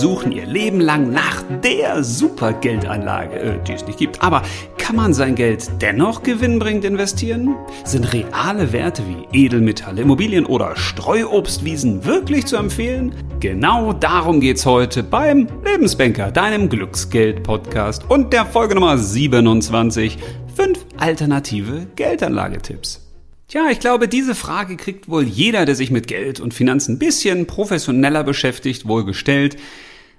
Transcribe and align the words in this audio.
suchen 0.00 0.32
ihr 0.32 0.46
Leben 0.46 0.80
lang 0.80 1.10
nach 1.10 1.42
der 1.64 2.04
Supergeldanlage, 2.04 3.38
äh, 3.38 3.58
die 3.66 3.72
es 3.72 3.86
nicht 3.86 3.98
gibt. 3.98 4.22
Aber 4.22 4.42
kann 4.76 4.96
man 4.96 5.14
sein 5.14 5.34
Geld 5.34 5.68
dennoch 5.80 6.22
gewinnbringend 6.22 6.84
investieren? 6.84 7.54
Sind 7.84 8.12
reale 8.12 8.72
Werte 8.72 9.02
wie 9.08 9.44
Edelmetalle, 9.44 10.02
Immobilien 10.02 10.46
oder 10.46 10.76
Streuobstwiesen 10.76 12.04
wirklich 12.04 12.46
zu 12.46 12.56
empfehlen? 12.56 13.14
Genau 13.40 13.92
darum 13.92 14.40
geht's 14.40 14.66
heute 14.66 15.02
beim 15.02 15.48
Lebensbanker, 15.64 16.30
deinem 16.30 16.68
Glücksgeld-Podcast 16.68 18.04
und 18.08 18.32
der 18.32 18.44
Folge 18.44 18.74
Nummer 18.74 18.98
27. 18.98 20.18
Fünf 20.54 20.84
alternative 20.98 21.86
Geldanlagetipps. 21.96 23.06
Tja, 23.48 23.68
ich 23.70 23.78
glaube, 23.78 24.08
diese 24.08 24.34
Frage 24.34 24.76
kriegt 24.76 25.08
wohl 25.08 25.22
jeder, 25.22 25.66
der 25.66 25.76
sich 25.76 25.92
mit 25.92 26.08
Geld 26.08 26.40
und 26.40 26.52
Finanzen 26.52 26.96
ein 26.96 26.98
bisschen 26.98 27.46
professioneller 27.46 28.24
beschäftigt, 28.24 28.88
wohl 28.88 29.04
gestellt. 29.04 29.56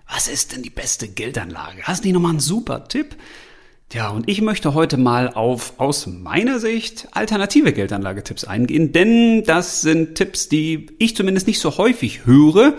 Was 0.09 0.27
ist 0.27 0.53
denn 0.53 0.63
die 0.63 0.69
beste 0.69 1.07
Geldanlage? 1.07 1.83
Hast 1.83 2.03
du 2.03 2.07
nicht 2.07 2.13
nochmal 2.13 2.31
einen 2.31 2.39
super 2.39 2.87
Tipp? 2.87 3.15
Tja, 3.89 4.09
und 4.09 4.27
ich 4.27 4.41
möchte 4.41 4.73
heute 4.73 4.97
mal 4.97 5.33
auf 5.33 5.79
aus 5.79 6.07
meiner 6.07 6.59
Sicht 6.59 7.07
alternative 7.11 7.71
Geldanlagetipps 7.71 8.43
eingehen, 8.43 8.91
denn 8.91 9.43
das 9.43 9.81
sind 9.81 10.15
Tipps, 10.15 10.49
die 10.49 10.87
ich 10.99 11.15
zumindest 11.15 11.47
nicht 11.47 11.59
so 11.59 11.77
häufig 11.77 12.25
höre 12.25 12.73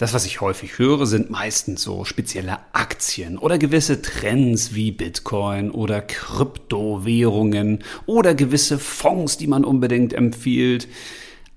das, 0.00 0.14
was 0.14 0.24
ich 0.24 0.40
häufig 0.40 0.78
höre, 0.78 1.04
sind 1.04 1.28
meistens 1.28 1.82
so 1.82 2.06
spezielle 2.06 2.56
Aktien 2.72 3.36
oder 3.36 3.58
gewisse 3.58 4.00
Trends 4.00 4.74
wie 4.74 4.92
Bitcoin 4.92 5.70
oder 5.70 6.00
Kryptowährungen 6.00 7.80
oder 8.06 8.34
gewisse 8.34 8.78
Fonds, 8.78 9.36
die 9.36 9.46
man 9.46 9.62
unbedingt 9.62 10.14
empfiehlt. 10.14 10.88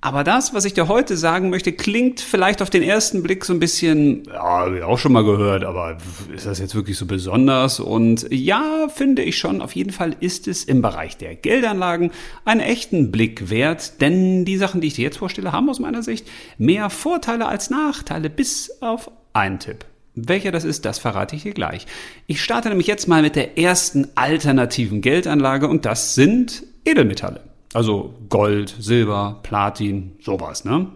Aber 0.04 0.26
das, 0.26 0.54
was 0.54 0.66
ich 0.66 0.74
dir 0.74 0.90
heute 0.90 1.16
sagen 1.16 1.50
möchte, 1.50 1.72
klingt 1.72 2.20
vielleicht 2.20 2.62
auf 2.62 2.70
den 2.70 2.84
ersten 2.84 3.24
Blick 3.24 3.46
so 3.46 3.54
ein 3.54 3.60
bisschen, 3.62 4.26
ja, 4.26 4.86
auch 4.86 4.98
schon 4.98 5.14
mal 5.14 5.24
gehört, 5.24 5.64
aber 5.64 5.98
ist 6.36 6.46
das 6.46 6.60
jetzt 6.60 6.76
wirklich 6.76 6.98
so 6.98 7.06
besonders? 7.06 7.80
Und 7.80 8.28
ja, 8.30 8.90
finde 8.94 9.22
ich 9.22 9.38
schon, 9.38 9.62
auf 9.62 9.72
jeden 9.72 9.94
Fall 9.94 10.14
ist 10.20 10.50
es 10.50 10.66
im 10.66 10.82
Bereich 10.82 11.16
der 11.16 11.36
Geldanlagen 11.36 12.12
einen 12.44 12.60
echten 12.60 13.14
Blick 13.14 13.50
wert, 13.50 14.02
denn 14.02 14.44
die 14.44 14.58
Sachen, 14.58 14.82
die 14.82 14.88
ich 14.88 14.96
dir 14.96 15.04
jetzt 15.04 15.20
vorstelle, 15.20 15.54
haben 15.54 15.70
aus 15.70 15.80
meiner 15.80 16.04
Sicht 16.04 16.28
mehr 16.58 16.90
Vorteile 16.90 17.48
als 17.48 17.70
Nachteile, 17.70 18.30
bis 18.30 18.82
auf 18.82 19.10
einen 19.32 19.60
Tipp. 19.60 19.86
Welcher 20.16 20.52
das 20.52 20.66
ist, 20.66 20.84
das 20.84 21.00
verrate 21.00 21.38
ich 21.38 21.44
dir 21.44 21.54
gleich. 21.54 21.88
Ich 22.28 22.44
starte 22.44 22.68
nämlich 22.68 22.88
jetzt 22.88 23.08
mal 23.08 23.22
mit 23.22 23.38
der 23.38 23.58
ersten 23.58 24.10
alternativen 24.16 25.00
Geldanlage 25.00 25.70
und 25.70 25.86
das 25.86 26.14
sind 26.14 26.64
Edelmetalle. 26.84 27.53
Also 27.74 28.14
Gold, 28.30 28.76
Silber, 28.80 29.40
Platin, 29.44 30.14
sowas, 30.20 30.64
ne? 30.64 30.88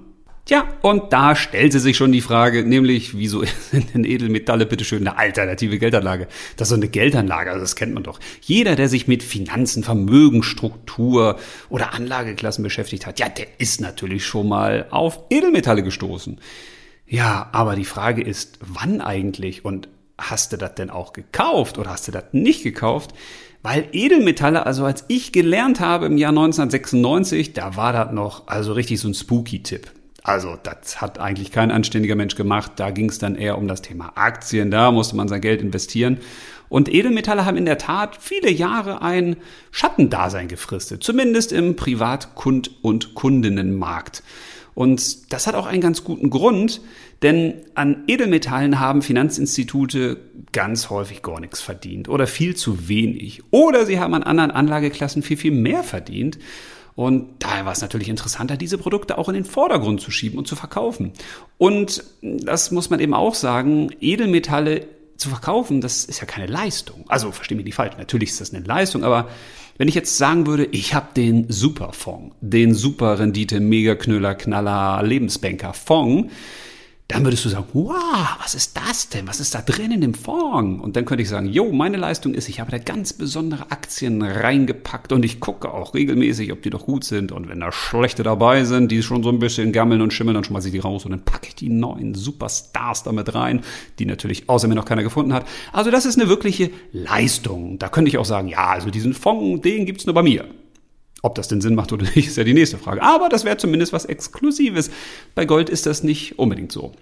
Tja, 0.48 0.66
und 0.82 1.12
da 1.12 1.36
stellte 1.36 1.82
sich 1.82 1.98
schon 1.98 2.14
die 2.14 2.22
Frage, 2.22 2.64
nämlich, 2.64 3.18
wieso 3.18 3.44
sind 3.72 3.94
denn 3.94 4.06
Edelmetalle 4.06 4.66
bitteschön 4.66 5.06
eine 5.06 5.18
alternative 5.18 5.78
Geldanlage? 5.78 6.30
Das 6.56 6.68
ist 6.68 6.70
so 6.70 6.76
eine 6.76 6.88
Geldanlage, 6.88 7.50
also 7.52 7.62
das 7.62 7.76
kennt 7.76 7.94
man 7.94 8.04
doch. 8.04 8.18
Jeder, 8.42 8.78
der 8.78 8.88
sich 8.88 9.10
mit 9.10 9.24
Finanzen, 9.24 9.84
Vermögen, 9.84 10.44
Struktur 10.44 11.38
oder 11.68 11.94
Anlageklassen 11.94 12.64
beschäftigt 12.64 13.06
hat, 13.06 13.20
ja, 13.20 13.28
der 13.28 13.48
ist 13.58 13.82
natürlich 13.82 14.26
schon 14.26 14.48
mal 14.48 14.88
auf 14.90 15.20
Edelmetalle 15.30 15.84
gestoßen. 15.84 16.40
Ja, 17.08 17.50
aber 17.52 17.76
die 17.76 17.86
Frage 17.86 18.22
ist, 18.22 18.60
wann 18.62 19.02
eigentlich? 19.02 19.66
Und 19.66 19.90
hast 20.18 20.54
du 20.54 20.58
das 20.58 20.76
denn 20.76 20.90
auch 20.90 21.12
gekauft 21.12 21.78
oder 21.78 21.90
hast 21.90 22.08
du 22.08 22.14
das 22.14 22.26
nicht 22.32 22.64
gekauft? 22.64 23.14
Weil 23.70 23.90
Edelmetalle, 23.92 24.66
also 24.66 24.86
als 24.86 25.04
ich 25.10 25.34
gelernt 25.34 25.82
habe 25.82 26.06
im 26.06 26.18
Jahr 26.18 26.30
1996, 26.30 27.52
da 27.52 27.76
war 27.76 27.92
das 27.92 28.14
noch 28.14 28.48
also 28.48 28.72
richtig 28.72 29.02
so 29.02 29.10
ein 29.10 29.14
Spooky-Tipp. 29.14 29.92
Also 30.24 30.58
das 30.64 31.02
hat 31.02 31.20
eigentlich 31.20 31.52
kein 31.52 31.70
anständiger 31.70 32.16
Mensch 32.16 32.36
gemacht. 32.36 32.72
Da 32.78 32.92
ging 32.92 33.10
es 33.10 33.20
dann 33.20 33.36
eher 33.36 33.58
um 33.58 33.68
das 33.68 33.82
Thema 33.82 34.14
Aktien. 34.16 34.72
Da 34.72 34.90
musste 34.94 35.18
man 35.18 35.28
sein 35.28 35.42
Geld 35.42 35.62
investieren. 35.62 36.20
Und 36.70 36.88
Edelmetalle 36.88 37.44
haben 37.44 37.58
in 37.58 37.66
der 37.66 37.78
Tat 37.78 38.16
viele 38.22 38.50
Jahre 38.50 39.02
ein 39.02 39.36
Schattendasein 39.72 40.48
gefristet, 40.48 41.04
zumindest 41.04 41.52
im 41.52 41.76
Privatkund- 41.76 42.72
und 42.82 43.16
Kundinnenmarkt. 43.16 44.24
Und 44.78 45.34
das 45.34 45.48
hat 45.48 45.56
auch 45.56 45.66
einen 45.66 45.82
ganz 45.82 46.04
guten 46.04 46.30
Grund, 46.30 46.82
denn 47.24 47.56
an 47.74 48.04
Edelmetallen 48.06 48.80
haben 48.80 49.02
Finanzinstitute 49.02 50.20
ganz 50.52 50.92
häufig 50.92 51.24
gar 51.24 51.40
nichts 51.40 51.62
verdient 51.62 52.10
oder 52.10 52.28
viel 52.28 52.56
zu 52.56 52.88
wenig. 52.88 53.42
Oder 53.50 53.88
sie 53.88 54.00
haben 54.00 54.14
an 54.14 54.22
anderen 54.22 54.52
Anlageklassen 54.52 55.24
viel, 55.24 55.38
viel 55.38 55.50
mehr 55.50 55.82
verdient. 55.82 56.38
Und 56.94 57.28
daher 57.40 57.66
war 57.66 57.72
es 57.72 57.82
natürlich 57.82 58.08
interessanter, 58.08 58.56
diese 58.56 58.78
Produkte 58.78 59.18
auch 59.18 59.30
in 59.30 59.34
den 59.34 59.46
Vordergrund 59.46 60.00
zu 60.00 60.12
schieben 60.12 60.38
und 60.38 60.48
zu 60.48 60.56
verkaufen. 60.56 61.12
Und 61.58 62.04
das 62.22 62.70
muss 62.70 62.92
man 62.92 63.00
eben 63.00 63.16
auch 63.16 63.34
sagen, 63.34 63.90
Edelmetalle 64.00 64.86
zu 65.16 65.30
verkaufen, 65.30 65.82
das 65.82 66.06
ist 66.06 66.20
ja 66.20 66.28
keine 66.28 66.46
Leistung. 66.46 67.04
Also 67.08 67.32
verstehe 67.32 67.58
mich 67.58 67.66
nicht 67.66 67.74
falsch, 67.74 67.98
natürlich 67.98 68.30
ist 68.30 68.42
das 68.42 68.54
eine 68.54 68.64
Leistung, 68.64 69.04
aber 69.04 69.28
wenn 69.78 69.88
ich 69.88 69.96
jetzt 69.96 70.18
sagen 70.18 70.48
würde, 70.48 70.66
ich 70.72 70.94
habe 70.94 71.08
den 71.16 71.46
Superfonds, 71.50 72.36
den 72.42 72.74
Superrendite 72.74 73.60
Mega 73.60 73.96
Knüller 73.96 74.36
Knaller 74.36 75.04
Lebensbanker 75.04 75.74
Fonds, 75.74 76.32
dann 77.10 77.24
würdest 77.24 77.46
du 77.46 77.50
sagen, 77.50 77.68
wow, 77.72 78.36
was 78.42 78.54
ist 78.54 78.76
das 78.76 79.08
denn? 79.08 79.28
Was 79.28 79.40
ist 79.40 79.56
da 79.56 79.62
drin 79.62 79.92
in 79.92 80.02
dem 80.02 80.14
Fonds? 80.14 80.84
Und 80.84 80.98
dann 80.98 81.06
könnte 81.06 81.24
ich 81.24 81.30
sagen, 81.30 81.48
jo, 81.48 81.72
meine 81.72 81.96
Leistung 81.96 82.34
ist, 82.34 82.50
ich 82.50 82.60
habe 82.60 82.70
da 82.70 82.80
ganz 82.80 83.14
besondere 83.14 83.72
Aktien 83.72 84.22
reingepackt 84.22 85.14
und 85.14 85.24
ich 85.24 85.40
gucke 85.40 85.74
auch 85.74 85.94
regelmäßig, 85.94 86.52
ob 86.52 86.62
die 86.64 86.70
doch 86.70 86.86
gut 86.86 87.06
sind. 87.06 87.32
Und 87.32 87.48
wenn 87.48 87.62
da 87.62 87.72
schlechte 87.72 88.24
dabei 88.24 88.66
sind, 88.66 88.92
die 88.92 89.04
schon 89.04 89.24
so 89.24 89.30
ein 89.30 89.40
bisschen 89.40 89.72
gammeln 89.72 90.02
und 90.02 90.12
schimmeln, 90.12 90.36
dann 90.36 90.44
schmeiße 90.44 90.68
ich 90.68 90.74
die 90.74 90.80
raus 90.80 91.06
und 91.06 91.12
dann 91.12 91.24
packe 91.24 91.48
ich 91.48 91.56
die 91.56 91.70
neuen 91.70 92.14
Superstars 92.14 93.04
damit 93.04 93.34
rein, 93.34 93.62
die 94.00 94.06
natürlich 94.06 94.50
außer 94.50 94.68
mir 94.68 94.76
noch 94.76 94.86
keiner 94.86 95.04
gefunden 95.04 95.34
hat. 95.34 95.48
Also 95.72 95.92
das 95.92 96.06
ist 96.06 96.20
eine 96.20 96.28
wirkliche 96.28 96.72
Leistung. 96.92 97.80
Da 97.80 97.88
könnte 97.88 98.10
ich 98.10 98.18
auch 98.18 98.26
sagen, 98.26 98.50
ja, 98.50 98.68
also 98.68 98.90
diesen 98.90 99.14
Fonds, 99.14 99.62
den 99.62 99.86
gibt's 99.86 100.06
nur 100.06 100.14
bei 100.14 100.24
mir. 100.24 100.46
Ob 101.24 101.36
das 101.36 101.48
denn 101.48 101.62
Sinn 101.62 101.76
macht 101.76 101.92
oder 101.92 102.04
nicht, 102.16 102.28
ist 102.28 102.38
ja 102.38 102.44
die 102.44 102.54
nächste 102.54 102.78
Frage. 102.78 103.02
Aber 103.02 103.30
das 103.30 103.44
wäre 103.44 103.58
zumindest 103.58 103.94
was 103.94 104.06
Exklusives. 104.06 104.92
Bei 105.36 105.46
Gold 105.46 105.70
ist 105.70 105.86
das 105.86 106.04
nicht 106.04 106.38
unbedingt 106.40 106.72
so. 106.72 106.94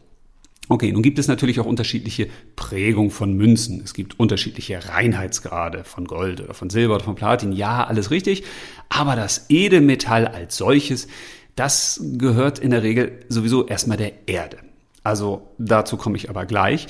Okay, 0.67 0.91
nun 0.91 1.03
gibt 1.03 1.19
es 1.19 1.27
natürlich 1.27 1.59
auch 1.59 1.65
unterschiedliche 1.65 2.27
Prägung 2.55 3.11
von 3.11 3.33
Münzen. 3.33 3.81
Es 3.83 3.93
gibt 3.93 4.19
unterschiedliche 4.19 4.89
Reinheitsgrade 4.89 5.83
von 5.83 6.05
Gold 6.05 6.41
oder 6.41 6.55
von 6.55 6.71
Silber 6.71 6.95
oder 6.95 7.03
von 7.03 7.13
Platin. 7.13 7.51
Ja, 7.51 7.83
alles 7.83 8.09
richtig. 8.09 8.43
Aber 8.89 9.15
das 9.15 9.45
Edelmetall 9.49 10.25
als 10.27 10.57
solches, 10.57 11.07
das 11.55 12.01
gehört 12.17 12.57
in 12.57 12.71
der 12.71 12.81
Regel 12.81 13.19
sowieso 13.29 13.67
erstmal 13.67 13.97
der 13.97 14.27
Erde. 14.27 14.57
Also 15.03 15.49
dazu 15.59 15.97
komme 15.97 16.17
ich 16.17 16.31
aber 16.31 16.47
gleich. 16.47 16.87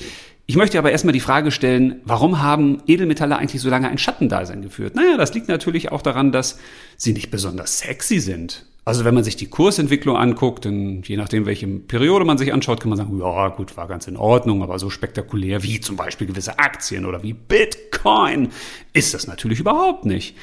Ich 0.48 0.56
möchte 0.56 0.78
aber 0.78 0.92
erstmal 0.92 1.12
die 1.12 1.20
Frage 1.20 1.50
stellen, 1.50 2.00
warum 2.04 2.40
haben 2.40 2.80
Edelmetalle 2.86 3.36
eigentlich 3.36 3.60
so 3.60 3.68
lange 3.68 3.88
ein 3.88 3.98
Schattendasein 3.98 4.62
geführt? 4.62 4.94
Naja, 4.94 5.16
das 5.16 5.34
liegt 5.34 5.48
natürlich 5.48 5.90
auch 5.90 6.02
daran, 6.02 6.30
dass 6.30 6.58
sie 6.96 7.12
nicht 7.12 7.32
besonders 7.32 7.78
sexy 7.78 8.20
sind. 8.20 8.64
Also 8.84 9.04
wenn 9.04 9.14
man 9.14 9.24
sich 9.24 9.34
die 9.34 9.48
Kursentwicklung 9.48 10.16
anguckt, 10.16 10.64
dann 10.64 11.02
je 11.02 11.16
nachdem, 11.16 11.44
welche 11.44 11.66
Periode 11.66 12.24
man 12.24 12.38
sich 12.38 12.52
anschaut, 12.52 12.78
kann 12.78 12.90
man 12.90 12.96
sagen, 12.96 13.18
ja 13.18 13.48
gut, 13.48 13.76
war 13.76 13.88
ganz 13.88 14.06
in 14.06 14.16
Ordnung, 14.16 14.62
aber 14.62 14.78
so 14.78 14.88
spektakulär 14.88 15.64
wie 15.64 15.80
zum 15.80 15.96
Beispiel 15.96 16.28
gewisse 16.28 16.60
Aktien 16.60 17.04
oder 17.04 17.24
wie 17.24 17.32
Bitcoin 17.32 18.50
ist 18.92 19.12
das 19.12 19.26
natürlich 19.26 19.58
überhaupt 19.58 20.04
nicht. 20.04 20.36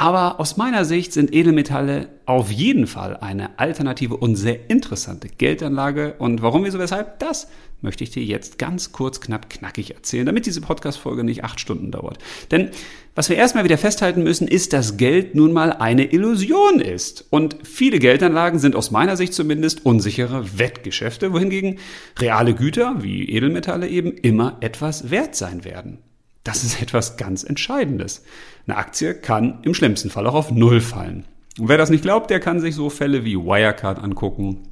Aber 0.00 0.40
aus 0.40 0.56
meiner 0.56 0.86
Sicht 0.86 1.12
sind 1.12 1.34
Edelmetalle 1.34 2.08
auf 2.24 2.50
jeden 2.50 2.86
Fall 2.86 3.18
eine 3.18 3.58
alternative 3.58 4.16
und 4.16 4.34
sehr 4.34 4.70
interessante 4.70 5.28
Geldanlage. 5.28 6.14
Und 6.18 6.40
warum, 6.40 6.64
wieso, 6.64 6.78
weshalb, 6.78 7.18
das 7.18 7.48
möchte 7.82 8.02
ich 8.04 8.10
dir 8.10 8.24
jetzt 8.24 8.58
ganz 8.58 8.92
kurz, 8.92 9.20
knapp, 9.20 9.50
knackig 9.50 9.94
erzählen, 9.94 10.24
damit 10.24 10.46
diese 10.46 10.62
Podcast-Folge 10.62 11.22
nicht 11.22 11.44
acht 11.44 11.60
Stunden 11.60 11.90
dauert. 11.90 12.16
Denn 12.50 12.70
was 13.14 13.28
wir 13.28 13.36
erstmal 13.36 13.64
wieder 13.64 13.76
festhalten 13.76 14.22
müssen, 14.22 14.48
ist, 14.48 14.72
dass 14.72 14.96
Geld 14.96 15.34
nun 15.34 15.52
mal 15.52 15.70
eine 15.70 16.10
Illusion 16.10 16.80
ist. 16.80 17.26
Und 17.28 17.58
viele 17.64 17.98
Geldanlagen 17.98 18.58
sind 18.58 18.76
aus 18.76 18.90
meiner 18.90 19.18
Sicht 19.18 19.34
zumindest 19.34 19.84
unsichere 19.84 20.58
Wettgeschäfte, 20.58 21.34
wohingegen 21.34 21.78
reale 22.18 22.54
Güter 22.54 23.02
wie 23.02 23.28
Edelmetalle 23.28 23.86
eben 23.86 24.12
immer 24.12 24.56
etwas 24.62 25.10
wert 25.10 25.36
sein 25.36 25.62
werden. 25.66 25.98
Das 26.44 26.64
ist 26.64 26.80
etwas 26.80 27.16
ganz 27.16 27.44
Entscheidendes. 27.44 28.24
Eine 28.66 28.76
Aktie 28.76 29.14
kann 29.14 29.58
im 29.62 29.74
schlimmsten 29.74 30.10
Fall 30.10 30.26
auch 30.26 30.34
auf 30.34 30.50
Null 30.50 30.80
fallen. 30.80 31.26
Und 31.58 31.68
wer 31.68 31.78
das 31.78 31.90
nicht 31.90 32.02
glaubt, 32.02 32.30
der 32.30 32.40
kann 32.40 32.60
sich 32.60 32.74
so 32.74 32.90
Fälle 32.90 33.24
wie 33.24 33.36
Wirecard 33.36 33.98
angucken 33.98 34.68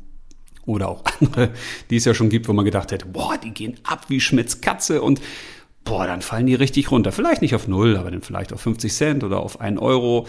oder 0.65 0.89
auch 0.89 1.03
andere, 1.21 1.51
die 1.91 1.97
es 1.97 2.05
ja 2.05 2.15
schon 2.15 2.29
gibt, 2.29 2.49
wo 2.49 2.53
man 2.53 2.65
gedacht 2.65 2.93
hätte, 2.93 3.07
boah, 3.07 3.37
die 3.37 3.51
gehen 3.51 3.79
ab 3.85 4.07
wie 4.09 4.21
Schmitz 4.21 4.61
Katze 4.61 5.03
und 5.03 5.21
boah, 5.85 6.07
dann 6.07 6.23
fallen 6.23 6.47
die 6.47 6.55
richtig 6.55 6.91
runter. 6.91 7.13
Vielleicht 7.13 7.43
nicht 7.43 7.55
auf 7.55 7.67
Null, 7.67 7.97
aber 7.97 8.11
dann 8.11 8.23
vielleicht 8.23 8.53
auf 8.53 8.61
50 8.61 8.93
Cent 8.93 9.25
oder 9.25 9.41
auf 9.41 9.61
einen 9.61 9.79
Euro. 9.79 10.27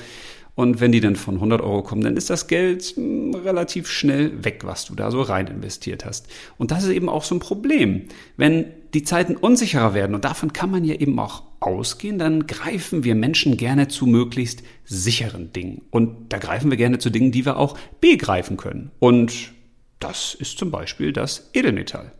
Und 0.60 0.82
wenn 0.82 0.92
die 0.92 1.00
dann 1.00 1.16
von 1.16 1.36
100 1.36 1.62
Euro 1.62 1.84
kommen, 1.84 2.02
dann 2.02 2.18
ist 2.18 2.30
das 2.30 2.48
Geld 2.48 2.84
hm, 2.84 3.34
relativ 3.34 3.88
schnell 3.88 4.44
weg, 4.44 4.64
was 4.66 4.84
du 4.84 4.94
da 4.94 5.10
so 5.10 5.22
rein 5.22 5.48
investiert 5.48 6.04
hast. 6.04 6.28
Und 6.58 6.72
das 6.72 6.84
ist 6.84 6.90
eben 6.90 7.08
auch 7.08 7.24
so 7.24 7.34
ein 7.34 7.40
Problem. 7.40 8.08
Wenn 8.36 8.66
die 8.94 9.04
Zeiten 9.04 9.38
unsicherer 9.38 9.94
werden, 9.94 10.16
und 10.16 10.26
davon 10.26 10.52
kann 10.52 10.70
man 10.70 10.84
ja 10.84 10.96
eben 10.96 11.18
auch 11.18 11.44
ausgehen, 11.62 12.20
dann 12.20 12.46
greifen 12.46 13.06
wir 13.06 13.16
Menschen 13.16 13.56
gerne 13.56 13.88
zu 13.88 14.06
möglichst 14.06 14.62
sicheren 14.84 15.54
Dingen. 15.54 15.84
Und 15.92 16.34
da 16.34 16.40
greifen 16.40 16.70
wir 16.70 16.78
gerne 16.78 17.00
zu 17.00 17.10
Dingen, 17.10 17.32
die 17.32 17.46
wir 17.46 17.56
auch 17.56 17.78
begreifen 18.02 18.58
können. 18.58 18.92
Und 19.00 19.54
das 20.00 20.34
ist 20.34 20.58
zum 20.58 20.72
Beispiel 20.72 21.14
das 21.14 21.52
Edelmetall. 21.54 22.12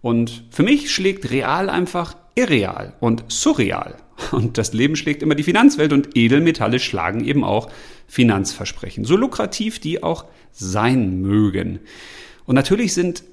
Und 0.00 0.42
für 0.50 0.64
mich 0.64 0.92
schlägt 0.92 1.30
real 1.30 1.70
einfach 1.70 2.16
irreal 2.34 2.94
und 2.98 3.22
surreal. 3.28 3.94
Und 4.32 4.58
das 4.58 4.72
Leben 4.72 4.96
schlägt 4.96 5.22
immer 5.22 5.34
die 5.34 5.42
Finanzwelt 5.42 5.92
und 5.92 6.16
Edelmetalle 6.16 6.78
schlagen 6.78 7.22
eben 7.24 7.44
auch 7.44 7.70
Finanzversprechen. 8.06 9.04
So 9.04 9.14
lukrativ 9.16 9.78
die 9.78 10.02
auch 10.02 10.24
sein 10.52 11.20
mögen. 11.20 11.80
Und 12.46 12.54
natürlich 12.54 12.94
sind 12.94 13.24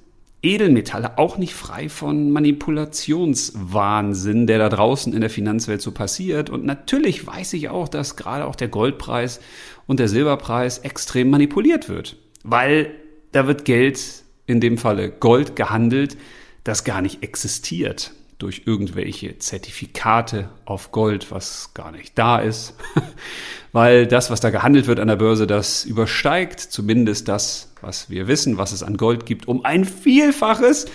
Edelmetalle 0.41 1.17
auch 1.17 1.37
nicht 1.37 1.53
frei 1.53 1.87
von 1.87 2.31
Manipulationswahnsinn, 2.31 4.45
der 4.45 4.59
da 4.59 4.67
draußen 4.67 5.13
in 5.13 5.21
der 5.21 5.29
Finanzwelt 5.29 5.81
so 5.81 5.93
passiert. 5.93 6.49
Und 6.49 6.65
natürlich 6.65 7.25
weiß 7.25 7.53
ich 7.53 7.69
auch, 7.69 7.87
dass 7.87 8.17
gerade 8.17 8.45
auch 8.45 8.57
der 8.57 8.67
Goldpreis 8.67 9.39
und 9.87 10.01
der 10.01 10.09
Silberpreis 10.09 10.79
extrem 10.79 11.29
manipuliert 11.29 11.87
wird, 11.87 12.17
weil 12.43 12.91
da 13.31 13.47
wird 13.47 13.63
Geld, 13.63 14.01
in 14.45 14.59
dem 14.59 14.77
Falle 14.77 15.09
Gold, 15.09 15.55
gehandelt, 15.55 16.17
das 16.65 16.83
gar 16.83 17.01
nicht 17.01 17.23
existiert 17.23 18.11
durch 18.37 18.63
irgendwelche 18.65 19.37
Zertifikate 19.37 20.49
auf 20.65 20.91
Gold, 20.91 21.31
was 21.31 21.73
gar 21.73 21.91
nicht 21.91 22.17
da 22.17 22.39
ist, 22.39 22.75
weil 23.71 24.07
das, 24.07 24.29
was 24.29 24.39
da 24.39 24.49
gehandelt 24.49 24.87
wird 24.87 24.99
an 24.99 25.07
der 25.07 25.15
Börse, 25.15 25.47
das 25.47 25.85
übersteigt 25.85 26.59
zumindest 26.59 27.27
das, 27.27 27.73
was 27.81 28.09
wir 28.09 28.27
wissen, 28.27 28.57
was 28.57 28.71
es 28.71 28.83
an 28.83 28.97
Gold 28.97 29.25
gibt, 29.25 29.47
um 29.47 29.65
ein 29.65 29.85
Vielfaches. 29.85 30.85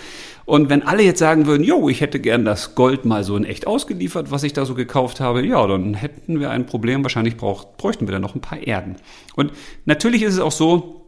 Und 0.45 0.69
wenn 0.69 0.81
alle 0.81 1.03
jetzt 1.03 1.19
sagen 1.19 1.45
würden, 1.45 1.63
jo, 1.63 1.89
ich 1.89 2.01
hätte 2.01 2.19
gern 2.19 2.43
das 2.43 2.73
Gold 2.73 3.05
mal 3.05 3.23
so 3.23 3.37
in 3.37 3.43
echt 3.43 3.67
ausgeliefert, 3.67 4.31
was 4.31 4.41
ich 4.41 4.53
da 4.53 4.65
so 4.65 4.73
gekauft 4.73 5.19
habe, 5.19 5.45
ja, 5.45 5.67
dann 5.67 5.93
hätten 5.93 6.39
wir 6.39 6.49
ein 6.49 6.65
Problem. 6.65 7.03
Wahrscheinlich 7.03 7.37
braucht, 7.37 7.77
bräuchten 7.77 8.07
wir 8.07 8.13
dann 8.13 8.23
noch 8.23 8.33
ein 8.33 8.41
paar 8.41 8.57
Erden. 8.57 8.95
Und 9.35 9.51
natürlich 9.85 10.23
ist 10.23 10.33
es 10.33 10.39
auch 10.39 10.51
so, 10.51 10.98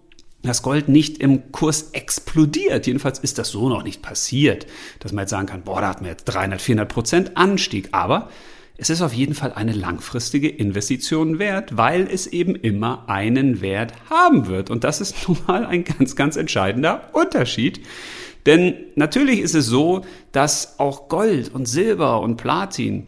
das 0.43 0.63
Gold 0.63 0.89
nicht 0.89 1.19
im 1.19 1.51
Kurs 1.51 1.89
explodiert. 1.91 2.87
Jedenfalls 2.87 3.19
ist 3.19 3.37
das 3.37 3.49
so 3.49 3.69
noch 3.69 3.83
nicht 3.83 4.01
passiert, 4.01 4.65
dass 4.99 5.11
man 5.11 5.23
jetzt 5.23 5.31
sagen 5.31 5.47
kann, 5.47 5.61
boah, 5.61 5.81
da 5.81 5.89
hat 5.89 6.01
man 6.01 6.09
jetzt 6.09 6.25
300, 6.25 6.61
400 6.61 6.89
Prozent 6.89 7.37
Anstieg. 7.37 7.89
Aber 7.91 8.29
es 8.77 8.89
ist 8.89 9.03
auf 9.03 9.13
jeden 9.13 9.35
Fall 9.35 9.53
eine 9.53 9.73
langfristige 9.73 10.49
Investition 10.49 11.37
wert, 11.37 11.77
weil 11.77 12.07
es 12.11 12.25
eben 12.25 12.55
immer 12.55 13.07
einen 13.07 13.61
Wert 13.61 13.93
haben 14.09 14.47
wird. 14.47 14.71
Und 14.71 14.83
das 14.83 15.01
ist 15.01 15.15
nun 15.27 15.37
mal 15.45 15.65
ein 15.65 15.83
ganz, 15.83 16.15
ganz 16.15 16.35
entscheidender 16.35 17.09
Unterschied. 17.13 17.81
Denn 18.47 18.73
natürlich 18.95 19.39
ist 19.41 19.53
es 19.53 19.67
so, 19.67 20.03
dass 20.31 20.79
auch 20.79 21.09
Gold 21.09 21.53
und 21.53 21.67
Silber 21.67 22.21
und 22.21 22.37
Platin 22.37 23.07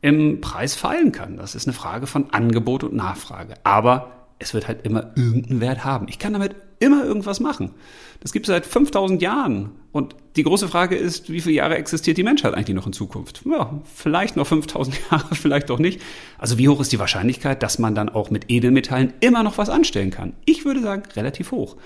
im 0.00 0.40
Preis 0.40 0.74
fallen 0.74 1.12
kann. 1.12 1.36
Das 1.36 1.54
ist 1.54 1.68
eine 1.68 1.74
Frage 1.74 2.08
von 2.08 2.30
Angebot 2.30 2.82
und 2.82 2.94
Nachfrage. 2.94 3.54
Aber 3.62 4.13
es 4.44 4.54
wird 4.54 4.68
halt 4.68 4.84
immer 4.84 5.12
irgendeinen 5.16 5.60
Wert 5.60 5.84
haben. 5.84 6.06
Ich 6.08 6.18
kann 6.18 6.32
damit 6.32 6.54
immer 6.78 7.04
irgendwas 7.04 7.40
machen. 7.40 7.72
Das 8.20 8.32
gibt 8.32 8.46
es 8.46 8.52
seit 8.52 8.66
5000 8.66 9.20
Jahren. 9.22 9.72
Und 9.92 10.14
die 10.36 10.42
große 10.42 10.68
Frage 10.68 10.96
ist, 10.96 11.30
wie 11.30 11.40
viele 11.40 11.56
Jahre 11.56 11.76
existiert 11.76 12.16
die 12.16 12.22
Menschheit 12.22 12.54
eigentlich 12.54 12.76
noch 12.76 12.86
in 12.86 12.92
Zukunft? 12.92 13.42
Ja, 13.44 13.80
vielleicht 13.94 14.36
noch 14.36 14.46
5000 14.46 14.96
Jahre, 15.10 15.34
vielleicht 15.34 15.70
auch 15.70 15.78
nicht. 15.78 16.00
Also 16.38 16.58
wie 16.58 16.68
hoch 16.68 16.80
ist 16.80 16.92
die 16.92 16.98
Wahrscheinlichkeit, 16.98 17.62
dass 17.62 17.78
man 17.78 17.94
dann 17.94 18.08
auch 18.08 18.30
mit 18.30 18.50
Edelmetallen 18.50 19.14
immer 19.20 19.42
noch 19.42 19.58
was 19.58 19.70
anstellen 19.70 20.10
kann? 20.10 20.34
Ich 20.44 20.64
würde 20.64 20.82
sagen, 20.82 21.02
relativ 21.16 21.50
hoch. 21.50 21.76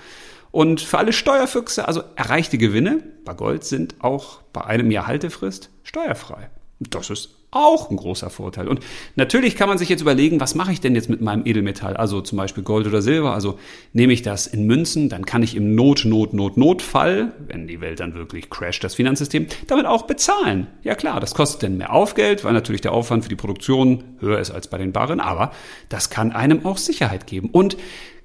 Und 0.51 0.81
für 0.81 0.97
alle 0.97 1.13
Steuerfüchse, 1.13 1.87
also 1.87 2.01
erreichte 2.15 2.57
Gewinne 2.57 3.03
bei 3.23 3.33
Gold 3.33 3.63
sind 3.63 3.95
auch 3.99 4.41
bei 4.51 4.63
einem 4.63 4.89
Jahr 4.91 5.07
Haltefrist 5.07 5.69
steuerfrei. 5.83 6.49
Das 6.79 7.09
ist 7.09 7.38
auch 7.51 7.89
ein 7.89 7.97
großer 7.97 8.29
Vorteil. 8.29 8.67
Und 8.67 8.79
natürlich 9.15 9.55
kann 9.55 9.69
man 9.69 9.77
sich 9.77 9.89
jetzt 9.89 10.01
überlegen, 10.01 10.39
was 10.39 10.55
mache 10.55 10.71
ich 10.71 10.81
denn 10.81 10.95
jetzt 10.95 11.09
mit 11.09 11.21
meinem 11.21 11.45
Edelmetall? 11.45 11.97
Also 11.97 12.21
zum 12.21 12.37
Beispiel 12.37 12.63
Gold 12.63 12.85
oder 12.85 13.01
Silber. 13.01 13.33
Also 13.33 13.57
nehme 13.93 14.13
ich 14.13 14.21
das 14.21 14.45
in 14.47 14.65
Münzen, 14.65 15.09
dann 15.09 15.25
kann 15.25 15.41
ich 15.41 15.55
im 15.55 15.73
Not, 15.73 16.05
Not, 16.05 16.33
Not, 16.33 16.57
Notfall, 16.57 17.33
wenn 17.47 17.67
die 17.67 17.81
Welt 17.81 17.99
dann 17.99 18.13
wirklich 18.13 18.49
crasht, 18.49 18.83
das 18.83 18.95
Finanzsystem, 18.95 19.47
damit 19.67 19.85
auch 19.85 20.03
bezahlen. 20.03 20.67
Ja 20.83 20.95
klar, 20.95 21.19
das 21.19 21.33
kostet 21.33 21.63
dann 21.63 21.77
mehr 21.77 21.91
Aufgeld, 21.91 22.43
weil 22.43 22.53
natürlich 22.53 22.81
der 22.81 22.93
Aufwand 22.93 23.23
für 23.23 23.29
die 23.29 23.35
Produktion 23.35 24.03
höher 24.19 24.39
ist 24.39 24.51
als 24.51 24.67
bei 24.67 24.77
den 24.77 24.91
Barren, 24.91 25.19
aber 25.19 25.51
das 25.89 26.09
kann 26.09 26.31
einem 26.31 26.65
auch 26.65 26.77
Sicherheit 26.77 27.25
geben. 27.25 27.49
Und 27.51 27.77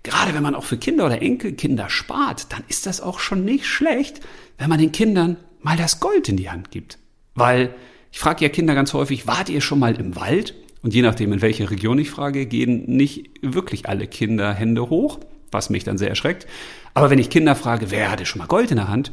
gerade 0.03 0.35
wenn 0.35 0.43
man 0.43 0.55
auch 0.55 0.65
für 0.65 0.77
Kinder 0.77 1.07
oder 1.07 1.23
Enkelkinder 1.23 1.89
spart, 1.89 2.53
dann 2.53 2.63
ist 2.69 2.87
das 2.87 3.01
auch 3.01 3.19
schon 3.19 3.45
nicht 3.45 3.67
schlecht, 3.67 4.21
wenn 4.59 4.69
man 4.69 4.79
den 4.79 4.93
Kindern 4.93 5.37
mal 5.63 5.77
das 5.77 5.99
Gold 5.99 6.29
in 6.29 6.37
die 6.37 6.51
Hand 6.51 6.71
gibt. 6.71 6.99
Weil 7.35 7.75
ich 8.15 8.21
frage 8.21 8.45
ja 8.45 8.49
Kinder 8.49 8.77
ganz 8.77 8.95
häufig, 8.95 9.27
wart 9.27 9.49
ihr 9.49 9.61
schon 9.61 9.81
mal 9.81 9.97
im 9.97 10.15
Wald? 10.15 10.55
Und 10.83 10.95
je 10.95 11.03
nachdem, 11.03 11.33
in 11.33 11.43
welche 11.43 11.69
Region 11.69 11.99
ich 11.99 12.13
frage, 12.13 12.47
gehen 12.47 12.85
nicht 12.87 13.29
wirklich 13.43 13.89
alle 13.89 14.07
Kinder 14.07 14.55
Hände 14.55 14.89
hoch, 14.89 15.19
was 15.51 15.69
mich 15.69 15.83
dann 15.83 15.99
sehr 15.99 16.11
erschreckt. 16.11 16.47
Aber 16.95 17.11
wenn 17.11 17.19
ich 17.19 17.29
Kinder 17.29 17.57
frage, 17.57 17.91
wer 17.91 18.13
hatte 18.13 18.25
schon 18.25 18.39
mal 18.39 18.47
Gold 18.47 18.71
in 18.71 18.77
der 18.77 18.87
Hand? 18.87 19.11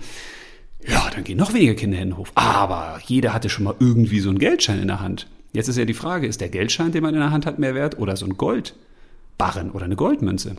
Ja, 0.88 1.10
dann 1.16 1.24
gehen 1.24 1.40
noch 1.40 1.52
weniger 1.52 1.74
Kinder 1.74 1.98
Hände 1.98 2.16
hoch. 2.16 2.28
Aber 2.36 3.02
jeder 3.04 3.34
hatte 3.34 3.50
schon 3.50 3.64
mal 3.64 3.74
irgendwie 3.80 4.20
so 4.20 4.30
einen 4.30 4.38
Geldschein 4.38 4.80
in 4.80 4.88
der 4.88 5.00
Hand. 5.00 5.26
Jetzt 5.52 5.68
ist 5.68 5.80
ja 5.80 5.86
die 5.86 5.96
Frage, 5.96 6.28
ist 6.28 6.40
der 6.40 6.50
Geldschein, 6.50 6.92
den 6.92 7.02
man 7.02 7.16
in 7.16 7.22
der 7.22 7.32
Hand 7.32 7.48
hat, 7.48 7.58
mehr 7.58 7.74
wert 7.74 7.98
oder 7.98 8.16
so 8.16 8.28
ein 8.28 8.38
Goldbarren 8.38 9.72
oder 9.72 9.86
eine 9.86 9.96
Goldmünze? 9.96 10.58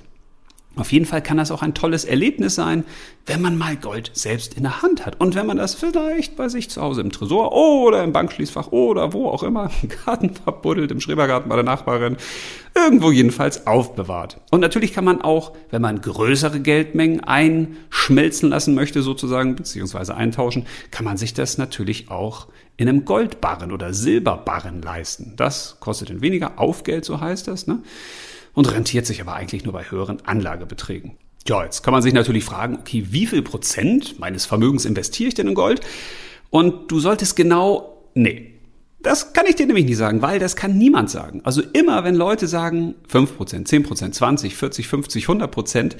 Auf 0.76 0.90
jeden 0.90 1.04
Fall 1.04 1.22
kann 1.22 1.36
das 1.36 1.50
auch 1.50 1.60
ein 1.60 1.74
tolles 1.74 2.04
Erlebnis 2.06 2.54
sein, 2.54 2.84
wenn 3.26 3.42
man 3.42 3.58
mal 3.58 3.76
Gold 3.76 4.10
selbst 4.14 4.54
in 4.54 4.62
der 4.62 4.80
Hand 4.80 5.04
hat. 5.04 5.20
Und 5.20 5.34
wenn 5.34 5.46
man 5.46 5.58
das 5.58 5.74
vielleicht 5.74 6.34
bei 6.36 6.48
sich 6.48 6.70
zu 6.70 6.80
Hause 6.80 7.02
im 7.02 7.12
Tresor 7.12 7.52
oder 7.52 8.02
im 8.02 8.12
Bankschließfach 8.12 8.69
oder 8.72 9.12
wo 9.12 9.28
auch 9.28 9.42
immer, 9.42 9.70
im 9.82 9.90
Garten 10.04 10.30
verbuddelt, 10.44 10.90
im 10.90 11.00
Schrebergarten 11.00 11.50
bei 11.50 11.56
der 11.56 11.64
Nachbarin, 11.64 12.16
irgendwo 12.74 13.10
jedenfalls 13.10 13.66
aufbewahrt. 13.66 14.40
Und 14.50 14.60
natürlich 14.60 14.94
kann 14.94 15.04
man 15.04 15.20
auch, 15.20 15.52
wenn 15.70 15.82
man 15.82 16.00
größere 16.00 16.60
Geldmengen 16.60 17.20
einschmelzen 17.20 18.48
lassen 18.48 18.74
möchte 18.74 19.02
sozusagen, 19.02 19.56
beziehungsweise 19.56 20.16
eintauschen, 20.16 20.66
kann 20.90 21.04
man 21.04 21.19
sich 21.19 21.34
das 21.34 21.58
natürlich 21.58 22.10
auch 22.10 22.48
in 22.78 22.88
einem 22.88 23.04
Goldbarren 23.04 23.72
oder 23.72 23.92
Silberbarren 23.92 24.80
leisten. 24.80 25.34
Das 25.36 25.76
kostet 25.80 26.08
dann 26.08 26.22
weniger 26.22 26.58
Aufgeld, 26.58 27.04
so 27.04 27.20
heißt 27.20 27.46
das, 27.46 27.66
ne? 27.66 27.82
Und 28.54 28.70
rentiert 28.72 29.06
sich 29.06 29.20
aber 29.20 29.34
eigentlich 29.34 29.64
nur 29.64 29.72
bei 29.72 29.84
höheren 29.84 30.25
Anlagebeträgen. 30.25 31.12
Ja, 31.46 31.64
jetzt 31.64 31.82
kann 31.82 31.93
man 31.93 32.02
sich 32.02 32.14
natürlich 32.14 32.44
fragen, 32.44 32.78
okay, 32.81 33.06
wie 33.10 33.26
viel 33.26 33.43
Prozent 33.43 34.19
meines 34.19 34.46
Vermögens 34.46 34.84
investiere 34.84 35.28
ich 35.28 35.34
denn 35.34 35.49
in 35.49 35.54
Gold? 35.54 35.81
Und 36.50 36.90
du 36.90 37.00
solltest 37.00 37.34
genau, 37.34 38.04
nee, 38.14 38.52
das 39.02 39.32
kann 39.32 39.46
ich 39.46 39.56
dir 39.56 39.66
nämlich 39.66 39.87
nicht 39.87 39.96
sagen, 39.96 40.22
weil 40.22 40.38
das 40.38 40.54
kann 40.54 40.78
niemand 40.78 41.10
sagen. 41.10 41.40
Also 41.44 41.62
immer, 41.72 42.04
wenn 42.04 42.14
Leute 42.14 42.46
sagen 42.46 42.94
5%, 43.10 43.66
10%, 43.66 44.12
20, 44.12 44.55
40, 44.55 44.86
50, 44.86 45.26
100%, 45.26 45.96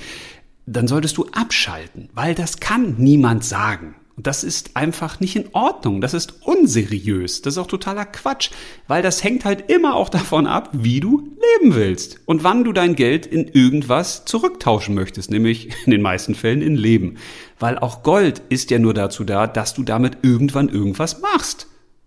dann 0.67 0.87
solltest 0.87 1.17
du 1.17 1.27
abschalten, 1.33 2.09
weil 2.13 2.37
das 2.37 2.61
kann 2.61 2.95
niemand 2.99 3.45
sagen. 3.45 3.97
Das 4.23 4.45
ist 4.45 4.77
einfach 4.77 5.19
nicht 5.19 5.35
in 5.35 5.49
Ordnung. 5.53 6.01
Das 6.01 6.15
ist 6.15 6.47
unseriös. 6.47 7.43
Das 7.43 7.55
ist 7.55 7.59
auch 7.59 7.67
totaler 7.67 8.05
Quatsch, 8.05 8.51
weil 8.87 9.03
das 9.03 9.25
hängt 9.25 9.45
halt 9.45 9.71
immer 9.71 9.97
auch 9.97 10.09
davon 10.09 10.47
ab, 10.47 10.69
wie 10.73 11.01
du 11.01 11.37
leben 11.61 11.75
willst 11.75 12.21
und 12.27 12.45
wann 12.45 12.63
du 12.63 12.73
dein 12.73 12.95
Geld 12.95 13.27
in 13.27 13.49
irgendwas 13.49 14.25
zurücktauschen 14.25 14.95
möchtest, 14.95 15.31
nämlich 15.31 15.71
in 15.87 15.91
den 15.91 16.03
meisten 16.03 16.35
Fällen 16.35 16.63
in 16.63 16.77
Leben. 16.77 17.17
Weil 17.59 17.79
auch 17.79 18.03
Gold 18.03 18.43
ist 18.49 18.71
ja 18.71 18.79
nur 18.79 18.95
dazu 18.95 19.25
da, 19.25 19.47
dass 19.47 19.75
du 19.75 19.83
damit 19.83 20.19
irgendwann 20.23 20.69
irgendwas 20.69 21.21
machst. 21.21 21.67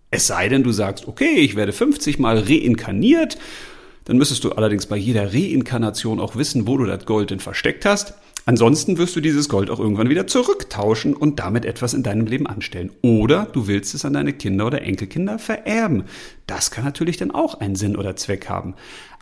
Es 0.10 0.27
sei 0.27 0.48
denn, 0.48 0.63
du 0.63 0.72
sagst, 0.72 1.07
okay, 1.10 1.36
ich 1.36 1.55
werde 1.55 1.74
50 1.74 2.19
mal 2.19 2.39
reinkarniert. 2.39 3.38
Dann 4.05 4.17
müsstest 4.17 4.43
du 4.43 4.51
allerdings 4.53 4.86
bei 4.86 4.95
jeder 4.95 5.34
Reinkarnation 5.34 6.19
auch 6.22 6.36
wissen, 6.38 6.67
wo 6.67 6.77
du 6.77 6.86
das 6.86 7.05
Gold 7.05 7.31
denn 7.31 7.39
versteckt 7.39 7.86
hast. 7.86 8.13
Ansonsten 8.47 8.99
wirst 8.99 9.15
du 9.15 9.21
dieses 9.21 9.49
Gold 9.49 9.71
auch 9.71 9.79
irgendwann 9.79 10.09
wieder 10.09 10.27
zurücktauschen 10.27 11.15
und 11.15 11.39
damit 11.39 11.65
etwas 11.65 11.95
in 11.95 12.03
deinem 12.03 12.27
Leben 12.27 12.45
anstellen. 12.45 12.91
Oder 13.01 13.47
du 13.51 13.67
willst 13.67 13.95
es 13.95 14.05
an 14.05 14.13
deine 14.13 14.33
Kinder 14.33 14.67
oder 14.67 14.83
Enkelkinder 14.83 15.39
vererben. 15.39 16.03
Das 16.45 16.69
kann 16.69 16.85
natürlich 16.85 17.17
dann 17.17 17.31
auch 17.31 17.55
einen 17.59 17.75
Sinn 17.75 17.95
oder 17.95 18.15
Zweck 18.15 18.47
haben. 18.47 18.75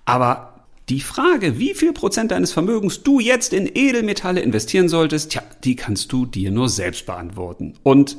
Aber 0.04 0.66
die 0.90 1.00
Frage, 1.00 1.58
wie 1.58 1.74
viel 1.74 1.94
Prozent 1.94 2.32
deines 2.32 2.52
Vermögens 2.52 3.04
du 3.04 3.22
jetzt 3.22 3.54
in 3.54 3.70
Edelmetalle 3.74 4.42
investieren 4.42 4.90
solltest, 4.90 5.32
tja, 5.32 5.42
die 5.64 5.78
kannst 5.78 6.12
du 6.12 6.26
dir 6.26 6.52
nur 6.52 6.68
selbst 6.68 7.06
beantworten. 7.06 7.76
Und 7.84 8.18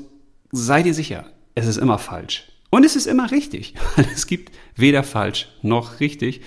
sei 0.52 0.82
dir 0.82 0.94
sicher, 0.94 1.26
es 1.54 1.66
ist 1.66 1.76
immer 1.76 1.98
falsch. 1.98 2.53
Und 2.74 2.82
es 2.82 2.96
ist 2.96 3.06
immer 3.06 3.30
richtig, 3.30 3.74
es 4.16 4.26
gibt 4.26 4.50
weder 4.74 5.04
falsch 5.04 5.46
noch 5.62 6.00
richtig. 6.00 6.40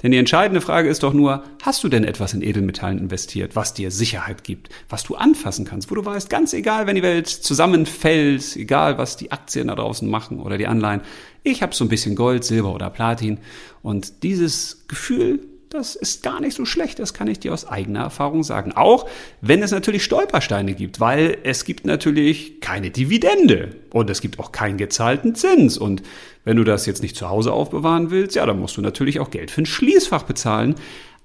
Denn 0.00 0.12
die 0.12 0.18
entscheidende 0.18 0.60
Frage 0.60 0.88
ist 0.88 1.02
doch 1.02 1.12
nur, 1.12 1.42
hast 1.60 1.82
du 1.82 1.88
denn 1.88 2.04
etwas 2.04 2.34
in 2.34 2.42
Edelmetallen 2.42 2.98
investiert, 2.98 3.56
was 3.56 3.74
dir 3.74 3.90
Sicherheit 3.90 4.44
gibt, 4.44 4.68
was 4.88 5.02
du 5.02 5.16
anfassen 5.16 5.64
kannst, 5.64 5.90
wo 5.90 5.96
du 5.96 6.04
weißt, 6.04 6.30
ganz 6.30 6.52
egal, 6.52 6.86
wenn 6.86 6.94
die 6.94 7.02
Welt 7.02 7.26
zusammenfällt, 7.26 8.54
egal 8.54 8.96
was 8.96 9.16
die 9.16 9.32
Aktien 9.32 9.66
da 9.66 9.74
draußen 9.74 10.08
machen 10.08 10.38
oder 10.38 10.56
die 10.56 10.68
Anleihen, 10.68 11.00
ich 11.42 11.64
habe 11.64 11.74
so 11.74 11.84
ein 11.84 11.88
bisschen 11.88 12.14
Gold, 12.14 12.44
Silber 12.44 12.72
oder 12.72 12.88
Platin 12.88 13.38
und 13.82 14.22
dieses 14.22 14.84
Gefühl, 14.86 15.40
das 15.72 15.96
ist 15.96 16.22
gar 16.22 16.40
nicht 16.40 16.54
so 16.54 16.64
schlecht, 16.64 16.98
das 16.98 17.14
kann 17.14 17.28
ich 17.28 17.40
dir 17.40 17.52
aus 17.52 17.66
eigener 17.66 18.00
Erfahrung 18.00 18.42
sagen. 18.42 18.72
Auch 18.72 19.08
wenn 19.40 19.62
es 19.62 19.70
natürlich 19.70 20.04
Stolpersteine 20.04 20.74
gibt, 20.74 21.00
weil 21.00 21.38
es 21.44 21.64
gibt 21.64 21.86
natürlich 21.86 22.60
keine 22.60 22.90
Dividende 22.90 23.76
und 23.90 24.10
es 24.10 24.20
gibt 24.20 24.38
auch 24.38 24.52
keinen 24.52 24.76
gezahlten 24.76 25.34
Zins. 25.34 25.78
Und 25.78 26.02
wenn 26.44 26.56
du 26.56 26.64
das 26.64 26.86
jetzt 26.86 27.02
nicht 27.02 27.16
zu 27.16 27.30
Hause 27.30 27.52
aufbewahren 27.52 28.10
willst, 28.10 28.36
ja, 28.36 28.44
dann 28.44 28.60
musst 28.60 28.76
du 28.76 28.82
natürlich 28.82 29.20
auch 29.20 29.30
Geld 29.30 29.50
für 29.50 29.62
ein 29.62 29.66
Schließfach 29.66 30.24
bezahlen. 30.24 30.74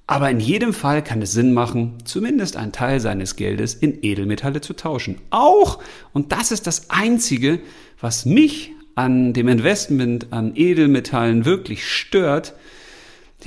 Aber 0.06 0.30
in 0.30 0.39
jedem 0.39 0.74
Fall 0.74 1.04
kann 1.04 1.22
es 1.22 1.34
Sinn 1.34 1.54
machen, 1.54 1.98
zumindest 2.06 2.56
einen 2.56 2.72
Teil 2.72 3.01
seines 3.01 3.36
Geldes 3.36 3.74
in 3.74 4.00
Edelmetalle 4.01 4.62
zu 4.62 4.74
tauschen. 4.74 5.18
Auch, 5.30 5.80
und 6.13 6.32
das 6.32 6.54
ist 6.54 6.66
das 6.66 6.89
Einzige, 6.89 7.60
was 8.00 8.25
mich 8.25 8.72
an 8.96 9.34
dem 9.34 9.50
Investment 9.50 10.27
an 10.32 10.54
Edelmetallen 10.56 11.44
wirklich 11.44 11.86
stört, 11.86 12.54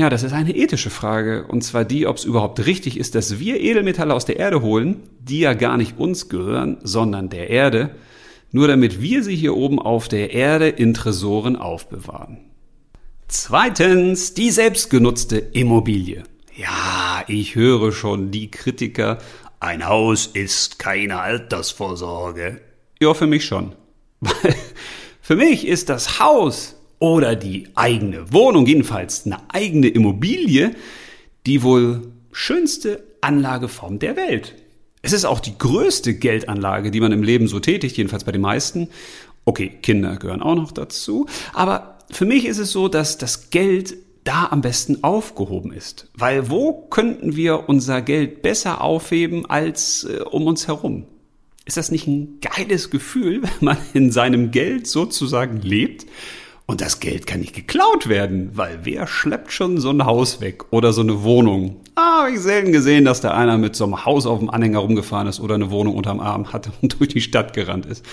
ja, 0.01 0.09
das 0.09 0.23
ist 0.23 0.33
eine 0.33 0.57
ethische 0.57 0.89
Frage. 0.89 1.45
Und 1.47 1.63
zwar 1.63 1.85
die, 1.85 2.07
ob 2.07 2.17
es 2.17 2.25
überhaupt 2.25 2.65
richtig 2.65 2.99
ist, 2.99 3.15
dass 3.15 3.39
wir 3.39 3.61
Edelmetalle 3.61 4.15
aus 4.15 4.25
der 4.25 4.39
Erde 4.39 4.63
holen, 4.63 5.03
die 5.21 5.41
ja 5.41 5.53
gar 5.53 5.77
nicht 5.77 5.99
uns 5.99 6.31
gehören, 6.31 6.79
sondern 6.83 7.29
der 7.29 7.51
Erde, 7.51 7.91
nur 8.51 8.67
damit 8.67 9.03
wir 9.03 9.23
sie 9.23 9.37
hier 9.37 9.55
oben 9.55 9.79
auf 9.79 10.09
der 10.09 10.33
Erde 10.33 10.71
in 10.71 10.95
Tresoren 10.95 11.55
aufbewahren. 11.57 12.39
Zweitens, 13.29 14.33
die 14.33 14.51
selbstgenutzte 14.51 15.37
Immobilie. 15.37 16.23
Ja, 16.57 17.23
ich 17.29 17.55
höre 17.55 17.93
schon 17.93 18.31
die 18.31 18.51
Kritiker, 18.51 19.19
ein 19.61 19.87
Haus 19.87 20.27
ist 20.27 20.79
keine 20.79 21.21
Altersvorsorge. 21.21 22.63
Ja, 23.01 23.13
für 23.13 23.27
mich 23.27 23.45
schon. 23.45 23.75
Weil 24.21 24.55
für 25.21 25.37
mich 25.37 25.67
ist 25.67 25.91
das 25.91 26.19
Haus 26.21 26.80
oder 27.01 27.35
die 27.35 27.67
eigene 27.75 28.33
Wohnung, 28.33 28.67
jedenfalls 28.67 29.27
eine 29.27 29.39
eigene 29.49 29.89
Immobilie, 29.89 30.77
die 31.47 31.65
wohl 31.65 32.13
schönste 32.31 33.03
Anlageform 33.23 33.99
der 33.99 34.17
Welt. 34.17 34.55
Es 35.03 35.13
ist 35.13 35.25
auch 35.25 35.41
die 35.41 35.57
größte 35.57 36.15
Geldanlage, 36.15 36.91
die 36.91 37.01
man 37.01 37.11
im 37.11 37.23
Leben 37.23 37.49
so 37.49 37.59
tätigt, 37.59 37.97
jedenfalls 37.97 38.25
bei 38.25 38.33
den 38.33 38.43
meisten. 38.43 38.89
Okay, 39.47 39.73
Kinder 39.83 40.17
gehören 40.17 40.43
auch 40.43 40.55
noch 40.55 40.73
dazu. 40.73 41.27
Aber 41.55 41.99
für 42.11 42.27
mich 42.27 42.45
ist 42.45 42.59
es 42.59 42.71
so, 42.71 42.89
dass 42.89 43.17
das 43.17 43.51
Geld 43.51 43.97
da 44.25 44.49
am 44.51 44.61
besten 44.61 45.03
aufgehoben 45.03 45.73
ist. 45.73 46.11
Weil 46.15 46.51
wo 46.51 46.75
könnten 46.75 47.35
wir 47.35 47.69
unser 47.71 48.03
Geld 48.03 48.43
besser 48.43 48.83
aufheben 48.83 49.47
als 49.47 50.05
äh, 50.05 50.21
um 50.21 50.47
uns 50.47 50.69
herum? 50.69 51.07
Ist 51.65 51.79
das 51.79 51.91
nicht 51.91 52.07
ein 52.07 52.39
geiles 52.43 52.91
Gefühl, 52.91 53.43
wenn 53.43 53.51
man 53.61 53.79
in 53.95 54.13
seinem 54.13 54.51
Geld 54.51 54.87
sozusagen 54.87 55.63
lebt 55.63 56.05
und 56.71 56.81
das 56.81 57.01
Geld 57.01 57.27
kann 57.27 57.41
nicht 57.41 57.53
geklaut 57.53 58.09
werden, 58.09 58.51
weil 58.55 58.79
wer 58.85 59.09
schleppt 59.09 59.53
schon 59.53 59.81
so 59.81 59.91
ein 59.91 60.05
Haus 60.05 60.41
weg 60.41 60.73
oder 60.73 60.93
so 60.93 61.01
eine 61.01 61.25
Wohnung? 61.25 61.81
Ah, 61.97 62.21
habe 62.21 62.31
ich 62.31 62.39
selten 62.39 62.71
gesehen, 62.71 63.05
dass 63.05 63.21
da 63.21 63.33
einer 63.33 63.59
mit 63.59 63.75
so 63.75 63.85
einem 63.85 64.05
Haus 64.05 64.25
auf 64.25 64.39
dem 64.39 64.51
Anhänger 64.51 64.79
rumgefahren 64.79 65.27
ist 65.27 65.41
oder 65.41 65.57
eine 65.57 65.73
Wohnung 65.73 65.97
unterm 65.97 66.21
Arm 66.21 66.53
hatte 66.53 66.71
und 66.81 67.01
durch 67.01 67.09
die 67.09 67.21
Stadt 67.21 67.55
gerannt 67.55 67.87
ist. 67.87 68.05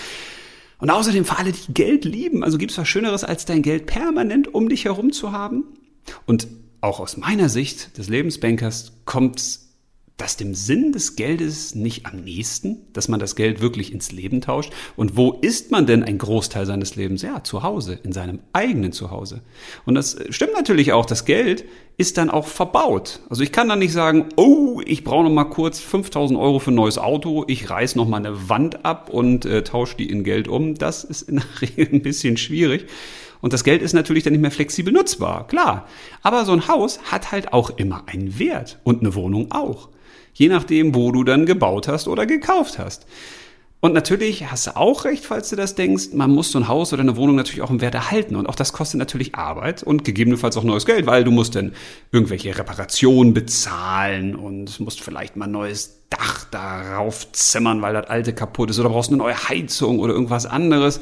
Und 0.80 0.90
außerdem 0.90 1.24
für 1.24 1.38
alle, 1.38 1.52
die 1.52 1.72
Geld 1.72 2.04
lieben, 2.04 2.42
also 2.42 2.58
gibt 2.58 2.72
es 2.72 2.78
was 2.78 2.88
Schöneres, 2.88 3.22
als 3.22 3.44
dein 3.44 3.62
Geld 3.62 3.86
permanent 3.86 4.52
um 4.52 4.68
dich 4.68 4.86
herum 4.86 5.12
zu 5.12 5.30
haben? 5.30 5.64
Und 6.26 6.48
auch 6.80 6.98
aus 6.98 7.16
meiner 7.16 7.48
Sicht 7.48 7.96
des 7.96 8.08
Lebensbankers 8.08 8.92
kommt 9.04 9.67
das 10.18 10.36
dem 10.36 10.54
Sinn 10.54 10.92
des 10.92 11.16
Geldes 11.16 11.76
nicht 11.76 12.04
am 12.04 12.22
nächsten, 12.22 12.78
dass 12.92 13.08
man 13.08 13.20
das 13.20 13.36
Geld 13.36 13.60
wirklich 13.60 13.92
ins 13.92 14.10
Leben 14.10 14.40
tauscht? 14.40 14.72
Und 14.96 15.16
wo 15.16 15.32
ist 15.32 15.70
man 15.70 15.86
denn 15.86 16.02
ein 16.02 16.18
Großteil 16.18 16.66
seines 16.66 16.96
Lebens? 16.96 17.22
Ja, 17.22 17.44
zu 17.44 17.62
Hause, 17.62 17.98
in 18.02 18.12
seinem 18.12 18.40
eigenen 18.52 18.92
Zuhause. 18.92 19.40
Und 19.86 19.94
das 19.94 20.16
stimmt 20.30 20.54
natürlich 20.54 20.92
auch, 20.92 21.06
das 21.06 21.24
Geld 21.24 21.64
ist 21.96 22.18
dann 22.18 22.30
auch 22.30 22.48
verbaut. 22.48 23.20
Also 23.30 23.44
ich 23.44 23.52
kann 23.52 23.68
dann 23.68 23.78
nicht 23.78 23.92
sagen, 23.92 24.26
oh, 24.36 24.82
ich 24.84 25.04
brauche 25.04 25.22
noch 25.22 25.30
mal 25.30 25.44
kurz 25.44 25.78
5000 25.78 26.38
Euro 26.38 26.58
für 26.58 26.72
ein 26.72 26.76
neues 26.76 26.98
Auto, 26.98 27.44
ich 27.46 27.70
reiß 27.70 27.94
noch 27.94 28.08
mal 28.08 28.18
eine 28.18 28.48
Wand 28.48 28.84
ab 28.84 29.10
und 29.10 29.46
äh, 29.46 29.62
tausche 29.62 29.96
die 29.96 30.10
in 30.10 30.24
Geld 30.24 30.48
um. 30.48 30.74
Das 30.74 31.04
ist 31.04 31.22
in 31.22 31.36
der 31.36 31.44
Regel 31.62 31.88
ein 31.92 32.02
bisschen 32.02 32.36
schwierig. 32.36 32.86
Und 33.40 33.52
das 33.52 33.62
Geld 33.62 33.82
ist 33.82 33.92
natürlich 33.92 34.24
dann 34.24 34.32
nicht 34.32 34.42
mehr 34.42 34.50
flexibel 34.50 34.92
nutzbar, 34.92 35.46
klar. 35.46 35.86
Aber 36.22 36.44
so 36.44 36.50
ein 36.50 36.66
Haus 36.66 36.98
hat 37.04 37.30
halt 37.30 37.52
auch 37.52 37.70
immer 37.70 38.02
einen 38.06 38.40
Wert 38.40 38.80
und 38.82 39.00
eine 39.00 39.14
Wohnung 39.14 39.52
auch 39.52 39.90
je 40.38 40.48
nachdem, 40.48 40.94
wo 40.94 41.10
du 41.10 41.24
dann 41.24 41.46
gebaut 41.46 41.88
hast 41.88 42.06
oder 42.06 42.24
gekauft 42.24 42.78
hast. 42.78 43.06
Und 43.80 43.94
natürlich 43.94 44.50
hast 44.50 44.66
du 44.66 44.76
auch 44.76 45.04
recht, 45.04 45.24
falls 45.24 45.50
du 45.50 45.56
das 45.56 45.76
denkst, 45.76 46.08
man 46.12 46.32
muss 46.32 46.50
so 46.50 46.58
ein 46.58 46.66
Haus 46.66 46.92
oder 46.92 47.02
eine 47.02 47.16
Wohnung 47.16 47.36
natürlich 47.36 47.62
auch 47.62 47.70
im 47.70 47.80
Wert 47.80 47.94
erhalten. 47.94 48.34
Und 48.34 48.48
auch 48.48 48.56
das 48.56 48.72
kostet 48.72 48.98
natürlich 48.98 49.36
Arbeit 49.36 49.84
und 49.84 50.04
gegebenenfalls 50.04 50.56
auch 50.56 50.64
neues 50.64 50.84
Geld, 50.84 51.06
weil 51.06 51.22
du 51.22 51.30
musst 51.30 51.54
dann 51.54 51.72
irgendwelche 52.10 52.56
Reparationen 52.56 53.34
bezahlen 53.34 54.34
und 54.34 54.80
musst 54.80 55.00
vielleicht 55.00 55.36
mal 55.36 55.44
ein 55.44 55.52
neues 55.52 56.00
Dach 56.10 56.44
darauf 56.50 57.30
zimmern, 57.32 57.82
weil 57.82 57.94
das 57.94 58.08
alte 58.08 58.32
kaputt 58.32 58.70
ist 58.70 58.80
oder 58.80 58.88
brauchst 58.88 59.10
eine 59.10 59.18
neue 59.18 59.48
Heizung 59.48 60.00
oder 60.00 60.12
irgendwas 60.12 60.46
anderes 60.46 61.00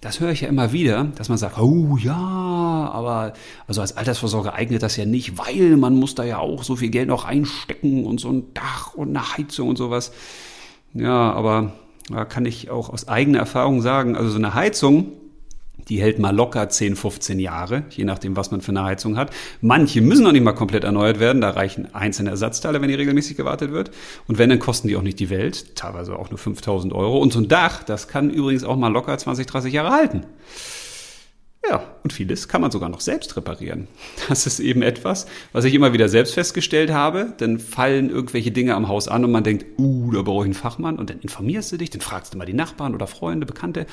das 0.00 0.20
höre 0.20 0.30
ich 0.30 0.42
ja 0.42 0.48
immer 0.48 0.72
wieder, 0.72 1.04
dass 1.16 1.28
man 1.28 1.38
sagt, 1.38 1.58
oh 1.58 1.96
ja, 1.96 2.14
aber 2.14 3.32
also 3.66 3.80
als 3.80 3.96
Altersvorsorge 3.96 4.52
eignet 4.52 4.82
das 4.82 4.96
ja 4.96 5.04
nicht, 5.04 5.38
weil 5.38 5.76
man 5.76 5.94
muss 5.94 6.14
da 6.14 6.24
ja 6.24 6.38
auch 6.38 6.62
so 6.62 6.76
viel 6.76 6.90
Geld 6.90 7.08
noch 7.08 7.24
einstecken 7.24 8.04
und 8.04 8.20
so 8.20 8.30
ein 8.30 8.54
Dach 8.54 8.94
und 8.94 9.08
eine 9.08 9.36
Heizung 9.36 9.68
und 9.68 9.76
sowas. 9.76 10.12
Ja, 10.94 11.32
aber 11.32 11.72
da 12.08 12.24
kann 12.24 12.46
ich 12.46 12.70
auch 12.70 12.90
aus 12.90 13.08
eigener 13.08 13.38
Erfahrung 13.38 13.82
sagen, 13.82 14.16
also 14.16 14.30
so 14.30 14.38
eine 14.38 14.54
Heizung, 14.54 15.12
die 15.88 16.00
hält 16.00 16.18
mal 16.18 16.34
locker 16.34 16.68
10, 16.68 16.96
15 16.96 17.38
Jahre, 17.38 17.84
je 17.90 18.04
nachdem, 18.04 18.36
was 18.36 18.50
man 18.50 18.60
für 18.60 18.72
eine 18.72 18.82
Heizung 18.82 19.16
hat. 19.16 19.30
Manche 19.60 20.00
müssen 20.00 20.24
noch 20.24 20.32
nicht 20.32 20.42
mal 20.42 20.52
komplett 20.52 20.84
erneuert 20.84 21.20
werden. 21.20 21.40
Da 21.40 21.50
reichen 21.50 21.94
einzelne 21.94 22.30
Ersatzteile, 22.30 22.80
wenn 22.80 22.88
die 22.88 22.94
regelmäßig 22.94 23.36
gewartet 23.36 23.70
wird. 23.70 23.90
Und 24.26 24.38
wenn, 24.38 24.50
dann 24.50 24.58
kosten 24.58 24.88
die 24.88 24.96
auch 24.96 25.02
nicht 25.02 25.20
die 25.20 25.30
Welt. 25.30 25.76
Teilweise 25.76 26.18
auch 26.18 26.30
nur 26.30 26.38
5000 26.38 26.92
Euro. 26.92 27.18
Und 27.18 27.32
so 27.32 27.38
ein 27.38 27.48
Dach, 27.48 27.84
das 27.84 28.08
kann 28.08 28.30
übrigens 28.30 28.64
auch 28.64 28.76
mal 28.76 28.88
locker 28.88 29.16
20, 29.16 29.46
30 29.46 29.72
Jahre 29.72 29.90
halten. 29.90 30.26
Ja, 31.68 31.82
und 32.04 32.12
vieles 32.12 32.46
kann 32.46 32.60
man 32.60 32.70
sogar 32.70 32.88
noch 32.88 33.00
selbst 33.00 33.36
reparieren. 33.36 33.88
Das 34.28 34.46
ist 34.46 34.60
eben 34.60 34.82
etwas, 34.82 35.26
was 35.52 35.64
ich 35.64 35.74
immer 35.74 35.92
wieder 35.92 36.08
selbst 36.08 36.34
festgestellt 36.34 36.90
habe. 36.90 37.32
Dann 37.38 37.58
fallen 37.58 38.10
irgendwelche 38.10 38.50
Dinge 38.50 38.74
am 38.74 38.88
Haus 38.88 39.08
an 39.08 39.24
und 39.24 39.30
man 39.30 39.44
denkt, 39.44 39.66
uh, 39.78 40.12
da 40.12 40.22
brauche 40.22 40.42
ich 40.42 40.46
einen 40.46 40.54
Fachmann. 40.54 40.98
Und 40.98 41.10
dann 41.10 41.20
informierst 41.20 41.72
du 41.72 41.76
dich, 41.76 41.90
dann 41.90 42.00
fragst 42.00 42.34
du 42.34 42.38
mal 42.38 42.44
die 42.44 42.54
Nachbarn 42.54 42.94
oder 42.94 43.06
Freunde, 43.06 43.46
Bekannte. 43.46 43.86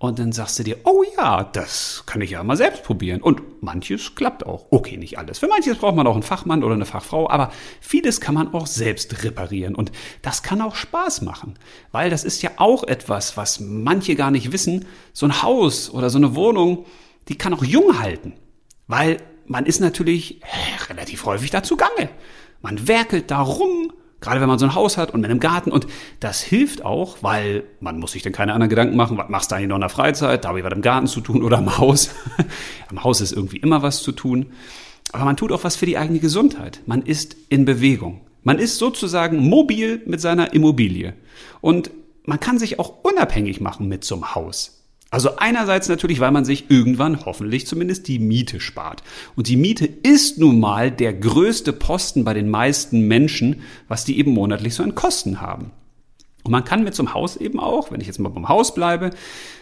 Und 0.00 0.18
dann 0.18 0.32
sagst 0.32 0.58
du 0.58 0.62
dir, 0.62 0.78
oh 0.84 1.04
ja, 1.18 1.44
das 1.44 2.04
kann 2.06 2.22
ich 2.22 2.30
ja 2.30 2.42
mal 2.42 2.56
selbst 2.56 2.84
probieren. 2.84 3.20
Und 3.20 3.62
manches 3.62 4.14
klappt 4.14 4.46
auch. 4.46 4.64
Okay, 4.70 4.96
nicht 4.96 5.18
alles. 5.18 5.40
Für 5.40 5.46
manches 5.46 5.76
braucht 5.76 5.94
man 5.94 6.06
auch 6.06 6.14
einen 6.14 6.22
Fachmann 6.22 6.64
oder 6.64 6.74
eine 6.74 6.86
Fachfrau. 6.86 7.28
Aber 7.28 7.52
vieles 7.82 8.18
kann 8.18 8.34
man 8.34 8.54
auch 8.54 8.66
selbst 8.66 9.22
reparieren. 9.24 9.74
Und 9.74 9.92
das 10.22 10.42
kann 10.42 10.62
auch 10.62 10.74
Spaß 10.74 11.20
machen. 11.20 11.58
Weil 11.92 12.08
das 12.08 12.24
ist 12.24 12.40
ja 12.40 12.52
auch 12.56 12.84
etwas, 12.84 13.36
was 13.36 13.60
manche 13.60 14.14
gar 14.14 14.30
nicht 14.30 14.52
wissen. 14.52 14.86
So 15.12 15.26
ein 15.26 15.42
Haus 15.42 15.90
oder 15.90 16.08
so 16.08 16.16
eine 16.16 16.34
Wohnung, 16.34 16.86
die 17.28 17.36
kann 17.36 17.52
auch 17.52 17.62
jung 17.62 18.00
halten, 18.00 18.32
weil 18.86 19.18
man 19.46 19.66
ist 19.66 19.80
natürlich 19.80 20.40
relativ 20.88 21.26
häufig 21.26 21.50
dazu 21.50 21.76
gange. 21.76 22.08
Man 22.62 22.88
werkelt 22.88 23.30
da 23.30 23.42
rum, 23.42 23.92
gerade 24.20 24.40
wenn 24.40 24.48
man 24.48 24.58
so 24.58 24.66
ein 24.66 24.74
Haus 24.74 24.96
hat 24.96 25.12
und 25.12 25.20
mit 25.20 25.30
einem 25.30 25.40
Garten 25.40 25.72
und 25.72 25.86
das 26.20 26.40
hilft 26.40 26.84
auch, 26.84 27.18
weil 27.22 27.64
man 27.80 27.98
muss 27.98 28.12
sich 28.12 28.22
dann 28.22 28.32
keine 28.32 28.52
anderen 28.52 28.70
Gedanken 28.70 28.96
machen, 28.96 29.16
was 29.16 29.28
machst 29.28 29.50
du 29.50 29.56
eigentlich 29.56 29.68
noch 29.68 29.76
in 29.76 29.82
der 29.82 29.90
Freizeit, 29.90 30.44
da 30.44 30.48
habe 30.48 30.58
ich 30.58 30.64
was 30.64 30.72
im 30.72 30.82
Garten 30.82 31.06
zu 31.06 31.20
tun 31.20 31.42
oder 31.42 31.58
am 31.58 31.78
Haus. 31.78 32.10
am 32.88 33.02
Haus 33.02 33.20
ist 33.20 33.32
irgendwie 33.32 33.58
immer 33.58 33.82
was 33.82 34.02
zu 34.02 34.12
tun. 34.12 34.46
Aber 35.12 35.24
man 35.24 35.36
tut 35.36 35.52
auch 35.52 35.64
was 35.64 35.76
für 35.76 35.86
die 35.86 35.98
eigene 35.98 36.20
Gesundheit. 36.20 36.80
Man 36.86 37.02
ist 37.02 37.36
in 37.48 37.64
Bewegung. 37.64 38.20
Man 38.42 38.58
ist 38.58 38.78
sozusagen 38.78 39.48
mobil 39.48 40.02
mit 40.06 40.20
seiner 40.20 40.54
Immobilie. 40.54 41.14
Und 41.60 41.90
man 42.24 42.38
kann 42.38 42.58
sich 42.58 42.78
auch 42.78 43.02
unabhängig 43.02 43.60
machen 43.60 43.88
mit 43.88 44.04
so 44.04 44.14
einem 44.14 44.34
Haus. 44.34 44.79
Also 45.10 45.36
einerseits 45.36 45.88
natürlich, 45.88 46.20
weil 46.20 46.30
man 46.30 46.44
sich 46.44 46.70
irgendwann 46.70 47.24
hoffentlich 47.24 47.66
zumindest 47.66 48.06
die 48.06 48.20
Miete 48.20 48.60
spart. 48.60 49.02
Und 49.34 49.48
die 49.48 49.56
Miete 49.56 49.86
ist 49.86 50.38
nun 50.38 50.60
mal 50.60 50.92
der 50.92 51.12
größte 51.12 51.72
Posten 51.72 52.22
bei 52.22 52.32
den 52.32 52.48
meisten 52.48 53.08
Menschen, 53.08 53.62
was 53.88 54.04
die 54.04 54.18
eben 54.18 54.32
monatlich 54.32 54.74
so 54.74 54.84
an 54.84 54.94
Kosten 54.94 55.40
haben. 55.40 55.72
Und 56.44 56.52
man 56.52 56.64
kann 56.64 56.84
mit 56.84 56.94
so 56.94 57.12
Haus 57.12 57.36
eben 57.36 57.58
auch, 57.58 57.90
wenn 57.90 58.00
ich 58.00 58.06
jetzt 58.06 58.18
mal 58.18 58.28
beim 58.28 58.48
Haus 58.48 58.72
bleibe, 58.72 59.10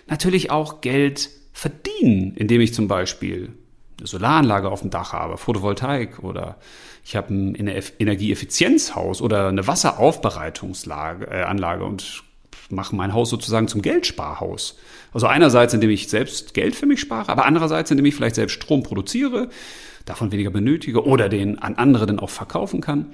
natürlich 0.06 0.50
auch 0.50 0.82
Geld 0.82 1.30
verdienen, 1.52 2.34
indem 2.36 2.60
ich 2.60 2.74
zum 2.74 2.86
Beispiel 2.86 3.52
eine 3.98 4.06
Solaranlage 4.06 4.70
auf 4.70 4.82
dem 4.82 4.90
Dach 4.90 5.12
habe, 5.12 5.38
Photovoltaik 5.38 6.22
oder 6.22 6.58
ich 7.04 7.16
habe 7.16 7.34
ein 7.34 7.54
Energieeffizienzhaus 7.54 9.22
oder 9.22 9.48
eine 9.48 9.66
Wasseraufbereitungsanlage 9.66 11.26
äh, 11.26 11.82
und 11.82 12.22
mache 12.70 12.94
mein 12.94 13.14
Haus 13.14 13.30
sozusagen 13.30 13.68
zum 13.68 13.82
Geldsparhaus. 13.82 14.76
Also 15.12 15.26
einerseits, 15.26 15.74
indem 15.74 15.90
ich 15.90 16.08
selbst 16.08 16.54
Geld 16.54 16.76
für 16.76 16.86
mich 16.86 17.00
spare, 17.00 17.30
aber 17.30 17.46
andererseits, 17.46 17.90
indem 17.90 18.06
ich 18.06 18.14
vielleicht 18.14 18.34
selbst 18.34 18.54
Strom 18.54 18.82
produziere, 18.82 19.48
davon 20.04 20.32
weniger 20.32 20.50
benötige 20.50 21.04
oder 21.04 21.28
den 21.28 21.58
an 21.58 21.76
andere 21.76 22.06
dann 22.06 22.18
auch 22.18 22.30
verkaufen 22.30 22.80
kann. 22.80 23.12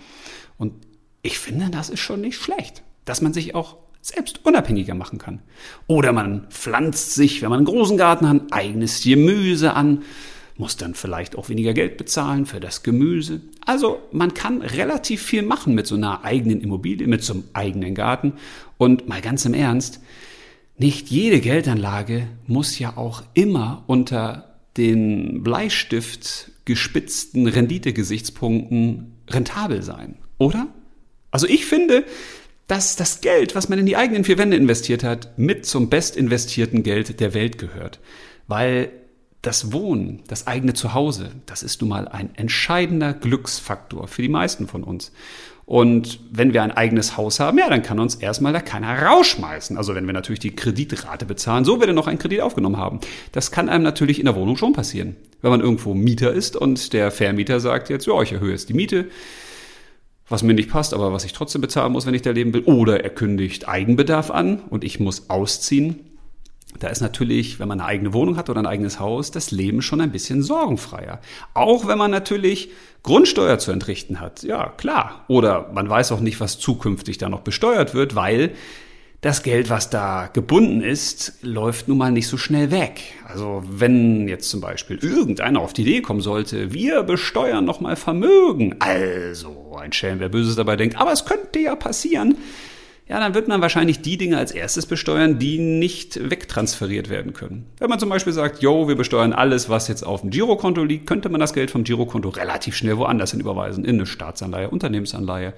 Und 0.59 0.75
ich 1.23 1.39
finde, 1.39 1.71
das 1.71 1.91
ist 1.91 2.01
schon 2.01 2.21
nicht 2.21 2.37
schlecht, 2.37 2.83
dass 3.05 3.21
man 3.21 3.33
sich 3.33 3.55
auch 3.55 3.77
selbst 4.01 4.45
unabhängiger 4.45 4.95
machen 4.95 5.19
kann. 5.19 5.41
Oder 5.87 6.13
man 6.13 6.47
pflanzt 6.51 7.15
sich, 7.15 7.41
wenn 7.41 7.49
man 7.49 7.59
einen 7.59 7.67
großen 7.67 7.97
Garten 7.97 8.29
hat, 8.29 8.43
eigenes 8.53 9.03
Gemüse 9.03 9.75
an, 9.75 10.03
muss 10.57 10.77
dann 10.77 10.95
vielleicht 10.95 11.37
auch 11.37 11.49
weniger 11.49 11.75
Geld 11.75 11.97
bezahlen 11.97 12.47
für 12.47 12.61
das 12.61 12.83
Gemüse. 12.83 13.41
Also 13.67 14.01
man 14.13 14.35
kann 14.35 14.63
relativ 14.63 15.23
viel 15.23 15.43
machen 15.43 15.75
mit 15.75 15.87
so 15.87 15.97
einer 15.97 16.25
eigenen 16.25 16.61
Immobilie, 16.61 17.07
mit 17.07 17.25
so 17.25 17.35
einem 17.35 17.45
eigenen 17.55 17.95
Garten. 17.95 18.35
Und 18.79 19.09
mal 19.09 19.21
ganz 19.21 19.45
im 19.45 19.55
Ernst, 19.55 20.01
nicht 20.79 21.09
jede 21.09 21.41
Geldanlage 21.41 22.29
muss 22.47 22.79
ja 22.79 22.97
auch 22.97 23.23
immer 23.35 23.85
unter 23.87 24.59
den 24.77 25.43
Bleistift 25.43 26.51
gespitzten 26.65 27.47
Renditegesichtspunkten 27.47 29.13
rentabel 29.29 29.83
sein, 29.83 30.17
oder? 30.39 30.69
Also 31.31 31.47
ich 31.47 31.67
finde, 31.67 32.05
dass 32.67 32.97
das 32.97 33.21
Geld, 33.21 33.55
was 33.55 33.69
man 33.69 33.79
in 33.79 33.87
die 33.87 33.97
eigenen 33.97 34.25
vier 34.25 34.39
Wände 34.39 34.57
investiert 34.57 35.05
hat, 35.05 35.39
mit 35.39 35.67
zum 35.67 35.91
best 35.91 36.17
investierten 36.17 36.83
Geld 36.83 37.21
der 37.21 37.35
Welt 37.35 37.59
gehört. 37.59 38.01
Weil 38.47 38.91
das 39.47 39.73
Wohnen, 39.73 40.23
das 40.27 40.47
eigene 40.47 40.75
Zuhause, 40.75 41.31
das 41.47 41.63
ist 41.63 41.81
nun 41.81 41.91
mal 41.91 42.09
ein 42.09 42.35
entscheidender 42.35 43.13
Glücksfaktor 43.13 44.09
für 44.09 44.23
die 44.23 44.29
meisten 44.29 44.67
von 44.67 44.83
uns. 44.83 45.13
Und 45.67 46.21
wenn 46.31 46.53
wir 46.53 46.63
ein 46.63 46.73
eigenes 46.73 47.17
Haus 47.17 47.41
haben, 47.41 47.59
ja, 47.59 47.71
dann 47.71 47.83
kann 47.83 47.99
uns 47.99 48.17
erstmal 48.17 48.53
da 48.53 48.61
keiner 48.61 49.03
rausschmeißen. 49.03 49.79
Also 49.79 49.95
wenn 49.95 50.05
wir 50.05 50.13
natürlich 50.13 50.41
die 50.41 50.55
Kreditrate 50.55 51.25
bezahlen, 51.25 51.65
so 51.65 51.81
wir 51.81 51.87
denn 51.87 51.97
noch 51.97 52.07
einen 52.07 52.19
Kredit 52.19 52.43
aufgenommen 52.43 52.77
haben. 52.77 53.01
Das 53.33 53.51
kann 53.51 53.71
einem 53.71 53.85
natürlich 53.85 54.19
in 54.19 54.27
der 54.27 54.35
Wohnung 54.35 54.57
schon 54.57 54.75
passieren. 54.75 55.17
Wenn 55.41 55.51
man 55.51 55.61
irgendwo 55.61 55.95
Mieter 55.95 56.33
ist 56.33 56.57
und 56.57 56.93
der 56.93 57.11
Vermieter 57.11 57.61
sagt 57.61 57.89
jetzt, 57.89 58.07
ja, 58.07 58.21
ich 58.21 58.33
erhöhe 58.33 58.51
jetzt 58.51 58.69
die 58.69 58.75
Miete, 58.75 59.09
was 60.29 60.43
mir 60.43 60.55
nicht 60.55 60.71
passt, 60.71 60.93
aber 60.93 61.13
was 61.13 61.25
ich 61.25 61.33
trotzdem 61.33 61.61
bezahlen 61.61 61.93
muss, 61.93 62.07
wenn 62.07 62.15
ich 62.15 62.23
da 62.23 62.31
leben 62.31 62.53
will. 62.53 62.63
Oder 62.65 63.03
er 63.03 63.11
kündigt 63.11 63.69
Eigenbedarf 63.69 64.31
an 64.31 64.61
und 64.69 64.85
ich 64.85 65.01
muss 65.01 65.31
ausziehen. 65.31 66.14
Da 66.79 66.89
ist 66.89 67.01
natürlich, 67.01 67.61
wenn 67.61 67.69
man 67.69 67.81
eine 67.81 67.89
eigene 67.89 68.13
Wohnung 68.13 68.37
hat 68.37 68.51
oder 68.51 68.61
ein 68.61 68.67
eigenes 68.67 68.99
Haus, 68.99 69.31
das 69.31 69.51
Leben 69.51 69.81
schon 69.81 70.01
ein 70.01 70.11
bisschen 70.11 70.43
sorgenfreier. 70.43 71.21
Auch 71.55 71.87
wenn 71.87 71.99
man 71.99 72.11
natürlich 72.11 72.71
Grundsteuer 73.03 73.59
zu 73.59 73.71
entrichten 73.71 74.21
hat. 74.21 74.43
Ja, 74.43 74.71
klar. 74.77 75.25
Oder 75.29 75.71
man 75.73 75.89
weiß 75.89 76.13
auch 76.13 76.21
nicht, 76.21 76.41
was 76.41 76.59
zukünftig 76.59 77.19
da 77.19 77.29
noch 77.29 77.41
besteuert 77.41 77.95
wird, 77.95 78.15
weil 78.17 78.53
das 79.21 79.43
Geld, 79.43 79.71
was 79.71 79.89
da 79.89 80.29
gebunden 80.31 80.83
ist, 80.83 81.39
läuft 81.41 81.89
nun 81.89 81.97
mal 81.97 82.13
nicht 82.13 82.29
so 82.29 82.37
schnell 82.37 82.71
weg. 82.71 83.01
Also 83.27 83.63
wenn 83.67 84.29
jetzt 84.29 84.51
zum 84.51 84.61
Beispiel 84.61 84.99
irgendeiner 84.99 85.61
auf 85.61 85.73
die 85.73 85.81
Idee 85.81 86.03
kommen 86.03 86.21
sollte, 86.21 86.75
wir 86.75 87.03
besteuern 87.05 87.65
nochmal 87.65 87.97
Vermögen. 87.97 88.77
Also 88.81 89.77
ein 89.81 89.93
Schelm, 89.93 90.21
wer 90.21 90.29
Böses 90.29 90.57
dabei 90.57 90.77
denkt, 90.77 91.01
aber 91.01 91.13
es 91.13 91.25
könnte 91.25 91.59
ja 91.59 91.75
passieren 91.75 92.37
ja, 93.07 93.21
dann 93.21 93.35
wird 93.35 93.49
man 93.49 93.61
wahrscheinlich 93.61 94.01
die 94.01 94.17
Dinge 94.17 94.39
als 94.39 94.51
erstes 94.51 94.87
besteuern, 94.87 95.39
die 95.39 95.59
nicht 95.59 96.31
wegtransferiert 96.31 97.11
werden 97.11 97.35
können. 97.35 97.67
Wenn 97.79 97.91
man 97.91 97.99
zum 97.99 98.09
Beispiel 98.09 98.33
sagt, 98.33 98.63
yo, 98.63 98.89
wir 98.89 98.95
besteuern 98.95 99.35
alles, 99.35 99.69
was 99.69 99.89
jetzt 99.89 100.05
auf 100.05 100.23
dem 100.23 100.31
Girokonto 100.31 100.83
liegt, 100.83 101.07
könnte 101.07 101.29
man 101.29 101.39
das 101.39 101.53
Geld 101.53 101.71
vom 101.71 101.85
Girokonto 101.85 102.31
relativ 102.31 102.75
schnell 102.75 102.97
woanders 102.97 103.33
hin 103.33 103.41
überweisen. 103.41 103.85
In 103.85 103.97
eine 103.97 104.07
Staatsanleihe, 104.07 104.71
Unternehmensanleihe, 104.71 105.53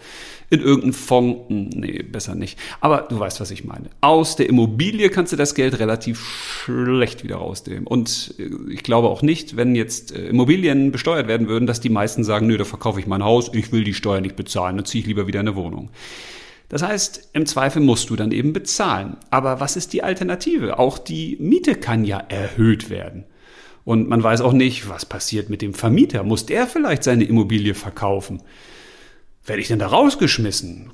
in 0.51 0.61
irgendeinen 0.61 0.93
Fonds. 0.93 1.45
Nee, 1.49 2.03
besser 2.03 2.35
nicht. 2.35 2.59
Aber 2.81 3.07
du 3.09 3.17
weißt, 3.17 3.41
was 3.41 3.53
ich 3.53 3.65
meine. 3.65 3.91
Aus 4.01 4.35
der 4.35 4.49
Immobilie 4.49 5.09
kannst 5.09 5.33
du 5.33 5.37
das 5.37 5.55
Geld 5.55 5.79
relativ 5.79 6.25
schlecht 6.65 7.23
wieder 7.23 7.37
rausnehmen. 7.37 7.87
Und 7.87 8.35
äh, 8.41 8.73
ich 8.73 8.83
glaube 8.83 9.07
auch 9.07 9.23
nicht, 9.23 9.57
wenn 9.57 9.77
jetzt 9.77 10.13
äh, 10.13 10.31
Immobilien 10.31 10.91
besteuert 10.91 11.29
werden 11.29 11.47
würden, 11.47 11.69
dass 11.69 11.81
die 11.81 11.91
meisten 11.91 12.25
sagen, 12.25 12.49
nö, 12.49 12.59
da 12.59 12.65
verkaufe 12.65 12.99
ich 12.99 13.07
mein 13.07 13.23
Haus, 13.23 13.53
ich 13.55 13.71
will 13.71 13.85
die 13.85 13.95
Steuer 13.95 14.21
nicht 14.21 14.35
bezahlen, 14.35 14.77
dann 14.77 14.85
ziehe 14.85 15.03
ich 15.03 15.07
lieber 15.07 15.29
wieder 15.29 15.39
eine 15.39 15.55
Wohnung. 15.55 15.91
Das 16.69 16.83
heißt, 16.83 17.31
im 17.33 17.47
Zweifel 17.47 17.81
musst 17.81 18.11
du 18.11 18.17
dann 18.17 18.33
eben 18.33 18.53
bezahlen. 18.53 19.17
Aber 19.31 19.61
was 19.61 19.77
ist 19.77 19.93
die 19.93 20.03
Alternative? 20.03 20.79
Auch 20.79 20.99
die 20.99 21.37
Miete 21.41 21.77
kann 21.77 22.05
ja 22.05 22.19
erhöht 22.19 22.91
werden. 22.91 23.25
Und 23.85 24.09
man 24.09 24.23
weiß 24.23 24.41
auch 24.41 24.53
nicht, 24.53 24.89
was 24.89 25.07
passiert 25.07 25.49
mit 25.49 25.63
dem 25.63 25.73
Vermieter. 25.73 26.25
Muss 26.25 26.45
der 26.45 26.67
vielleicht 26.67 27.05
seine 27.05 27.25
Immobilie 27.25 27.75
verkaufen? 27.75 28.43
Werde 29.45 29.63
ich 29.63 29.69
denn 29.69 29.79
da 29.79 29.87
rausgeschmissen? 29.87 30.91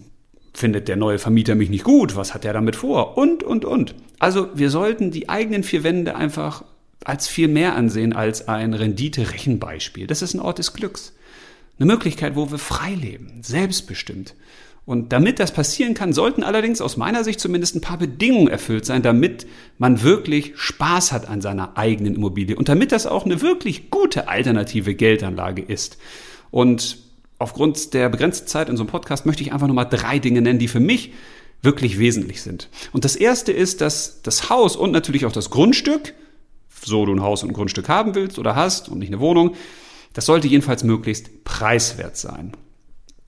Findet 0.52 0.88
der 0.88 0.97
neue 0.97 1.19
Vermieter 1.19 1.55
mich 1.55 1.71
nicht 1.71 1.85
gut? 1.85 2.17
Was 2.17 2.35
hat 2.35 2.45
er 2.45 2.52
damit 2.52 2.76
vor? 2.76 3.17
Und, 3.17 3.43
und, 3.43 3.64
und. 3.64 3.95
Also 4.19 4.50
wir 4.55 4.69
sollten 4.69 5.11
die 5.11 5.31
eigenen 5.31 5.62
vier 5.62 5.85
Wände 5.85 6.14
einfach 6.14 6.64
als 7.02 7.29
viel 7.29 7.49
mehr 7.49 7.75
ansehen 7.75 8.12
als 8.12 8.47
ein 8.49 8.75
Rendite-Rechenbeispiel. 8.75 10.07
Das 10.07 10.21
ist 10.21 10.35
ein 10.35 10.41
Ort 10.41 10.59
des 10.59 10.75
Glücks. 10.75 11.14
Eine 11.79 11.87
Möglichkeit, 11.87 12.37
wo 12.37 12.50
wir 12.50 12.59
frei 12.59 12.95
leben, 12.95 13.43
selbstbestimmt. 13.43 14.35
Und 14.85 15.12
damit 15.12 15.39
das 15.39 15.53
passieren 15.53 15.95
kann, 15.95 16.12
sollten 16.12 16.42
allerdings 16.42 16.81
aus 16.81 16.97
meiner 16.97 17.23
Sicht 17.23 17.38
zumindest 17.38 17.77
ein 17.77 17.81
paar 17.81 17.99
Bedingungen 17.99 18.49
erfüllt 18.49 18.85
sein, 18.85 19.03
damit 19.03 19.47
man 19.79 20.03
wirklich 20.03 20.53
Spaß 20.57 21.12
hat 21.12 21.29
an 21.29 21.40
seiner 21.40 21.77
eigenen 21.79 22.16
Immobilie 22.16 22.57
und 22.57 22.68
damit 22.68 22.90
das 22.90 23.07
auch 23.07 23.25
eine 23.25 23.40
wirklich 23.42 23.90
gute 23.90 24.29
alternative 24.29 24.95
Geldanlage 24.97 25.62
ist. 25.62 25.99
Und 26.51 26.99
aufgrund 27.38 27.95
der 27.95 28.09
begrenzten 28.09 28.49
Zeit 28.49 28.68
in 28.68 28.77
so 28.77 28.83
einem 28.83 28.90
Podcast 28.90 29.25
möchte 29.25 29.42
ich 29.42 29.53
einfach 29.53 29.68
nochmal 29.68 29.88
drei 29.88 30.18
Dinge 30.18 30.42
nennen, 30.42 30.59
die 30.59 30.68
für 30.68 30.81
mich 30.81 31.12
wirklich 31.62 32.01
wesentlich 32.01 32.42
sind. 32.42 32.68
Und 32.92 33.05
das 33.05 33.14
erste 33.14 33.53
ist, 33.53 33.81
dass 33.81 34.21
das 34.23 34.51
Haus 34.51 34.75
und 34.75 34.90
natürlich 34.90 35.27
auch 35.27 35.33
das 35.33 35.51
Grundstück, 35.51 36.12
so 36.85 37.07
du 37.07 37.12
ein 37.12 37.23
Haus 37.23 37.45
und 37.45 37.51
ein 37.51 37.55
Grundstück 37.55 37.88
haben 37.88 38.16
willst 38.16 38.38
oder 38.40 38.57
hast 38.57 38.88
und 38.88 38.99
nicht 38.99 39.11
eine 39.11 39.21
Wohnung, 39.21 39.55
das 40.12 40.27
sollte 40.27 40.49
jedenfalls 40.49 40.83
möglichst 40.83 41.45
preiswert 41.45 42.16
sein. 42.16 42.53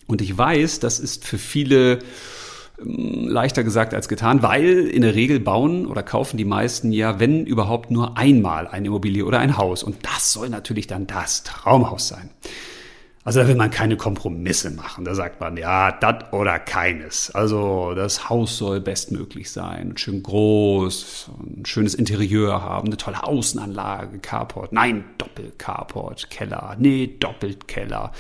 Und 0.06 0.20
ich 0.20 0.36
weiß, 0.36 0.80
das 0.80 1.00
ist 1.00 1.24
für 1.24 1.38
viele 1.38 1.98
ähm, 2.80 3.28
leichter 3.28 3.64
gesagt 3.64 3.94
als 3.94 4.08
getan, 4.08 4.42
weil 4.42 4.86
in 4.86 5.02
der 5.02 5.14
Regel 5.14 5.40
bauen 5.40 5.86
oder 5.86 6.02
kaufen 6.02 6.36
die 6.36 6.44
meisten 6.44 6.92
ja, 6.92 7.20
wenn 7.20 7.46
überhaupt 7.46 7.90
nur 7.90 8.18
einmal 8.18 8.66
eine 8.66 8.88
Immobilie 8.88 9.24
oder 9.24 9.38
ein 9.38 9.56
Haus. 9.56 9.82
Und 9.82 9.96
das 10.04 10.32
soll 10.32 10.48
natürlich 10.48 10.86
dann 10.86 11.06
das 11.06 11.42
Traumhaus 11.42 12.08
sein. 12.08 12.30
Also 13.26 13.40
da 13.40 13.48
will 13.48 13.54
man 13.54 13.70
keine 13.70 13.96
Kompromisse 13.96 14.70
machen. 14.70 15.06
Da 15.06 15.14
sagt 15.14 15.40
man, 15.40 15.56
ja, 15.56 15.92
das 15.92 16.30
oder 16.32 16.58
keines. 16.58 17.30
Also 17.30 17.94
das 17.94 18.28
Haus 18.28 18.58
soll 18.58 18.80
bestmöglich 18.80 19.50
sein, 19.50 19.96
schön 19.96 20.22
groß, 20.22 21.30
ein 21.40 21.64
schönes 21.64 21.94
Interieur 21.94 22.60
haben, 22.60 22.88
eine 22.88 22.98
tolle 22.98 23.24
Außenanlage, 23.24 24.18
Carport. 24.18 24.74
Nein, 24.74 25.04
Doppel-Carport, 25.16 26.28
Keller. 26.28 26.76
Nee, 26.78 27.16
doppelt 27.18 27.66
Keller. 27.66 28.12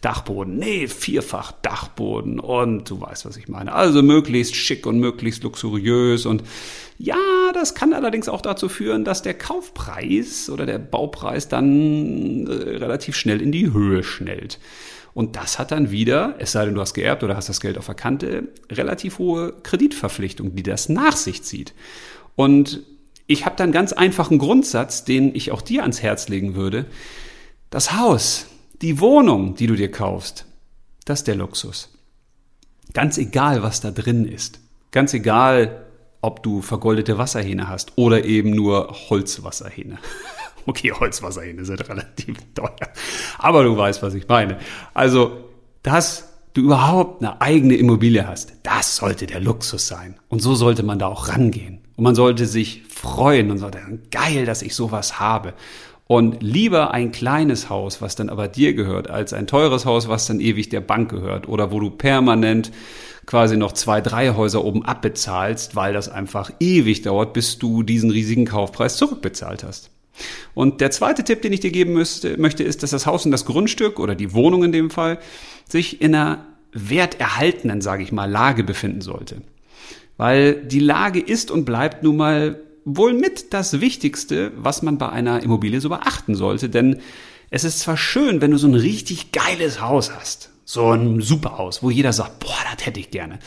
Dachboden. 0.00 0.58
Nee, 0.58 0.86
vierfach 0.86 1.50
Dachboden. 1.62 2.38
Und 2.38 2.88
du 2.88 3.00
weißt, 3.00 3.26
was 3.26 3.36
ich 3.36 3.48
meine. 3.48 3.72
Also 3.72 4.00
möglichst 4.00 4.54
schick 4.54 4.86
und 4.86 5.00
möglichst 5.00 5.42
luxuriös 5.42 6.24
und 6.24 6.44
ja, 6.98 7.16
das 7.52 7.74
kann 7.74 7.94
allerdings 7.94 8.28
auch 8.28 8.42
dazu 8.42 8.68
führen, 8.68 9.04
dass 9.04 9.22
der 9.22 9.34
Kaufpreis 9.34 10.48
oder 10.48 10.66
der 10.66 10.78
Baupreis 10.78 11.48
dann 11.48 12.46
äh, 12.46 12.52
relativ 12.52 13.16
schnell 13.16 13.42
in 13.42 13.50
die 13.50 13.72
Höhe 13.72 14.04
schnellt. 14.04 14.51
Und 15.14 15.36
das 15.36 15.58
hat 15.58 15.72
dann 15.72 15.90
wieder, 15.90 16.36
es 16.38 16.52
sei 16.52 16.64
denn, 16.64 16.74
du 16.74 16.80
hast 16.80 16.94
geerbt 16.94 17.22
oder 17.22 17.36
hast 17.36 17.48
das 17.48 17.60
Geld 17.60 17.76
auf 17.76 17.86
der 17.86 17.94
Kante, 17.94 18.48
relativ 18.70 19.18
hohe 19.18 19.52
Kreditverpflichtung, 19.62 20.54
die 20.54 20.62
das 20.62 20.88
nach 20.88 21.16
sich 21.16 21.42
zieht. 21.42 21.74
Und 22.34 22.82
ich 23.26 23.44
habe 23.44 23.56
da 23.56 23.64
einen 23.64 23.72
ganz 23.72 23.92
einfachen 23.92 24.38
Grundsatz, 24.38 25.04
den 25.04 25.34
ich 25.34 25.52
auch 25.52 25.62
dir 25.62 25.82
ans 25.82 26.02
Herz 26.02 26.28
legen 26.28 26.54
würde. 26.54 26.86
Das 27.70 27.92
Haus, 27.92 28.46
die 28.80 29.00
Wohnung, 29.00 29.54
die 29.54 29.66
du 29.66 29.76
dir 29.76 29.90
kaufst, 29.90 30.46
das 31.04 31.20
ist 31.20 31.28
der 31.28 31.36
Luxus. 31.36 31.90
Ganz 32.92 33.18
egal, 33.18 33.62
was 33.62 33.80
da 33.80 33.90
drin 33.90 34.24
ist. 34.24 34.60
Ganz 34.90 35.14
egal, 35.14 35.86
ob 36.20 36.42
du 36.42 36.62
vergoldete 36.62 37.18
Wasserhähne 37.18 37.68
hast 37.68 37.92
oder 37.96 38.24
eben 38.24 38.50
nur 38.50 38.88
Holzwasserhähne. 39.08 39.98
Okay, 40.66 40.92
Holzwasserhähne 40.92 41.64
sind 41.64 41.88
relativ 41.88 42.36
teuer. 42.54 42.88
Aber 43.38 43.64
du 43.64 43.76
weißt, 43.76 44.02
was 44.02 44.14
ich 44.14 44.28
meine. 44.28 44.58
Also, 44.94 45.48
dass 45.82 46.28
du 46.54 46.62
überhaupt 46.62 47.22
eine 47.22 47.40
eigene 47.40 47.74
Immobilie 47.74 48.26
hast, 48.26 48.52
das 48.62 48.96
sollte 48.96 49.26
der 49.26 49.40
Luxus 49.40 49.88
sein. 49.88 50.16
Und 50.28 50.40
so 50.40 50.54
sollte 50.54 50.82
man 50.82 50.98
da 50.98 51.06
auch 51.06 51.28
rangehen. 51.28 51.80
Und 51.96 52.04
man 52.04 52.14
sollte 52.14 52.46
sich 52.46 52.82
freuen 52.88 53.50
und 53.50 53.58
sollte, 53.58 53.80
geil, 54.10 54.44
dass 54.44 54.62
ich 54.62 54.74
sowas 54.74 55.18
habe. 55.18 55.54
Und 56.06 56.42
lieber 56.42 56.92
ein 56.92 57.10
kleines 57.10 57.70
Haus, 57.70 58.02
was 58.02 58.16
dann 58.16 58.28
aber 58.28 58.48
dir 58.48 58.74
gehört, 58.74 59.08
als 59.08 59.32
ein 59.32 59.46
teures 59.46 59.86
Haus, 59.86 60.08
was 60.08 60.26
dann 60.26 60.40
ewig 60.40 60.68
der 60.68 60.80
Bank 60.80 61.10
gehört 61.10 61.48
oder 61.48 61.72
wo 61.72 61.80
du 61.80 61.90
permanent 61.90 62.70
quasi 63.24 63.56
noch 63.56 63.72
zwei, 63.72 64.00
drei 64.00 64.34
Häuser 64.34 64.64
oben 64.64 64.84
abbezahlst, 64.84 65.76
weil 65.76 65.92
das 65.92 66.08
einfach 66.08 66.50
ewig 66.60 67.02
dauert, 67.02 67.32
bis 67.32 67.58
du 67.58 67.82
diesen 67.82 68.10
riesigen 68.10 68.44
Kaufpreis 68.46 68.96
zurückbezahlt 68.96 69.64
hast. 69.64 69.91
Und 70.54 70.80
der 70.80 70.90
zweite 70.90 71.24
Tipp, 71.24 71.42
den 71.42 71.52
ich 71.52 71.60
dir 71.60 71.70
geben 71.70 71.94
müsste, 71.94 72.38
möchte, 72.38 72.62
ist, 72.62 72.82
dass 72.82 72.90
das 72.90 73.06
Haus 73.06 73.24
und 73.24 73.32
das 73.32 73.44
Grundstück 73.44 73.98
oder 73.98 74.14
die 74.14 74.34
Wohnung 74.34 74.64
in 74.64 74.72
dem 74.72 74.90
Fall 74.90 75.18
sich 75.68 76.02
in 76.02 76.14
einer 76.14 76.46
werterhaltenen, 76.72 77.80
sage 77.80 78.02
ich 78.02 78.12
mal, 78.12 78.30
Lage 78.30 78.64
befinden 78.64 79.00
sollte. 79.00 79.42
Weil 80.16 80.54
die 80.54 80.80
Lage 80.80 81.20
ist 81.20 81.50
und 81.50 81.64
bleibt 81.64 82.02
nun 82.02 82.16
mal 82.16 82.60
wohl 82.84 83.14
mit 83.14 83.52
das 83.52 83.80
Wichtigste, 83.80 84.52
was 84.56 84.82
man 84.82 84.98
bei 84.98 85.08
einer 85.08 85.42
Immobilie 85.42 85.80
so 85.80 85.88
beachten 85.88 86.34
sollte. 86.34 86.68
Denn 86.68 87.00
es 87.50 87.64
ist 87.64 87.80
zwar 87.80 87.96
schön, 87.96 88.40
wenn 88.40 88.50
du 88.50 88.58
so 88.58 88.66
ein 88.66 88.74
richtig 88.74 89.32
geiles 89.32 89.80
Haus 89.80 90.14
hast, 90.14 90.50
so 90.64 90.90
ein 90.90 91.20
Superhaus, 91.20 91.82
wo 91.82 91.90
jeder 91.90 92.12
sagt, 92.12 92.40
boah, 92.40 92.56
das 92.74 92.86
hätte 92.86 93.00
ich 93.00 93.10
gerne. 93.10 93.38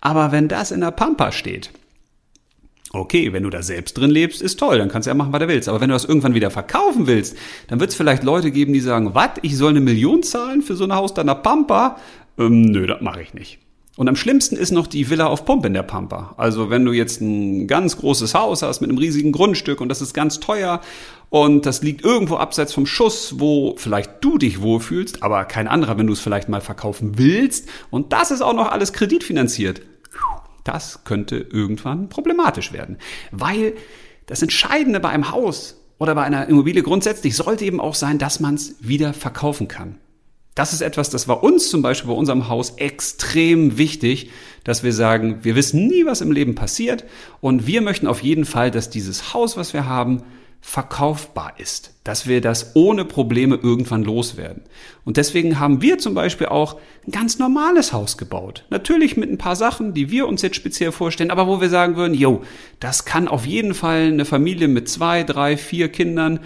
Aber 0.00 0.32
wenn 0.32 0.48
das 0.48 0.70
in 0.70 0.80
der 0.80 0.90
Pampa 0.92 1.30
steht, 1.30 1.70
okay, 2.92 3.32
wenn 3.32 3.44
du 3.44 3.50
da 3.50 3.62
selbst 3.62 3.96
drin 3.96 4.10
lebst, 4.10 4.42
ist 4.42 4.58
toll, 4.58 4.78
dann 4.78 4.88
kannst 4.88 5.06
du 5.06 5.10
ja 5.10 5.14
machen, 5.14 5.32
was 5.32 5.40
du 5.40 5.48
willst. 5.48 5.68
Aber 5.68 5.80
wenn 5.80 5.88
du 5.88 5.94
das 5.94 6.04
irgendwann 6.04 6.34
wieder 6.34 6.50
verkaufen 6.50 7.06
willst, 7.06 7.36
dann 7.68 7.80
wird 7.80 7.90
es 7.90 7.96
vielleicht 7.96 8.22
Leute 8.22 8.50
geben, 8.50 8.72
die 8.72 8.80
sagen, 8.80 9.14
was, 9.14 9.30
ich 9.42 9.56
soll 9.56 9.70
eine 9.70 9.80
Million 9.80 10.22
zahlen 10.22 10.62
für 10.62 10.76
so 10.76 10.84
ein 10.84 10.94
Haus 10.94 11.14
da 11.14 11.20
in 11.20 11.28
der 11.28 11.34
Pampa? 11.36 11.96
Ähm, 12.38 12.62
nö, 12.62 12.86
das 12.86 13.00
mache 13.00 13.22
ich 13.22 13.34
nicht. 13.34 13.58
Und 13.96 14.08
am 14.08 14.16
schlimmsten 14.16 14.56
ist 14.56 14.70
noch 14.70 14.86
die 14.86 15.10
Villa 15.10 15.26
auf 15.26 15.44
Pump 15.44 15.66
in 15.66 15.74
der 15.74 15.82
Pampa. 15.82 16.34
Also 16.38 16.70
wenn 16.70 16.84
du 16.84 16.92
jetzt 16.92 17.20
ein 17.20 17.66
ganz 17.66 17.98
großes 17.98 18.34
Haus 18.34 18.62
hast 18.62 18.80
mit 18.80 18.88
einem 18.88 18.98
riesigen 18.98 19.30
Grundstück 19.30 19.80
und 19.80 19.88
das 19.88 20.00
ist 20.00 20.14
ganz 20.14 20.40
teuer 20.40 20.80
und 21.28 21.66
das 21.66 21.82
liegt 21.82 22.02
irgendwo 22.02 22.36
abseits 22.36 22.72
vom 22.72 22.86
Schuss, 22.86 23.34
wo 23.38 23.74
vielleicht 23.76 24.10
du 24.22 24.38
dich 24.38 24.62
wohlfühlst, 24.62 25.22
aber 25.22 25.44
kein 25.44 25.68
anderer, 25.68 25.98
wenn 25.98 26.06
du 26.06 26.14
es 26.14 26.20
vielleicht 26.20 26.48
mal 26.48 26.62
verkaufen 26.62 27.18
willst 27.18 27.68
und 27.90 28.12
das 28.12 28.30
ist 28.30 28.40
auch 28.40 28.54
noch 28.54 28.70
alles 28.70 28.92
kreditfinanziert. 28.94 29.82
Das 30.64 31.04
könnte 31.04 31.36
irgendwann 31.36 32.08
problematisch 32.08 32.72
werden, 32.72 32.98
weil 33.30 33.74
das 34.26 34.42
Entscheidende 34.42 35.00
bei 35.00 35.08
einem 35.08 35.30
Haus 35.30 35.80
oder 35.98 36.14
bei 36.14 36.22
einer 36.22 36.48
Immobilie 36.48 36.82
grundsätzlich 36.82 37.36
sollte 37.36 37.64
eben 37.64 37.80
auch 37.80 37.94
sein, 37.94 38.18
dass 38.18 38.40
man 38.40 38.54
es 38.54 38.76
wieder 38.80 39.12
verkaufen 39.12 39.68
kann. 39.68 39.98
Das 40.54 40.72
ist 40.72 40.80
etwas, 40.80 41.10
das 41.10 41.28
war 41.28 41.42
uns 41.42 41.70
zum 41.70 41.80
Beispiel 41.80 42.10
bei 42.10 42.16
unserem 42.16 42.48
Haus 42.48 42.74
extrem 42.76 43.78
wichtig, 43.78 44.30
dass 44.64 44.82
wir 44.82 44.92
sagen, 44.92 45.38
wir 45.42 45.54
wissen 45.54 45.86
nie, 45.86 46.04
was 46.06 46.20
im 46.20 46.32
Leben 46.32 46.54
passiert 46.54 47.04
und 47.40 47.66
wir 47.66 47.80
möchten 47.82 48.06
auf 48.06 48.22
jeden 48.22 48.44
Fall, 48.44 48.70
dass 48.70 48.90
dieses 48.90 49.32
Haus, 49.32 49.56
was 49.56 49.72
wir 49.72 49.86
haben, 49.86 50.22
verkaufbar 50.60 51.54
ist, 51.58 51.94
dass 52.04 52.26
wir 52.26 52.40
das 52.40 52.76
ohne 52.76 53.04
Probleme 53.04 53.56
irgendwann 53.56 54.04
loswerden. 54.04 54.62
Und 55.04 55.16
deswegen 55.16 55.58
haben 55.58 55.80
wir 55.82 55.98
zum 55.98 56.14
Beispiel 56.14 56.48
auch 56.48 56.78
ein 57.06 57.12
ganz 57.12 57.38
normales 57.38 57.92
Haus 57.92 58.18
gebaut. 58.18 58.64
Natürlich 58.68 59.16
mit 59.16 59.30
ein 59.30 59.38
paar 59.38 59.56
Sachen, 59.56 59.94
die 59.94 60.10
wir 60.10 60.28
uns 60.28 60.42
jetzt 60.42 60.56
speziell 60.56 60.92
vorstellen, 60.92 61.30
aber 61.30 61.46
wo 61.46 61.60
wir 61.60 61.70
sagen 61.70 61.96
würden, 61.96 62.14
yo, 62.14 62.42
das 62.78 63.04
kann 63.04 63.26
auf 63.26 63.46
jeden 63.46 63.74
Fall 63.74 64.08
eine 64.08 64.24
Familie 64.24 64.68
mit 64.68 64.88
zwei, 64.88 65.24
drei, 65.24 65.56
vier 65.56 65.88
Kindern 65.88 66.40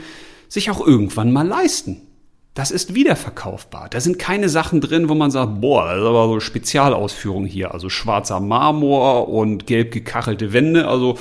sich 0.48 0.70
auch 0.70 0.86
irgendwann 0.86 1.32
mal 1.32 1.46
leisten. 1.46 2.02
Das 2.54 2.70
ist 2.70 2.94
wiederverkaufbar. 2.94 3.88
Da 3.90 4.00
sind 4.00 4.20
keine 4.20 4.48
Sachen 4.48 4.80
drin, 4.80 5.08
wo 5.08 5.16
man 5.16 5.32
sagt, 5.32 5.60
boah, 5.60 5.88
das 5.88 5.98
ist 5.98 6.06
aber 6.06 6.28
so 6.28 6.38
Spezialausführung 6.38 7.46
hier. 7.46 7.74
Also 7.74 7.88
schwarzer 7.88 8.38
Marmor 8.38 9.28
und 9.28 9.66
gelb 9.66 9.90
gekachelte 9.90 10.52
Wände. 10.52 10.86
Also 10.86 11.18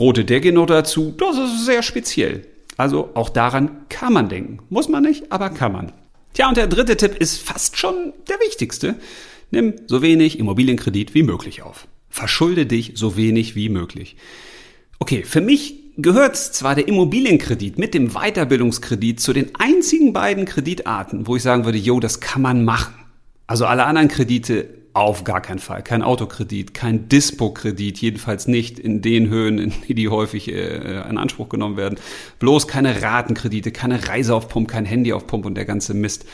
rote 0.00 0.24
Decke 0.24 0.52
noch 0.52 0.66
dazu, 0.66 1.14
das 1.16 1.38
ist 1.38 1.66
sehr 1.66 1.82
speziell. 1.82 2.46
Also 2.76 3.10
auch 3.14 3.28
daran 3.28 3.86
kann 3.88 4.12
man 4.12 4.28
denken. 4.28 4.58
Muss 4.70 4.88
man 4.88 5.04
nicht, 5.04 5.30
aber 5.30 5.50
kann 5.50 5.72
man. 5.72 5.92
Tja, 6.32 6.48
und 6.48 6.56
der 6.56 6.66
dritte 6.66 6.96
Tipp 6.96 7.14
ist 7.16 7.38
fast 7.38 7.76
schon 7.76 8.14
der 8.28 8.40
wichtigste. 8.40 8.96
Nimm 9.50 9.74
so 9.86 10.00
wenig 10.00 10.38
Immobilienkredit 10.38 11.14
wie 11.14 11.22
möglich 11.22 11.62
auf. 11.62 11.86
Verschulde 12.08 12.66
dich 12.66 12.92
so 12.94 13.16
wenig 13.16 13.54
wie 13.54 13.68
möglich. 13.68 14.16
Okay, 14.98 15.24
für 15.24 15.40
mich 15.40 15.76
gehört 15.96 16.36
zwar 16.36 16.74
der 16.74 16.88
Immobilienkredit 16.88 17.78
mit 17.78 17.94
dem 17.94 18.10
Weiterbildungskredit 18.10 19.20
zu 19.20 19.32
den 19.32 19.54
einzigen 19.56 20.12
beiden 20.12 20.44
Kreditarten, 20.44 21.26
wo 21.26 21.36
ich 21.36 21.42
sagen 21.42 21.64
würde, 21.64 21.78
jo, 21.78 22.00
das 22.00 22.20
kann 22.20 22.42
man 22.42 22.64
machen. 22.64 22.94
Also 23.46 23.66
alle 23.66 23.84
anderen 23.84 24.08
Kredite 24.08 24.79
auf 24.92 25.24
gar 25.24 25.40
keinen 25.40 25.58
Fall. 25.58 25.82
Kein 25.82 26.02
Autokredit, 26.02 26.74
kein 26.74 27.08
Dispo-Kredit, 27.08 27.98
jedenfalls 27.98 28.48
nicht 28.48 28.78
in 28.78 29.02
den 29.02 29.28
Höhen, 29.28 29.58
in 29.58 29.72
die 29.86 29.94
die 29.94 30.08
häufig 30.08 30.48
äh, 30.48 31.08
in 31.08 31.18
Anspruch 31.18 31.48
genommen 31.48 31.76
werden. 31.76 31.98
Bloß 32.38 32.66
keine 32.66 33.02
Ratenkredite, 33.02 33.70
keine 33.70 34.08
Reise 34.08 34.34
auf 34.34 34.48
Pump, 34.48 34.68
kein 34.68 34.84
Handy 34.84 35.12
auf 35.12 35.26
Pump 35.26 35.46
und 35.46 35.54
der 35.54 35.64
ganze 35.64 35.94
Mist. 35.94 36.24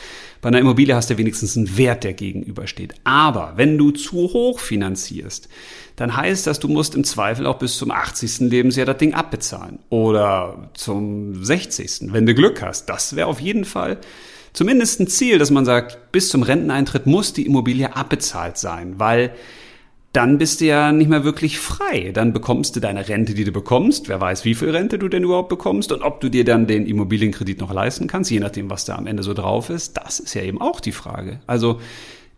Bei 0.41 0.49
einer 0.49 0.59
Immobilie 0.59 0.95
hast 0.95 1.09
du 1.09 1.17
wenigstens 1.17 1.57
einen 1.57 1.77
Wert, 1.77 2.03
der 2.03 2.13
gegenübersteht. 2.13 2.95
Aber 3.03 3.53
wenn 3.55 3.77
du 3.77 3.91
zu 3.91 4.33
hoch 4.33 4.59
finanzierst, 4.59 5.49
dann 5.95 6.15
heißt 6.15 6.45
das, 6.45 6.59
du 6.59 6.67
musst 6.67 6.95
im 6.95 7.03
Zweifel 7.03 7.45
auch 7.47 7.57
bis 7.57 7.77
zum 7.77 7.91
80. 7.91 8.49
Lebensjahr 8.51 8.85
das 8.85 8.97
Ding 8.97 9.13
abbezahlen. 9.13 9.79
Oder 9.89 10.69
zum 10.73 11.43
60. 11.43 12.13
wenn 12.13 12.25
du 12.25 12.35
Glück 12.35 12.61
hast. 12.61 12.85
Das 12.87 13.15
wäre 13.15 13.27
auf 13.27 13.39
jeden 13.39 13.65
Fall 13.65 13.99
zumindest 14.57 14.99
ein 14.99 15.05
Ziel, 15.05 15.37
dass 15.37 15.51
man 15.51 15.65
sagt, 15.65 16.11
bis 16.11 16.29
zum 16.29 16.41
Renteneintritt 16.41 17.05
muss 17.05 17.31
die 17.31 17.45
Immobilie 17.45 17.95
abbezahlt 17.95 18.57
sein, 18.57 18.95
weil 18.97 19.31
dann 20.13 20.39
bist 20.39 20.61
du 20.61 20.65
ja 20.65 20.91
nicht 20.91 21.11
mehr 21.11 21.23
wirklich 21.23 21.59
frei. 21.59 22.09
Dann 22.11 22.33
bekommst 22.33 22.75
du 22.75 22.79
deine 22.79 23.07
Rente, 23.07 23.35
die 23.35 23.43
du 23.43 23.51
bekommst. 23.51 24.09
Wer 24.09 24.19
weiß, 24.19 24.45
wie 24.45 24.55
viel 24.55 24.71
Rente 24.71 24.97
du 24.97 25.09
denn 25.09 25.21
überhaupt 25.21 25.49
bekommst 25.49 25.91
und 25.91 26.01
ob 26.01 26.21
du 26.21 26.29
dir 26.29 26.43
dann 26.43 26.65
den 26.65 26.87
Immobilienkredit 26.87 27.59
noch 27.59 27.71
leisten 27.71 28.07
kannst, 28.07 28.31
je 28.31 28.39
nachdem, 28.39 28.67
was 28.71 28.83
da 28.83 28.95
am 28.95 29.05
Ende 29.05 29.21
so 29.21 29.35
drauf 29.35 29.69
ist. 29.69 29.95
Das 29.95 30.19
ist 30.19 30.33
ja 30.33 30.41
eben 30.41 30.59
auch 30.59 30.79
die 30.79 30.91
Frage. 30.91 31.39
Also 31.45 31.79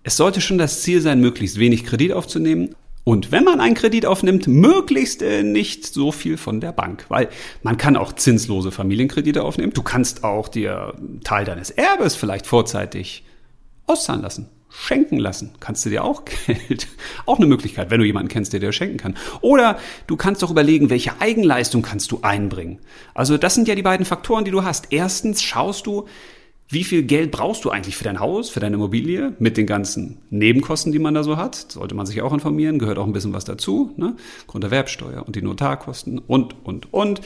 es 0.03 0.17
sollte 0.17 0.41
schon 0.41 0.58
das 0.58 0.82
Ziel 0.82 0.99
sein, 0.99 1.21
möglichst 1.21 1.58
wenig 1.58 1.86
Kredit 1.86 2.12
aufzunehmen 2.12 2.75
und 3.10 3.32
wenn 3.32 3.43
man 3.43 3.60
einen 3.60 3.74
Kredit 3.74 4.06
aufnimmt, 4.06 4.45
möglichst 4.45 5.24
äh, 5.24 5.41
nicht 5.41 5.84
so 5.84 6.12
viel 6.12 6.38
von 6.38 6.62
der 6.62 6.72
Bank, 6.72 7.06
weil 7.10 7.30
man 7.63 7.76
kann 7.76 7.98
auch 7.98 8.13
zinslose 8.13 8.69
Familienkredite 8.69 9.41
aufnehmen. 9.43 9.74
Du 9.74 9.82
kannst 9.82 10.24
auch 10.24 10.48
dir 10.48 10.93
Teil 11.24 11.43
deines 11.43 11.72
Erbes 11.72 12.15
vielleicht 12.15 12.45
vorzeitig 12.45 13.24
auszahlen 13.88 14.22
lassen, 14.22 14.50
schenken 14.69 15.17
lassen. 15.17 15.56
Kannst 15.60 15.88
du 15.88 15.89
dir 15.89 16.04
auch 16.04 16.22
Geld, 16.45 16.88
auch 17.26 17.38
eine 17.38 17.48
Möglichkeit, 17.48 17.89
wenn 17.89 18.00
du 18.00 18.06
jemanden 18.06 18.30
kennst, 18.30 18.54
der 18.54 18.60
dir 18.60 18.72
schenken 18.72 18.98
kann. 18.98 19.17
Oder 19.41 19.80
du 20.06 20.15
kannst 20.15 20.43
doch 20.43 20.52
überlegen, 20.52 20.91
welche 20.91 21.19
Eigenleistung 21.19 21.82
kannst 21.82 22.12
du 22.12 22.19
einbringen. 22.22 22.78
Also 23.15 23.39
das 23.39 23.56
sind 23.56 23.67
ja 23.67 23.74
die 23.74 23.82
beiden 23.82 24.06
Faktoren, 24.06 24.45
die 24.45 24.52
du 24.52 24.63
hast. 24.63 24.93
Erstens 24.93 25.41
schaust 25.41 25.88
du, 25.88 26.06
wie 26.71 26.84
viel 26.84 27.01
Geld 27.01 27.32
brauchst 27.32 27.65
du 27.65 27.71
eigentlich 27.71 27.97
für 27.97 28.03
dein 28.03 28.19
Haus, 28.19 28.51
für 28.51 28.60
deine 28.60 28.75
Immobilie, 28.75 29.34
mit 29.39 29.58
den 29.58 29.65
ganzen 29.65 30.19
Nebenkosten, 30.29 30.91
die 30.91 30.99
man 30.99 31.15
da 31.15 31.23
so 31.23 31.36
hat? 31.36 31.55
Sollte 31.55 31.95
man 31.95 32.05
sich 32.05 32.21
auch 32.21 32.32
informieren, 32.32 32.77
gehört 32.77 32.99
auch 32.99 33.08
ein 33.08 33.12
bisschen 33.12 33.34
was 33.34 33.43
dazu, 33.43 33.91
ne? 33.97 34.15
Grunderwerbsteuer 34.45 35.25
und 35.25 35.36
die 35.36 35.41
Notarkosten 35.41 36.19
und, 36.19 36.55
und, 36.63 36.93
und. 36.93 37.21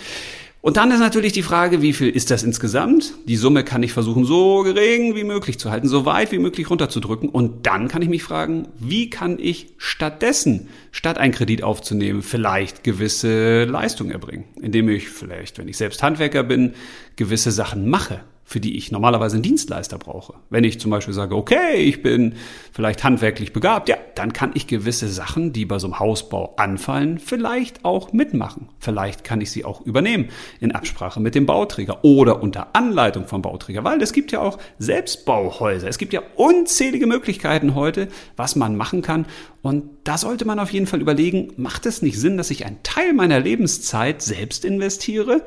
Und 0.62 0.78
dann 0.78 0.92
ist 0.92 1.02
natürlich 1.02 1.34
die 1.34 1.44
Frage, 1.44 1.82
wie 1.82 1.92
viel 1.92 2.08
ist 2.08 2.32
das 2.32 2.42
insgesamt? 2.42 3.16
Die 3.28 3.36
Summe 3.36 3.66
kann 3.66 3.84
ich 3.84 3.92
versuchen, 3.92 4.24
so 4.24 4.64
gering 4.64 5.14
wie 5.14 5.26
möglich 5.26 5.60
zu 5.60 5.70
halten, 5.70 5.90
so 5.90 6.06
weit 6.06 6.32
wie 6.32 6.40
möglich 6.40 6.70
runterzudrücken. 6.70 7.28
Und 7.28 7.66
dann 7.66 7.90
kann 7.90 8.02
ich 8.02 8.08
mich 8.08 8.24
fragen, 8.24 8.70
wie 8.80 9.10
kann 9.10 9.40
ich 9.40 9.74
stattdessen, 9.76 10.70
statt 10.92 11.18
einen 11.18 11.34
Kredit 11.34 11.64
aufzunehmen, 11.64 12.22
vielleicht 12.22 12.86
gewisse 12.86 13.66
Leistungen 13.66 14.12
erbringen? 14.12 14.46
Indem 14.62 14.88
ich 14.88 15.10
vielleicht, 15.10 15.58
wenn 15.58 15.68
ich 15.68 15.76
selbst 15.76 16.02
Handwerker 16.02 16.44
bin, 16.44 16.76
gewisse 17.18 17.52
Sachen 17.52 17.90
mache 17.90 18.22
für 18.54 18.60
die 18.60 18.78
ich 18.78 18.92
normalerweise 18.92 19.38
einen 19.38 19.42
Dienstleister 19.42 19.98
brauche. 19.98 20.36
Wenn 20.52 20.64
ich 20.64 20.80
zum 20.80 20.92
Beispiel 20.92 21.16
sage, 21.16 21.36
okay, 21.36 21.78
ich 21.78 22.04
bin 22.04 22.36
vielleicht 22.72 23.04
handwerklich 23.04 23.52
begabt, 23.52 23.90
ja, 23.90 23.98
dann 24.14 24.32
kann 24.32 24.52
ich 24.54 24.68
gewisse 24.68 25.08
Sachen, 25.08 25.54
die 25.54 25.66
bei 25.66 25.80
so 25.80 25.88
einem 25.88 25.98
Hausbau 25.98 26.54
anfallen, 26.58 27.18
vielleicht 27.18 27.84
auch 27.84 28.14
mitmachen. 28.14 28.70
Vielleicht 28.78 29.24
kann 29.24 29.42
ich 29.42 29.50
sie 29.50 29.66
auch 29.66 29.82
übernehmen 29.82 30.30
in 30.60 30.72
Absprache 30.72 31.20
mit 31.20 31.34
dem 31.34 31.48
Bauträger 31.48 32.04
oder 32.04 32.44
unter 32.44 32.76
Anleitung 32.76 33.26
vom 33.26 33.42
Bauträger, 33.42 33.84
weil 33.84 34.00
es 34.04 34.14
gibt 34.14 34.32
ja 34.32 34.40
auch 34.40 34.60
Selbstbauhäuser. 34.78 35.88
Es 35.88 35.98
gibt 35.98 36.14
ja 36.14 36.22
unzählige 36.36 37.08
Möglichkeiten 37.08 37.74
heute, 37.74 38.08
was 38.38 38.56
man 38.56 38.76
machen 38.76 39.02
kann. 39.02 39.26
Und 39.64 39.86
da 40.04 40.18
sollte 40.18 40.44
man 40.44 40.60
auf 40.60 40.74
jeden 40.74 40.88
Fall 40.88 41.00
überlegen, 41.00 41.54
macht 41.56 41.86
es 41.86 42.02
nicht 42.02 42.20
Sinn, 42.20 42.38
dass 42.38 42.52
ich 42.52 42.66
einen 42.66 42.84
Teil 42.84 43.14
meiner 43.14 43.40
Lebenszeit 43.40 44.22
selbst 44.22 44.66
investiere, 44.66 45.42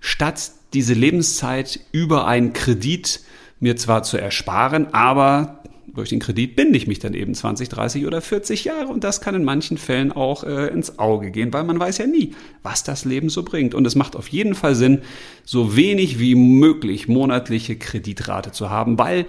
statt 0.00 0.50
diese 0.74 0.92
Lebenszeit 0.92 1.78
über 1.92 2.26
einen 2.26 2.52
Kredit 2.52 3.20
mir 3.60 3.76
zwar 3.76 4.02
zu 4.02 4.18
ersparen, 4.18 4.92
aber 4.92 5.62
durch 5.94 6.08
den 6.08 6.18
Kredit 6.18 6.56
binde 6.56 6.76
ich 6.76 6.88
mich 6.88 6.98
dann 6.98 7.14
eben 7.14 7.32
20, 7.32 7.68
30 7.68 8.06
oder 8.06 8.20
40 8.20 8.64
Jahre 8.64 8.88
und 8.88 9.04
das 9.04 9.20
kann 9.20 9.36
in 9.36 9.44
manchen 9.44 9.78
Fällen 9.78 10.10
auch 10.10 10.42
äh, 10.42 10.66
ins 10.68 10.98
Auge 10.98 11.30
gehen, 11.30 11.52
weil 11.52 11.64
man 11.64 11.78
weiß 11.78 11.98
ja 11.98 12.06
nie, 12.06 12.34
was 12.64 12.82
das 12.82 13.04
Leben 13.04 13.28
so 13.28 13.44
bringt. 13.44 13.74
Und 13.74 13.86
es 13.86 13.94
macht 13.94 14.16
auf 14.16 14.28
jeden 14.28 14.54
Fall 14.54 14.74
Sinn, 14.74 15.02
so 15.44 15.76
wenig 15.76 16.18
wie 16.18 16.34
möglich 16.34 17.06
monatliche 17.06 17.76
Kreditrate 17.76 18.50
zu 18.52 18.70
haben, 18.70 18.98
weil 18.98 19.26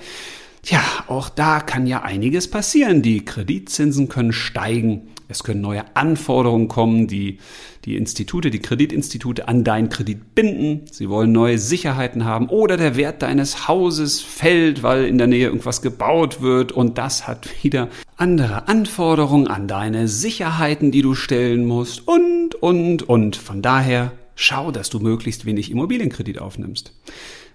ja, 0.66 0.84
auch 1.08 1.30
da 1.30 1.60
kann 1.60 1.88
ja 1.88 2.04
einiges 2.04 2.50
passieren. 2.50 3.02
Die 3.02 3.26
Kreditzinsen 3.26 4.10
können 4.10 4.34
steigen. 4.34 5.08
Es 5.28 5.44
können 5.44 5.62
neue 5.62 5.84
Anforderungen 5.96 6.68
kommen, 6.68 7.08
die 7.08 7.40
die 7.86 7.96
Institute, 7.96 8.52
die 8.52 8.60
Kreditinstitute 8.60 9.48
an 9.48 9.64
deinen 9.64 9.90
Kredit 9.90 10.36
binden. 10.36 10.82
Sie 10.92 11.10
wollen 11.10 11.32
neue 11.32 11.58
Sicherheiten 11.58 12.26
haben 12.26 12.48
oder 12.48 12.78
der 12.78 12.96
Wert 12.96 13.24
deines 13.24 13.68
Hauses 13.68 14.22
fällt, 14.22 14.84
weil 14.84 15.06
in 15.06 15.18
der 15.18 15.28
Nähe 15.28 15.46
irgendwas 15.46 15.82
gebaut 15.82 16.42
wird 16.42 16.72
und 16.72 16.98
das 16.98 17.28
hat 17.28 17.64
wieder 17.64 17.88
andere 18.18 18.68
Anforderungen 18.68 19.48
an 19.48 19.68
deine 19.68 20.08
Sicherheiten, 20.08 20.92
die 20.92 21.02
du 21.02 21.16
stellen 21.16 21.66
musst 21.66 22.08
und, 22.08 22.54
und, 22.56 23.10
und. 23.10 23.36
Von 23.36 23.64
daher 23.64 24.12
schau, 24.36 24.72
dass 24.72 24.90
du 24.90 25.00
möglichst 25.00 25.46
wenig 25.46 25.72
Immobilienkredit 25.72 26.40
aufnimmst. 26.40 26.94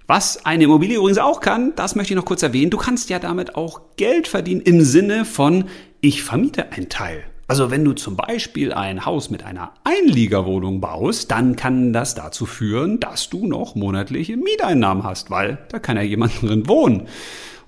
Was 0.06 0.44
eine 0.46 0.64
Immobilie 0.64 0.98
übrigens 0.98 1.18
auch 1.18 1.40
kann, 1.40 1.72
das 1.76 1.96
möchte 1.96 2.12
ich 2.12 2.16
noch 2.16 2.24
kurz 2.24 2.42
erwähnen, 2.42 2.70
du 2.70 2.78
kannst 2.78 3.10
ja 3.10 3.18
damit 3.18 3.56
auch 3.56 3.80
Geld 3.96 4.28
verdienen 4.28 4.60
im 4.60 4.82
Sinne 4.82 5.24
von, 5.24 5.64
ich 6.00 6.22
vermiete 6.22 6.72
einen 6.72 6.88
Teil 6.88 7.24
also 7.48 7.70
wenn 7.70 7.84
du 7.84 7.92
zum 7.92 8.16
Beispiel 8.16 8.72
ein 8.72 9.04
Haus 9.04 9.30
mit 9.30 9.44
einer 9.44 9.72
Einliegerwohnung 9.84 10.80
baust, 10.80 11.30
dann 11.30 11.54
kann 11.54 11.92
das 11.92 12.14
dazu 12.14 12.44
führen, 12.44 12.98
dass 12.98 13.30
du 13.30 13.46
noch 13.46 13.76
monatliche 13.76 14.36
Mieteinnahmen 14.36 15.04
hast, 15.04 15.30
weil 15.30 15.58
da 15.68 15.78
kann 15.78 15.96
ja 15.96 16.02
jemand 16.02 16.32
drin 16.42 16.68
wohnen. 16.68 17.06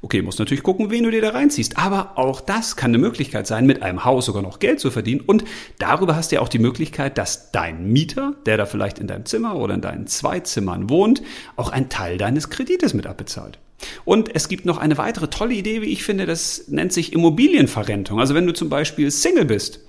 Okay, 0.01 0.23
musst 0.23 0.39
natürlich 0.39 0.63
gucken, 0.63 0.91
wen 0.91 1.03
du 1.03 1.11
dir 1.11 1.21
da 1.21 1.31
reinziehst. 1.31 1.77
Aber 1.77 2.17
auch 2.17 2.41
das 2.41 2.77
kann 2.77 2.93
eine 2.93 2.99
Möglichkeit 2.99 3.47
sein, 3.47 3.67
mit 3.67 3.83
einem 3.83 4.05
Haus 4.05 4.27
sogar 4.27 4.43
noch 4.43 4.61
Geld 4.61 4.79
zu 4.79 4.91
verdienen. 4.91 5.21
Und 5.21 5.45
darüber 5.79 6.15
hast 6.15 6.31
du 6.31 6.37
ja 6.37 6.43
auch 6.43 6.49
die 6.49 6.61
Möglichkeit, 6.61 7.19
dass 7.19 7.51
dein 7.51 7.91
Mieter, 7.91 8.35
der 8.47 8.57
da 8.57 8.67
vielleicht 8.67 9.01
in 9.01 9.09
deinem 9.09 9.27
Zimmer 9.27 9.57
oder 9.57 9.75
in 9.75 9.81
deinen 9.81 10.07
zwei 10.07 10.41
Zimmern 10.41 10.89
wohnt, 10.89 11.23
auch 11.57 11.71
einen 11.71 11.89
Teil 11.89 12.17
deines 12.17 12.49
Kredites 12.49 12.95
mit 12.95 13.07
abbezahlt. 13.07 13.59
Und 14.05 14.35
es 14.35 14.49
gibt 14.49 14.67
noch 14.67 14.79
eine 14.79 14.99
weitere 14.99 15.29
tolle 15.29 15.55
Idee, 15.55 15.83
wie 15.83 15.93
ich 15.93 16.05
finde, 16.05 16.27
das 16.27 16.69
nennt 16.69 16.93
sich 16.93 17.13
Immobilienverrentung. 17.13 18.21
Also 18.21 18.35
wenn 18.35 18.47
du 18.47 18.53
zum 18.53 18.69
Beispiel 18.69 19.11
Single 19.11 19.45
bist 19.45 19.81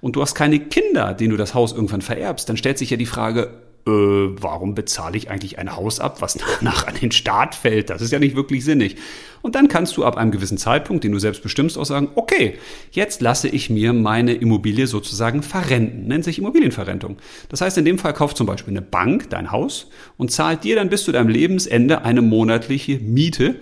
und 0.00 0.16
du 0.16 0.22
hast 0.22 0.34
keine 0.34 0.58
Kinder, 0.58 1.14
denen 1.14 1.30
du 1.30 1.36
das 1.36 1.54
Haus 1.54 1.72
irgendwann 1.72 2.02
vererbst, 2.02 2.48
dann 2.48 2.56
stellt 2.56 2.78
sich 2.78 2.90
ja 2.90 2.96
die 2.96 3.06
Frage, 3.06 3.62
äh, 3.86 3.90
warum 3.90 4.74
bezahle 4.74 5.16
ich 5.16 5.30
eigentlich 5.30 5.58
ein 5.58 5.76
Haus 5.76 6.00
ab, 6.00 6.22
was 6.22 6.38
danach 6.60 6.86
an 6.86 6.94
den 6.94 7.12
Staat 7.12 7.54
fällt? 7.54 7.90
Das 7.90 8.00
ist 8.00 8.12
ja 8.12 8.18
nicht 8.18 8.36
wirklich 8.36 8.64
sinnig. 8.64 8.96
Und 9.42 9.56
dann 9.56 9.68
kannst 9.68 9.98
du 9.98 10.04
ab 10.04 10.16
einem 10.16 10.30
gewissen 10.30 10.56
Zeitpunkt, 10.56 11.04
den 11.04 11.12
du 11.12 11.18
selbst 11.18 11.42
bestimmst, 11.42 11.76
auch 11.76 11.84
sagen, 11.84 12.08
okay, 12.14 12.54
jetzt 12.92 13.20
lasse 13.20 13.46
ich 13.46 13.68
mir 13.68 13.92
meine 13.92 14.32
Immobilie 14.32 14.86
sozusagen 14.86 15.42
verrenten. 15.42 16.08
Nennt 16.08 16.24
sich 16.24 16.38
Immobilienverrentung. 16.38 17.18
Das 17.50 17.60
heißt, 17.60 17.76
in 17.76 17.84
dem 17.84 17.98
Fall 17.98 18.14
kauft 18.14 18.38
zum 18.38 18.46
Beispiel 18.46 18.72
eine 18.72 18.80
Bank 18.80 19.28
dein 19.28 19.52
Haus 19.52 19.90
und 20.16 20.32
zahlt 20.32 20.64
dir 20.64 20.76
dann 20.76 20.88
bis 20.88 21.04
zu 21.04 21.12
deinem 21.12 21.28
Lebensende 21.28 22.02
eine 22.02 22.22
monatliche 22.22 22.98
Miete 22.98 23.56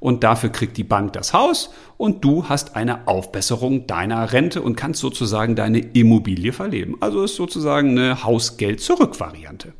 und 0.00 0.24
dafür 0.24 0.50
kriegt 0.50 0.76
die 0.76 0.84
Bank 0.84 1.12
das 1.12 1.32
Haus 1.32 1.70
und 1.96 2.24
du 2.24 2.48
hast 2.48 2.76
eine 2.76 3.06
Aufbesserung 3.08 3.86
deiner 3.86 4.32
Rente 4.32 4.62
und 4.62 4.76
kannst 4.76 5.00
sozusagen 5.00 5.56
deine 5.56 5.78
Immobilie 5.78 6.52
verleben. 6.52 6.96
Also 7.00 7.24
ist 7.24 7.36
sozusagen 7.36 7.90
eine 7.90 8.24
Hausgeld-Zurück-Variante. 8.24 9.72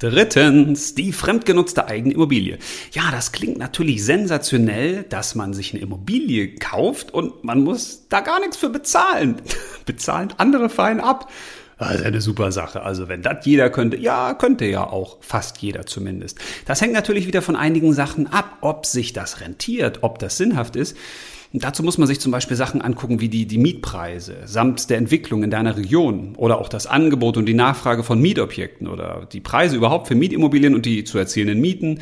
Drittens, 0.00 0.94
die 0.94 1.12
fremdgenutzte 1.12 1.86
eigene 1.86 2.14
Immobilie. 2.14 2.58
Ja, 2.92 3.10
das 3.10 3.32
klingt 3.32 3.58
natürlich 3.58 4.02
sensationell, 4.02 5.02
dass 5.02 5.34
man 5.34 5.52
sich 5.52 5.74
eine 5.74 5.82
Immobilie 5.82 6.54
kauft 6.54 7.12
und 7.12 7.44
man 7.44 7.62
muss 7.62 8.08
da 8.08 8.20
gar 8.20 8.40
nichts 8.40 8.56
für 8.56 8.70
bezahlen. 8.70 9.42
bezahlen 9.84 10.32
andere 10.38 10.70
fein 10.70 11.00
ab. 11.00 11.30
Das 11.80 11.94
ist 11.94 12.04
eine 12.04 12.20
super 12.20 12.52
Sache. 12.52 12.82
Also 12.82 13.08
wenn 13.08 13.22
das 13.22 13.44
jeder 13.46 13.70
könnte, 13.70 13.96
ja, 13.96 14.34
könnte 14.34 14.66
ja 14.66 14.86
auch 14.86 15.16
fast 15.22 15.58
jeder 15.58 15.86
zumindest. 15.86 16.38
Das 16.66 16.82
hängt 16.82 16.92
natürlich 16.92 17.26
wieder 17.26 17.40
von 17.40 17.56
einigen 17.56 17.94
Sachen 17.94 18.26
ab, 18.26 18.58
ob 18.60 18.84
sich 18.84 19.14
das 19.14 19.40
rentiert, 19.40 20.00
ob 20.02 20.18
das 20.18 20.36
sinnhaft 20.36 20.76
ist. 20.76 20.94
Und 21.54 21.64
dazu 21.64 21.82
muss 21.82 21.96
man 21.96 22.06
sich 22.06 22.20
zum 22.20 22.32
Beispiel 22.32 22.56
Sachen 22.56 22.82
angucken 22.82 23.20
wie 23.20 23.30
die, 23.30 23.46
die 23.46 23.56
Mietpreise 23.56 24.36
samt 24.44 24.90
der 24.90 24.98
Entwicklung 24.98 25.42
in 25.42 25.50
deiner 25.50 25.76
Region 25.78 26.34
oder 26.36 26.60
auch 26.60 26.68
das 26.68 26.86
Angebot 26.86 27.38
und 27.38 27.46
die 27.46 27.54
Nachfrage 27.54 28.04
von 28.04 28.20
Mietobjekten 28.20 28.86
oder 28.86 29.26
die 29.32 29.40
Preise 29.40 29.74
überhaupt 29.74 30.06
für 30.06 30.14
Mietimmobilien 30.14 30.74
und 30.74 30.84
die 30.84 31.02
zu 31.04 31.18
erzielenden 31.18 31.60
Mieten. 31.62 32.00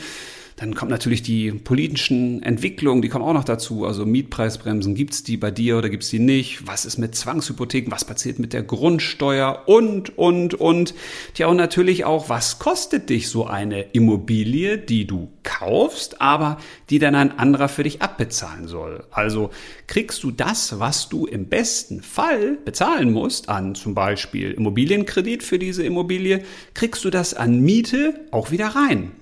Dann 0.59 0.75
kommt 0.75 0.90
natürlich 0.90 1.23
die 1.23 1.53
politischen 1.53 2.42
Entwicklungen, 2.42 3.01
die 3.01 3.09
kommen 3.09 3.25
auch 3.25 3.33
noch 3.33 3.44
dazu. 3.44 3.85
Also 3.85 4.05
Mietpreisbremsen, 4.05 4.97
gibt's 4.97 5.23
die 5.23 5.37
bei 5.37 5.53
dir 5.53 5.79
oder 5.79 5.88
gibt's 5.88 6.11
die 6.11 6.18
nicht? 6.18 6.66
Was 6.66 6.85
ist 6.85 6.99
mit 6.99 7.14
Zwangshypotheken? 7.14 7.92
Was 7.92 8.05
passiert 8.05 8.40
mit 8.40 8.53
der 8.53 8.64
Grundsteuer? 8.64 9.62
Und, 9.66 10.18
und, 10.18 10.55
und. 10.55 10.94
Tja, 11.35 11.47
und 11.47 11.59
natürlich 11.59 12.05
auch, 12.05 12.29
was 12.29 12.59
kostet 12.59 13.09
dich 13.09 13.29
so 13.29 13.47
eine 13.47 13.83
Immobilie, 13.92 14.79
die 14.79 15.07
du 15.07 15.29
kaufst, 15.44 16.21
aber 16.21 16.59
die 16.90 16.99
dann 16.99 17.14
ein 17.14 17.38
anderer 17.38 17.68
für 17.68 17.85
dich 17.85 18.03
abbezahlen 18.03 18.66
soll? 18.66 19.05
Also 19.12 19.51
kriegst 19.87 20.25
du 20.25 20.33
das, 20.33 20.81
was 20.81 21.09
du 21.09 21.27
im 21.27 21.47
besten 21.47 22.03
Fall 22.03 22.59
bezahlen 22.64 23.12
musst, 23.12 23.49
an 23.49 23.77
zum 23.77 23.94
Beispiel 23.94 24.51
Immobilienkredit 24.51 25.44
für 25.44 25.61
diese 25.61 25.85
Immobilie, 25.85 26.42
kriegst 26.75 27.05
du 27.05 27.11
das 27.11 27.33
an 27.33 27.61
Miete 27.61 28.27
auch 28.33 28.51
wieder 28.51 28.66
rein? 28.66 29.12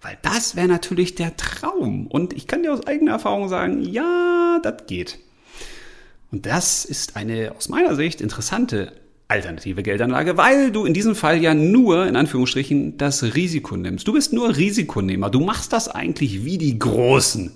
Weil 0.00 0.18
das 0.22 0.54
wäre 0.54 0.68
natürlich 0.68 1.14
der 1.14 1.36
Traum. 1.36 2.06
Und 2.06 2.32
ich 2.32 2.46
kann 2.46 2.62
dir 2.62 2.72
aus 2.72 2.86
eigener 2.86 3.12
Erfahrung 3.12 3.48
sagen, 3.48 3.82
ja, 3.82 4.60
das 4.62 4.86
geht. 4.86 5.18
Und 6.30 6.46
das 6.46 6.84
ist 6.84 7.16
eine 7.16 7.54
aus 7.56 7.68
meiner 7.68 7.96
Sicht 7.96 8.20
interessante 8.20 8.92
alternative 9.28 9.82
Geldanlage, 9.82 10.36
weil 10.36 10.70
du 10.72 10.86
in 10.86 10.94
diesem 10.94 11.14
Fall 11.14 11.42
ja 11.42 11.52
nur, 11.52 12.06
in 12.06 12.16
Anführungsstrichen, 12.16 12.96
das 12.96 13.22
Risiko 13.22 13.76
nimmst. 13.76 14.08
Du 14.08 14.12
bist 14.12 14.32
nur 14.32 14.56
Risikonehmer. 14.56 15.30
Du 15.30 15.40
machst 15.40 15.72
das 15.72 15.88
eigentlich 15.88 16.44
wie 16.44 16.58
die 16.58 16.78
Großen. 16.78 17.52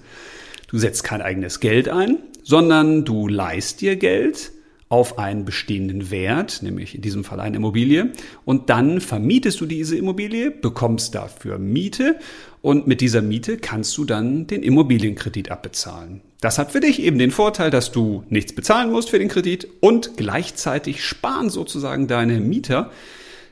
Du 0.68 0.78
setzt 0.78 1.04
kein 1.04 1.22
eigenes 1.22 1.60
Geld 1.60 1.88
ein, 1.88 2.18
sondern 2.42 3.04
du 3.04 3.28
leist 3.28 3.80
dir 3.80 3.96
Geld 3.96 4.52
auf 4.92 5.18
einen 5.18 5.46
bestehenden 5.46 6.10
Wert, 6.10 6.62
nämlich 6.62 6.94
in 6.94 7.00
diesem 7.00 7.24
Fall 7.24 7.40
eine 7.40 7.56
Immobilie, 7.56 8.12
und 8.44 8.68
dann 8.68 9.00
vermietest 9.00 9.58
du 9.62 9.64
diese 9.64 9.96
Immobilie, 9.96 10.50
bekommst 10.50 11.14
dafür 11.14 11.56
Miete 11.56 12.16
und 12.60 12.86
mit 12.86 13.00
dieser 13.00 13.22
Miete 13.22 13.56
kannst 13.56 13.96
du 13.96 14.04
dann 14.04 14.46
den 14.46 14.62
Immobilienkredit 14.62 15.50
abbezahlen. 15.50 16.20
Das 16.42 16.58
hat 16.58 16.72
für 16.72 16.80
dich 16.80 17.00
eben 17.00 17.16
den 17.16 17.30
Vorteil, 17.30 17.70
dass 17.70 17.90
du 17.90 18.24
nichts 18.28 18.54
bezahlen 18.54 18.92
musst 18.92 19.08
für 19.08 19.18
den 19.18 19.28
Kredit 19.28 19.66
und 19.80 20.18
gleichzeitig 20.18 21.02
sparen 21.02 21.48
sozusagen 21.48 22.06
deine 22.06 22.38
Mieter 22.40 22.90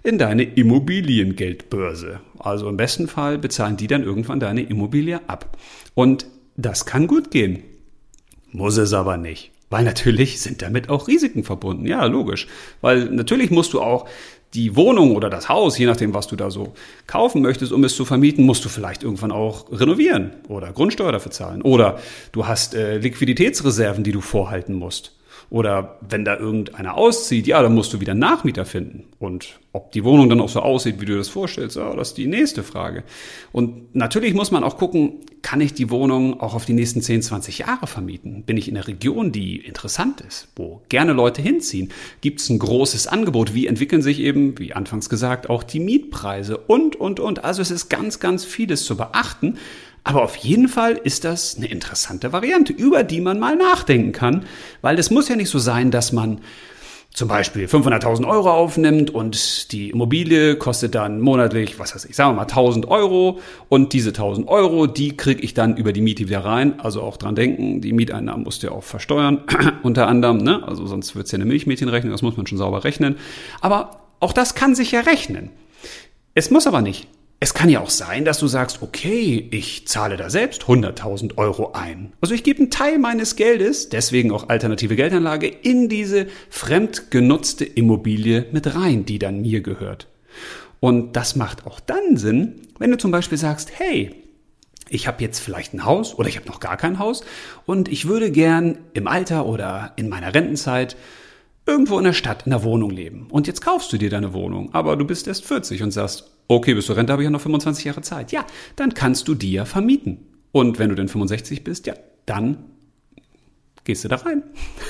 in 0.03 0.19
deine 0.19 0.43
Immobiliengeldbörse. 0.43 2.21
Also 2.39 2.69
im 2.69 2.77
besten 2.77 3.09
Fall 3.09 3.39
bezahlen 3.39 3.79
die 3.79 3.87
dann 3.87 4.03
irgendwann 4.03 4.41
deine 4.41 4.61
Immobilie 4.61 5.21
ab. 5.27 5.57
Und 5.95 6.27
das 6.59 6.85
kann 6.85 7.07
gut 7.07 7.31
gehen. 7.31 7.63
Muss 8.53 8.77
es 8.77 8.93
aber 8.93 9.17
nicht. 9.17 9.53
Weil 9.71 9.85
natürlich 9.85 10.41
sind 10.41 10.63
damit 10.63 10.89
auch 10.91 11.09
Risiken 11.09 11.45
verbunden. 11.45 11.87
Ja, 11.87 12.05
logisch. 12.05 12.49
Weil 12.81 13.05
natürlich 13.05 13.51
musst 13.51 13.73
du 13.73 13.81
auch 13.81 14.09
die 14.55 14.75
Wohnung 14.75 15.15
oder 15.15 15.31
das 15.31 15.49
Haus, 15.49 15.79
je 15.79 15.87
nachdem, 15.87 16.13
was 16.13 16.27
du 16.27 16.35
da 16.35 16.51
so 16.51 16.73
kaufen 17.07 17.41
möchtest, 17.41 17.73
um 17.73 17.85
es 17.85 17.95
zu 17.95 18.05
vermieten, 18.05 18.45
musst 18.45 18.65
du 18.65 18.69
vielleicht 18.69 19.05
irgendwann 19.05 19.31
auch 19.31 19.71
renovieren 19.71 20.33
oder 20.49 20.73
Grundsteuer 20.73 21.13
dafür 21.13 21.31
zahlen. 21.31 21.63
Oder 21.63 22.01
du 22.33 22.49
hast 22.49 22.75
äh, 22.75 22.99
Liquiditätsreserven, 22.99 24.03
die 24.03 24.13
du 24.13 24.21
vorhalten 24.21 24.75
musst. 24.75 25.13
Oder 25.51 25.99
wenn 26.09 26.25
da 26.25 26.39
irgendeiner 26.39 26.97
auszieht, 26.97 27.49
ja, 27.49 27.61
dann 27.61 27.75
musst 27.75 27.93
du 27.93 28.01
wieder 28.01 28.15
Nachmieter 28.15 28.65
finden. 28.65 29.09
Und 29.19 29.59
ob 29.73 29.91
die 29.91 30.05
Wohnung 30.05 30.29
dann 30.29 30.41
auch 30.41 30.49
so 30.49 30.61
aussieht, 30.61 31.01
wie 31.01 31.07
du 31.07 31.17
das 31.17 31.29
vorstellst, 31.29 31.77
ja, 31.77 31.93
das 31.95 32.11
ist 32.11 32.19
die 32.19 32.29
nächste 32.29 32.63
Frage. 32.63 33.03
Und 33.51 33.93
natürlich 33.95 34.33
muss 34.33 34.53
man 34.53 34.63
auch 34.63 34.79
gucken, 34.79 35.15
kann 35.43 35.61
ich 35.61 35.75
die 35.75 35.91
Wohnung 35.91 36.39
auch 36.41 36.55
auf 36.55 36.67
die 36.67 36.73
nächsten 36.73 37.03
10, 37.03 37.23
20 37.23 37.59
Jahre 37.59 37.89
vermieten? 37.89 38.45
Bin 38.45 38.57
ich 38.57 38.69
in 38.69 38.77
einer 38.77 38.87
Region, 38.87 39.33
die 39.33 39.57
interessant 39.57 40.21
ist, 40.21 40.49
wo 40.55 40.83
gerne 40.89 41.15
Leute 41.15 41.43
hinziehen? 41.43 41.91
Gibt 42.21 42.41
es 42.41 42.49
ein 42.49 42.61
großes 42.61 43.09
Angebot? 43.09 43.53
Wie 43.53 43.67
entwickeln 43.67 44.03
sich 44.03 44.21
eben, 44.21 44.57
wie 44.59 44.75
anfangs 44.75 45.09
gesagt, 45.09 45.51
auch 45.51 45.65
die 45.65 45.81
Mietpreise? 45.81 46.59
Und, 46.59 46.95
und, 46.95 47.19
und. 47.19 47.45
Also 47.45 47.61
es 47.61 47.73
ist 47.73 47.89
ganz, 47.89 48.21
ganz 48.21 48.45
vieles 48.45 48.85
zu 48.85 48.97
beachten. 48.97 49.59
Aber 50.05 50.23
auf 50.23 50.37
jeden 50.37 50.69
Fall 50.69 50.93
ist 50.93 51.25
das 51.25 51.57
eine 51.57 51.67
interessante 51.67 52.33
Variante, 52.33 52.73
über 52.73 53.03
die 53.03 53.21
man 53.21 53.39
mal 53.39 53.57
nachdenken 53.57 54.13
kann, 54.13 54.47
weil 54.81 54.99
es 54.99 55.11
muss 55.11 55.29
ja 55.29 55.37
nicht 55.37 55.51
so 55.51 55.59
sein, 55.59 55.91
dass 55.91 56.13
man 56.13 56.41
zum 57.13 57.29
Beispiel 57.29 57.67
500.000 57.67 58.27
Euro 58.27 58.51
aufnimmt 58.51 59.11
und 59.11 59.73
die 59.73 59.91
Immobilie 59.91 60.57
kostet 60.57 60.95
dann 60.95 61.21
monatlich, 61.21 61.79
was 61.79 61.95
weiß 61.95 62.05
ich, 62.05 62.15
sagen 62.15 62.31
wir 62.31 62.37
mal 62.37 62.43
1000 62.43 62.87
Euro 62.89 63.41
und 63.69 63.93
diese 63.93 64.11
1000 64.11 64.47
Euro, 64.47 64.87
die 64.87 65.17
kriege 65.17 65.43
ich 65.43 65.53
dann 65.53 65.77
über 65.77 65.93
die 65.93 66.03
Miete 66.03 66.29
wieder 66.29 66.45
rein. 66.45 66.79
Also 66.79 67.03
auch 67.03 67.17
dran 67.17 67.35
denken, 67.35 67.81
die 67.81 67.93
Mieteinnahmen 67.93 68.45
musst 68.45 68.63
du 68.63 68.69
ja 68.69 68.73
auch 68.73 68.85
versteuern, 68.85 69.43
unter 69.83 70.07
anderem, 70.07 70.39
ne? 70.39 70.63
also 70.67 70.87
sonst 70.87 71.17
wird's 71.17 71.33
ja 71.33 71.37
eine 71.37 71.47
Milchmädchenrechnung, 71.47 72.13
das 72.13 72.23
muss 72.23 72.37
man 72.37 72.47
schon 72.47 72.59
sauber 72.59 72.85
rechnen. 72.85 73.17
Aber 73.61 74.03
auch 74.21 74.33
das 74.33 74.55
kann 74.55 74.75
sich 74.75 74.93
ja 74.93 75.01
rechnen. 75.01 75.51
Es 76.35 76.51
muss 76.51 76.69
aber 76.69 76.81
nicht. 76.81 77.09
Es 77.43 77.55
kann 77.55 77.71
ja 77.71 77.81
auch 77.81 77.89
sein, 77.89 78.27
dass 78.27 78.39
du 78.39 78.49
sagst, 78.49 78.83
okay, 78.83 79.49
ich 79.51 79.89
zahle 79.89 80.19
da 80.19 80.29
selbst 80.29 80.65
100.000 80.65 81.39
Euro 81.39 81.73
ein. 81.73 82.13
Also 82.21 82.35
ich 82.35 82.45
gebe 82.45 82.59
einen 82.59 82.71
Teil 82.71 82.99
meines 82.99 83.35
Geldes, 83.35 83.89
deswegen 83.89 84.31
auch 84.31 84.51
alternative 84.51 84.95
Geldanlage, 84.95 85.47
in 85.47 85.89
diese 85.89 86.27
fremdgenutzte 86.51 87.65
Immobilie 87.65 88.45
mit 88.53 88.75
rein, 88.75 89.07
die 89.07 89.19
dann 89.19 89.41
mir 89.41 89.63
gehört. 89.63 90.07
Und 90.81 91.17
das 91.17 91.35
macht 91.35 91.67
auch 91.67 91.81
dann 91.81 92.19
Sinn, 92.19 92.61
wenn 92.79 92.91
du 92.91 92.99
zum 92.99 93.11
Beispiel 93.11 93.39
sagst, 93.39 93.71
hey, 93.73 94.15
ich 94.91 95.07
habe 95.07 95.23
jetzt 95.23 95.39
vielleicht 95.39 95.73
ein 95.73 95.87
Haus 95.87 96.15
oder 96.19 96.29
ich 96.29 96.37
habe 96.37 96.47
noch 96.47 96.61
gar 96.61 96.77
kein 96.77 96.99
Haus 96.99 97.25
und 97.65 97.89
ich 97.89 98.07
würde 98.07 98.31
gern 98.31 98.77
im 98.93 99.09
Alter 99.09 99.47
oder 99.47 99.95
in 99.97 100.11
meiner 100.11 100.35
Rentenzeit 100.35 100.95
irgendwo 101.65 101.97
in 101.97 102.05
der 102.05 102.13
Stadt 102.13 102.43
in 102.45 102.51
der 102.51 102.65
Wohnung 102.65 102.91
leben. 102.91 103.29
Und 103.31 103.47
jetzt 103.47 103.63
kaufst 103.63 103.91
du 103.95 103.97
dir 103.97 104.11
deine 104.11 104.35
Wohnung, 104.35 104.75
aber 104.75 104.97
du 104.97 105.07
bist 105.07 105.27
erst 105.27 105.47
40 105.47 105.83
und 105.83 105.93
sagst, 105.93 106.31
okay, 106.51 106.75
bis 106.75 106.87
zur 106.87 106.97
Rente 106.97 107.13
habe 107.13 107.23
ich 107.23 107.27
ja 107.27 107.31
noch 107.31 107.41
25 107.41 107.85
Jahre 107.85 108.03
Zeit. 108.03 108.33
Ja, 108.33 108.45
dann 108.77 108.93
kannst 108.93 109.29
du 109.29 109.35
ja 109.35 109.65
vermieten. 109.65 110.27
Und 110.53 110.79
wenn 110.79 110.89
du 110.89 110.97
dann 110.97 111.09
65 111.09 111.63
bist, 111.63 111.87
ja, 111.87 111.95
dann 112.27 112.65
gehst 113.85 114.05
du 114.05 114.09
da 114.09 114.17
rein, 114.17 114.43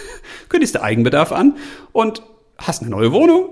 kündigst 0.48 0.74
du 0.74 0.82
Eigenbedarf 0.82 1.32
an 1.32 1.56
und 1.92 2.22
hast 2.56 2.82
eine 2.82 2.90
neue 2.90 3.12
Wohnung, 3.12 3.50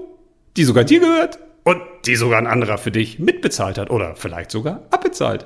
die 0.56 0.64
sogar 0.64 0.84
dir 0.84 1.00
gehört 1.00 1.38
und 1.64 1.80
die 2.06 2.16
sogar 2.16 2.38
ein 2.38 2.46
anderer 2.46 2.78
für 2.78 2.90
dich 2.90 3.18
mitbezahlt 3.18 3.76
hat 3.76 3.90
oder 3.90 4.16
vielleicht 4.16 4.50
sogar 4.50 4.86
abbezahlt. 4.90 5.44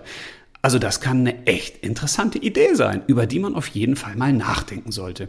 Also 0.62 0.79
das 0.79 1.01
kann 1.01 1.20
eine 1.20 1.46
echt 1.46 1.79
interessante 1.79 2.38
Idee 2.38 2.75
sein, 2.75 3.03
über 3.09 3.27
die 3.27 3.40
man 3.40 3.57
auf 3.57 3.66
jeden 3.66 3.96
Fall 3.96 4.14
mal 4.14 4.33
nachdenken 4.33 4.92
sollte. 4.92 5.29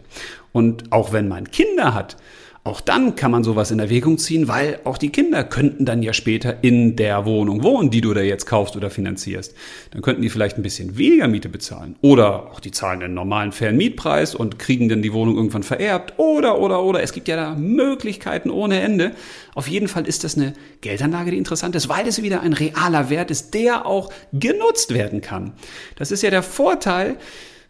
Und 0.52 0.91
auch 0.91 1.12
wenn 1.12 1.28
man 1.28 1.50
Kinder 1.50 1.96
hat, 1.96 2.17
Auch 2.65 2.80
dann 2.80 3.15
kann 3.17 3.30
man 3.30 3.43
sowas 3.43 3.71
in 3.71 3.80
Erwägung 3.80 4.17
ziehen, 4.17 4.47
weil 4.47 4.80
auch 4.86 4.97
die 4.97 5.10
Kinder 5.10 5.43
könnten 5.43 5.84
dann 5.84 6.02
ja 6.02 6.13
später 6.13 6.63
in 6.63 6.95
der 6.95 7.26
Wohnung 7.26 7.62
wohnen, 7.62 7.89
die 7.89 7.99
du 7.99 8.13
da 8.13 8.21
jetzt 8.21 8.45
kaufst 8.45 8.78
oder 8.78 8.89
finanzierst. 8.89 9.54
Dann 9.91 10.02
könnten 10.02 10.21
die 10.21 10.30
vielleicht 10.30 10.58
ein 10.58 10.63
bisschen 10.63 10.97
weniger 10.97 11.28
Miete 11.28 11.49
bezahlen. 11.49 11.97
Oder 11.99 12.52
auch 12.52 12.62
die 12.62 12.71
zahlen 12.71 13.02
den 13.02 13.13
normalen 13.13 13.52
fairen 13.52 13.76
Mietpreis 13.76 14.34
und 14.34 14.60
kriegen 14.60 14.88
dann 14.88 15.02
die 15.02 15.12
Wohnung 15.12 15.36
irgendwann 15.36 15.63
vererbt. 15.63 16.13
Oder, 16.15 16.58
oder, 16.60 16.84
oder. 16.84 17.04
Es 17.04 17.12
gibt 17.12 17.28
ja 17.28 17.36
da 17.36 17.54
Möglichkeiten 17.54 18.49
ohne 18.49 18.80
Ende. 18.80 19.12
Auf 19.56 19.67
jeden 19.67 19.89
Fall 19.89 20.08
ist 20.08 20.23
das 20.23 20.38
eine 20.38 20.54
Geldanlage, 20.80 21.32
die 21.32 21.38
interessant 21.38 21.76
ist, 21.76 21.89
weil 21.89 22.08
es 22.08 22.23
wieder 22.23 22.39
ein 22.39 22.54
realer 22.54 23.10
Wert 23.10 23.30
ist, 23.30 23.54
der 23.54 23.86
auch 23.86 24.10
genutzt 24.32 24.93
werden 24.93 25.19
kann. 25.19 25.52
Das 25.97 26.12
ist 26.12 26.23
ja 26.23 26.30
der 26.30 26.43
Vorteil 26.43 27.17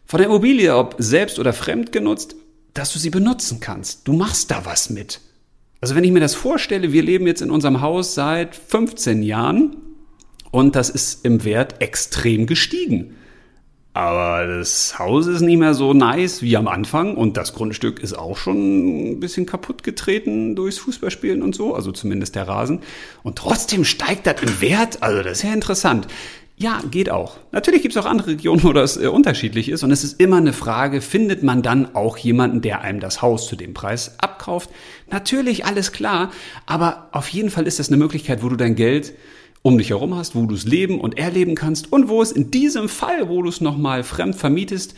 von 0.05 0.19
der 0.19 0.27
Immobilie, 0.27 0.77
ob 0.77 0.95
selbst 0.99 1.39
oder 1.39 1.51
fremd 1.51 1.91
genutzt 1.91 2.35
dass 2.73 2.93
du 2.93 2.99
sie 2.99 3.09
benutzen 3.09 3.59
kannst. 3.59 4.07
Du 4.07 4.13
machst 4.13 4.51
da 4.51 4.65
was 4.65 4.89
mit. 4.89 5.21
Also 5.81 5.95
wenn 5.95 6.03
ich 6.03 6.11
mir 6.11 6.21
das 6.21 6.35
vorstelle, 6.35 6.93
wir 6.93 7.03
leben 7.03 7.27
jetzt 7.27 7.41
in 7.41 7.51
unserem 7.51 7.81
Haus 7.81 8.15
seit 8.15 8.55
15 8.55 9.21
Jahren 9.21 9.77
und 10.51 10.75
das 10.75 10.89
ist 10.89 11.25
im 11.25 11.43
Wert 11.43 11.81
extrem 11.81 12.45
gestiegen. 12.47 13.15
Aber 13.95 14.47
das 14.47 14.97
Haus 14.97 15.27
ist 15.27 15.41
nicht 15.41 15.59
mehr 15.59 15.75
so 15.75 15.93
nice 15.93 16.41
wie 16.41 16.57
am 16.57 16.67
Anfang 16.67 17.15
und 17.15 17.37
das 17.37 17.53
Grundstück 17.53 17.99
ist 17.99 18.13
auch 18.13 18.37
schon 18.37 19.11
ein 19.11 19.19
bisschen 19.19 19.45
kaputt 19.45 19.83
getreten 19.83 20.55
durchs 20.55 20.79
Fußballspielen 20.79 21.43
und 21.43 21.53
so, 21.53 21.75
also 21.75 21.91
zumindest 21.91 22.35
der 22.35 22.47
Rasen. 22.47 22.79
Und 23.21 23.37
trotzdem 23.37 23.85
steigt 23.85 24.25
das 24.25 24.41
im 24.41 24.61
Wert, 24.61 25.03
also 25.03 25.21
das 25.21 25.39
ist 25.39 25.43
ja 25.43 25.53
interessant. 25.53 26.07
Ja, 26.55 26.81
geht 26.89 27.09
auch. 27.09 27.37
Natürlich 27.51 27.81
gibt 27.81 27.95
es 27.95 28.01
auch 28.01 28.05
andere 28.05 28.29
Regionen, 28.29 28.63
wo 28.63 28.73
das 28.73 28.97
äh, 28.97 29.07
unterschiedlich 29.07 29.69
ist. 29.69 29.83
Und 29.83 29.91
es 29.91 30.03
ist 30.03 30.19
immer 30.19 30.37
eine 30.37 30.53
Frage, 30.53 31.01
findet 31.01 31.41
man 31.41 31.63
dann 31.63 31.95
auch 31.95 32.17
jemanden, 32.17 32.61
der 32.61 32.81
einem 32.81 32.99
das 32.99 33.21
Haus 33.21 33.47
zu 33.47 33.55
dem 33.55 33.73
Preis 33.73 34.19
abkauft? 34.19 34.69
Natürlich, 35.09 35.65
alles 35.65 35.91
klar. 35.91 36.31
Aber 36.65 37.09
auf 37.11 37.27
jeden 37.29 37.49
Fall 37.49 37.65
ist 37.65 37.79
das 37.79 37.89
eine 37.89 37.97
Möglichkeit, 37.97 38.43
wo 38.43 38.49
du 38.49 38.55
dein 38.55 38.75
Geld 38.75 39.13
um 39.63 39.77
dich 39.77 39.89
herum 39.89 40.15
hast, 40.15 40.35
wo 40.35 40.45
du 40.45 40.53
es 40.53 40.65
leben 40.65 40.99
und 41.01 41.17
erleben 41.17 41.55
kannst 41.55 41.91
und 41.91 42.07
wo 42.07 42.21
es 42.21 42.31
in 42.31 42.51
diesem 42.51 42.87
Fall, 42.87 43.29
wo 43.29 43.41
du 43.41 43.49
es 43.49 43.61
nochmal 43.61 44.03
fremd 44.03 44.35
vermietest, 44.35 44.93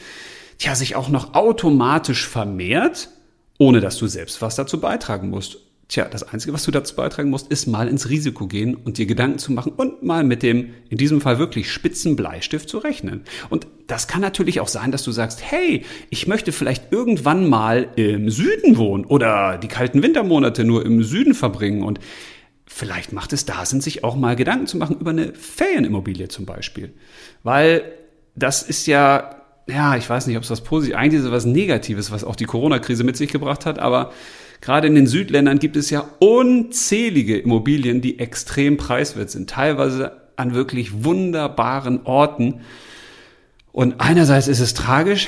ja, 0.59 0.75
sich 0.75 0.95
auch 0.95 1.09
noch 1.09 1.35
automatisch 1.35 2.27
vermehrt, 2.27 3.09
ohne 3.59 3.79
dass 3.79 3.97
du 3.97 4.07
selbst 4.07 4.41
was 4.41 4.55
dazu 4.55 4.79
beitragen 4.79 5.29
musst. 5.29 5.59
Tja, 5.88 6.06
das 6.06 6.24
Einzige, 6.24 6.52
was 6.52 6.63
du 6.63 6.71
dazu 6.71 6.95
beitragen 6.95 7.30
musst, 7.30 7.48
ist 7.50 7.67
mal 7.67 7.88
ins 7.88 8.10
Risiko 8.10 8.48
gehen 8.48 8.74
und 8.74 8.98
dir 8.98 9.06
Gedanken 9.06 9.38
zu 9.38 9.54
machen 9.54 9.71
und 9.78 10.02
mal 10.02 10.24
mit 10.24 10.41
dem, 10.41 10.74
in 10.89 10.98
diesem 10.98 11.21
Fall 11.21 11.38
wirklich 11.38 11.71
spitzen 11.71 12.15
Bleistift 12.15 12.69
zu 12.69 12.80
rechnen. 12.80 13.24
Und 13.52 13.67
das 13.86 14.08
kann 14.08 14.21
natürlich 14.21 14.60
auch 14.62 14.67
sein, 14.67 14.91
dass 14.91 15.04
du 15.04 15.12
sagst, 15.12 15.43
hey, 15.43 15.86
ich 16.10 16.26
möchte 16.26 16.52
vielleicht 16.52 16.91
irgendwann 16.91 17.48
mal 17.48 17.88
im 17.98 18.32
Süden 18.32 18.78
wohnen 18.78 19.06
oder 19.06 19.60
die 19.60 19.67
kalten 19.67 20.02
Wintermonate 20.02 20.63
nur 20.63 20.84
im 20.84 21.04
Süden 21.04 21.36
verbringen 21.36 21.84
und 21.84 22.00
vielleicht 22.65 23.13
macht 23.13 23.32
es 23.32 23.45
da 23.45 23.63
Sinn, 23.63 23.80
sich 23.80 24.04
auch 24.04 24.15
mal 24.15 24.36
Gedanken 24.36 24.65
zu 24.65 24.78
machen 24.78 24.98
über 25.00 25.12
eine 25.12 25.36
Ferienimmobilie 25.36 26.30
zum 26.30 26.48
Beispiel. 26.48 26.93
Weil 27.43 27.84
das 28.36 28.63
ist 28.63 28.88
ja, 28.88 29.36
ja, 29.67 29.95
ich 29.98 30.10
weiß 30.10 30.26
nicht, 30.26 30.38
ob 30.38 30.43
es 30.43 30.50
was 30.50 30.62
Positives, 30.62 31.00
eigentlich 31.00 31.19
ist 31.19 31.28
es 31.28 31.32
was 31.32 31.45
Negatives, 31.45 32.10
was 32.10 32.24
auch 32.24 32.36
die 32.36 32.45
Corona-Krise 32.45 33.04
mit 33.04 33.17
sich 33.17 33.32
gebracht 33.32 33.67
hat, 33.67 33.78
aber 33.78 34.12
Gerade 34.65 34.88
in 34.88 34.95
den 34.95 35.06
Südländern 35.06 35.60
gibt 35.60 35.75
es 35.75 35.91
ja 35.91 36.10
unzählige 36.17 37.38
Immobilien, 37.38 38.01
die 38.01 38.17
extrem 38.17 38.78
preiswert 38.78 39.30
sind, 39.30 39.47
teilweise 39.47 40.13
an 40.38 40.56
wirklich 40.56 41.04
wunderbaren 41.04 42.01
Orten. 42.06 42.62
Und 43.71 44.01
einerseits 44.01 44.47
ist 44.47 44.62
es 44.62 44.73
tragisch, 44.73 45.28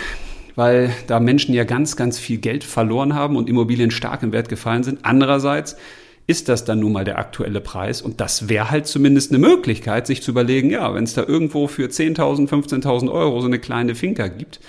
weil 0.56 0.91
da 1.06 1.19
Menschen 1.19 1.54
ja 1.54 1.65
ganz, 1.65 1.95
ganz 1.95 2.17
viel 2.17 2.39
Geld 2.39 2.63
verloren 2.63 3.13
haben 3.13 3.36
und 3.36 3.47
Immobilien 3.47 3.91
stark 3.91 4.23
im 4.23 4.32
Wert 4.32 4.50
gefallen 4.50 4.82
sind. 4.82 5.02
Andererseits 5.04 5.78
ist 6.26 6.50
das 6.50 6.65
dann 6.65 6.80
nun 6.80 6.93
mal 6.93 7.06
der 7.06 7.19
aktuelle 7.19 7.62
Preis 7.62 8.02
und 8.02 8.19
das 8.19 8.50
wäre 8.50 8.71
halt 8.71 8.88
zumindest 8.88 9.32
eine 9.32 9.38
Möglichkeit, 9.38 10.08
sich 10.08 10.23
zu 10.23 10.32
überlegen, 10.32 10.71
ja, 10.71 10.95
wenn 10.95 11.04
es 11.04 11.13
da 11.13 11.23
irgendwo 11.23 11.67
für 11.67 11.86
10.000, 11.86 12.50
15.000 12.50 13.12
Euro 13.12 13.39
so 13.41 13.45
eine 13.45 13.60
kleine 13.60 13.93
Finca 13.93 14.30
gibt, 14.30 14.60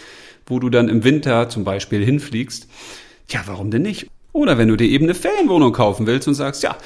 wo 0.46 0.59
du 0.59 0.68
dann 0.68 0.90
im 0.90 1.04
Winter 1.04 1.48
zum 1.48 1.64
Beispiel 1.64 2.04
hinfliegst, 2.04 2.68
ja, 3.31 3.40
warum 3.46 3.70
denn 3.70 3.81
nicht? 3.83 4.09
Oder 4.38 4.57
wenn 4.57 4.68
du 4.68 4.77
dir 4.77 4.87
eben 4.87 5.07
eine 5.07 5.16
Ferienwohnung 5.16 5.72
kaufen 5.72 6.07
willst 6.07 6.29
und 6.29 6.35
sagst, 6.35 6.62
ja, 6.62 6.79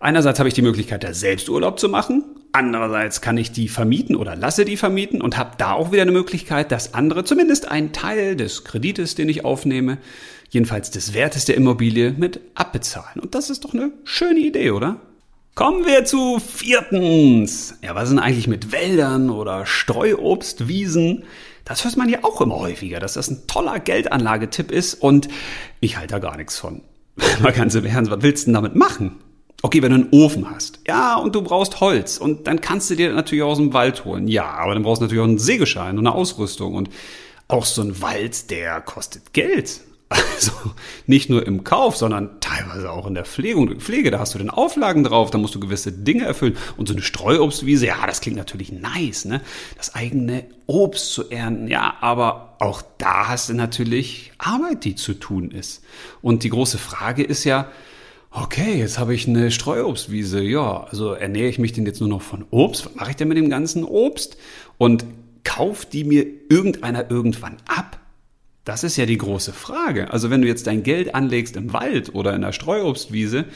einerseits 0.00 0.38
habe 0.38 0.48
ich 0.48 0.54
die 0.54 0.62
Möglichkeit, 0.62 1.04
da 1.04 1.12
selbst 1.12 1.50
Urlaub 1.50 1.78
zu 1.78 1.90
machen, 1.90 2.24
andererseits 2.52 3.20
kann 3.20 3.36
ich 3.36 3.52
die 3.52 3.68
vermieten 3.68 4.16
oder 4.16 4.34
lasse 4.34 4.64
die 4.64 4.78
vermieten 4.78 5.20
und 5.20 5.36
habe 5.36 5.50
da 5.58 5.72
auch 5.72 5.92
wieder 5.92 6.00
eine 6.00 6.12
Möglichkeit, 6.12 6.72
dass 6.72 6.94
andere 6.94 7.24
zumindest 7.24 7.70
einen 7.70 7.92
Teil 7.92 8.36
des 8.36 8.64
Kredites, 8.64 9.14
den 9.14 9.28
ich 9.28 9.44
aufnehme, 9.44 9.98
jedenfalls 10.48 10.90
des 10.90 11.12
Wertes 11.12 11.44
der 11.44 11.56
Immobilie, 11.56 12.14
mit 12.16 12.40
abbezahlen. 12.54 13.20
Und 13.20 13.34
das 13.34 13.50
ist 13.50 13.66
doch 13.66 13.74
eine 13.74 13.90
schöne 14.04 14.40
Idee, 14.40 14.70
oder? 14.70 14.96
Kommen 15.54 15.84
wir 15.84 16.06
zu 16.06 16.38
viertens. 16.38 17.74
Ja, 17.82 17.94
was 17.94 18.08
denn 18.08 18.18
eigentlich 18.18 18.48
mit 18.48 18.72
Wäldern 18.72 19.28
oder 19.28 19.66
Streuobstwiesen? 19.66 21.24
Das 21.68 21.84
hört 21.84 21.96
man 21.96 22.08
ja 22.08 22.20
auch 22.22 22.40
immer 22.40 22.58
häufiger, 22.58 22.98
dass 22.98 23.12
das 23.12 23.30
ein 23.30 23.46
toller 23.46 23.78
Geldanlagetipp 23.78 24.70
ist 24.70 24.94
und 24.94 25.28
ich 25.80 25.96
halte 25.98 26.14
da 26.14 26.18
gar 26.18 26.36
nichts 26.36 26.58
von. 26.58 26.80
Mal 27.42 27.52
ganz 27.52 27.74
im 27.74 27.84
Ernst, 27.84 28.10
was 28.10 28.22
willst 28.22 28.44
du 28.44 28.46
denn 28.46 28.54
damit 28.54 28.74
machen? 28.74 29.16
Okay, 29.60 29.82
wenn 29.82 29.90
du 29.90 29.96
einen 29.96 30.10
Ofen 30.12 30.48
hast, 30.48 30.80
ja, 30.86 31.16
und 31.16 31.34
du 31.34 31.42
brauchst 31.42 31.80
Holz 31.80 32.16
und 32.16 32.46
dann 32.46 32.60
kannst 32.60 32.90
du 32.90 32.94
dir 32.94 33.12
natürlich 33.12 33.42
aus 33.42 33.58
dem 33.58 33.72
Wald 33.72 34.04
holen. 34.04 34.28
Ja, 34.28 34.46
aber 34.46 34.74
dann 34.74 34.84
brauchst 34.84 35.00
du 35.00 35.04
natürlich 35.04 35.20
auch 35.20 35.28
einen 35.28 35.38
Sägeschein 35.38 35.98
und 35.98 36.06
eine 36.06 36.14
Ausrüstung 36.14 36.74
und 36.74 36.90
auch 37.48 37.64
so 37.64 37.82
ein 37.82 38.00
Wald, 38.00 38.50
der 38.50 38.80
kostet 38.80 39.32
Geld. 39.32 39.80
Also 40.08 40.52
nicht 41.06 41.28
nur 41.28 41.46
im 41.46 41.64
Kauf, 41.64 41.96
sondern 41.96 42.40
teilweise 42.40 42.90
auch 42.90 43.06
in 43.06 43.14
der 43.14 43.24
Pflege. 43.24 43.76
Pflege, 43.76 44.10
da 44.10 44.20
hast 44.20 44.34
du 44.34 44.38
den 44.38 44.50
Auflagen 44.50 45.04
drauf, 45.04 45.30
da 45.30 45.38
musst 45.38 45.54
du 45.54 45.60
gewisse 45.60 45.92
Dinge 45.92 46.24
erfüllen. 46.24 46.56
Und 46.76 46.86
so 46.88 46.94
eine 46.94 47.02
Streuobstwiese, 47.02 47.86
ja, 47.86 48.06
das 48.06 48.20
klingt 48.20 48.38
natürlich 48.38 48.72
nice, 48.72 49.24
ne? 49.24 49.40
Das 49.76 49.94
eigene 49.94 50.44
Obst 50.66 51.12
zu 51.12 51.30
ernten, 51.30 51.68
ja, 51.68 51.96
aber 52.00 52.56
auch 52.60 52.82
da 52.98 53.28
hast 53.28 53.48
du 53.48 53.54
natürlich 53.54 54.32
Arbeit, 54.38 54.84
die 54.84 54.94
zu 54.94 55.14
tun 55.14 55.50
ist. 55.50 55.82
Und 56.22 56.42
die 56.44 56.50
große 56.50 56.78
Frage 56.78 57.22
ist 57.22 57.44
ja, 57.44 57.70
okay, 58.30 58.78
jetzt 58.78 58.98
habe 58.98 59.14
ich 59.14 59.26
eine 59.26 59.50
Streuobstwiese, 59.50 60.42
ja, 60.42 60.84
also 60.84 61.12
ernähre 61.12 61.48
ich 61.48 61.58
mich 61.58 61.72
denn 61.72 61.86
jetzt 61.86 62.00
nur 62.00 62.08
noch 62.08 62.22
von 62.22 62.44
Obst? 62.50 62.86
Was 62.86 62.94
mache 62.94 63.10
ich 63.10 63.16
denn 63.16 63.28
mit 63.28 63.38
dem 63.38 63.50
ganzen 63.50 63.84
Obst? 63.84 64.36
Und 64.78 65.04
kauft 65.44 65.92
die 65.92 66.04
mir 66.04 66.26
irgendeiner 66.48 67.10
irgendwann 67.10 67.56
ab? 67.66 67.98
Das 68.68 68.84
ist 68.84 68.98
ja 68.98 69.06
die 69.06 69.16
große 69.16 69.54
Frage. 69.54 70.12
Also 70.12 70.28
wenn 70.28 70.42
du 70.42 70.46
jetzt 70.46 70.66
dein 70.66 70.82
Geld 70.82 71.14
anlegst 71.14 71.56
im 71.56 71.72
Wald 71.72 72.14
oder 72.14 72.34
in 72.34 72.42
der 72.42 72.52
Streuobstwiese 72.52 73.46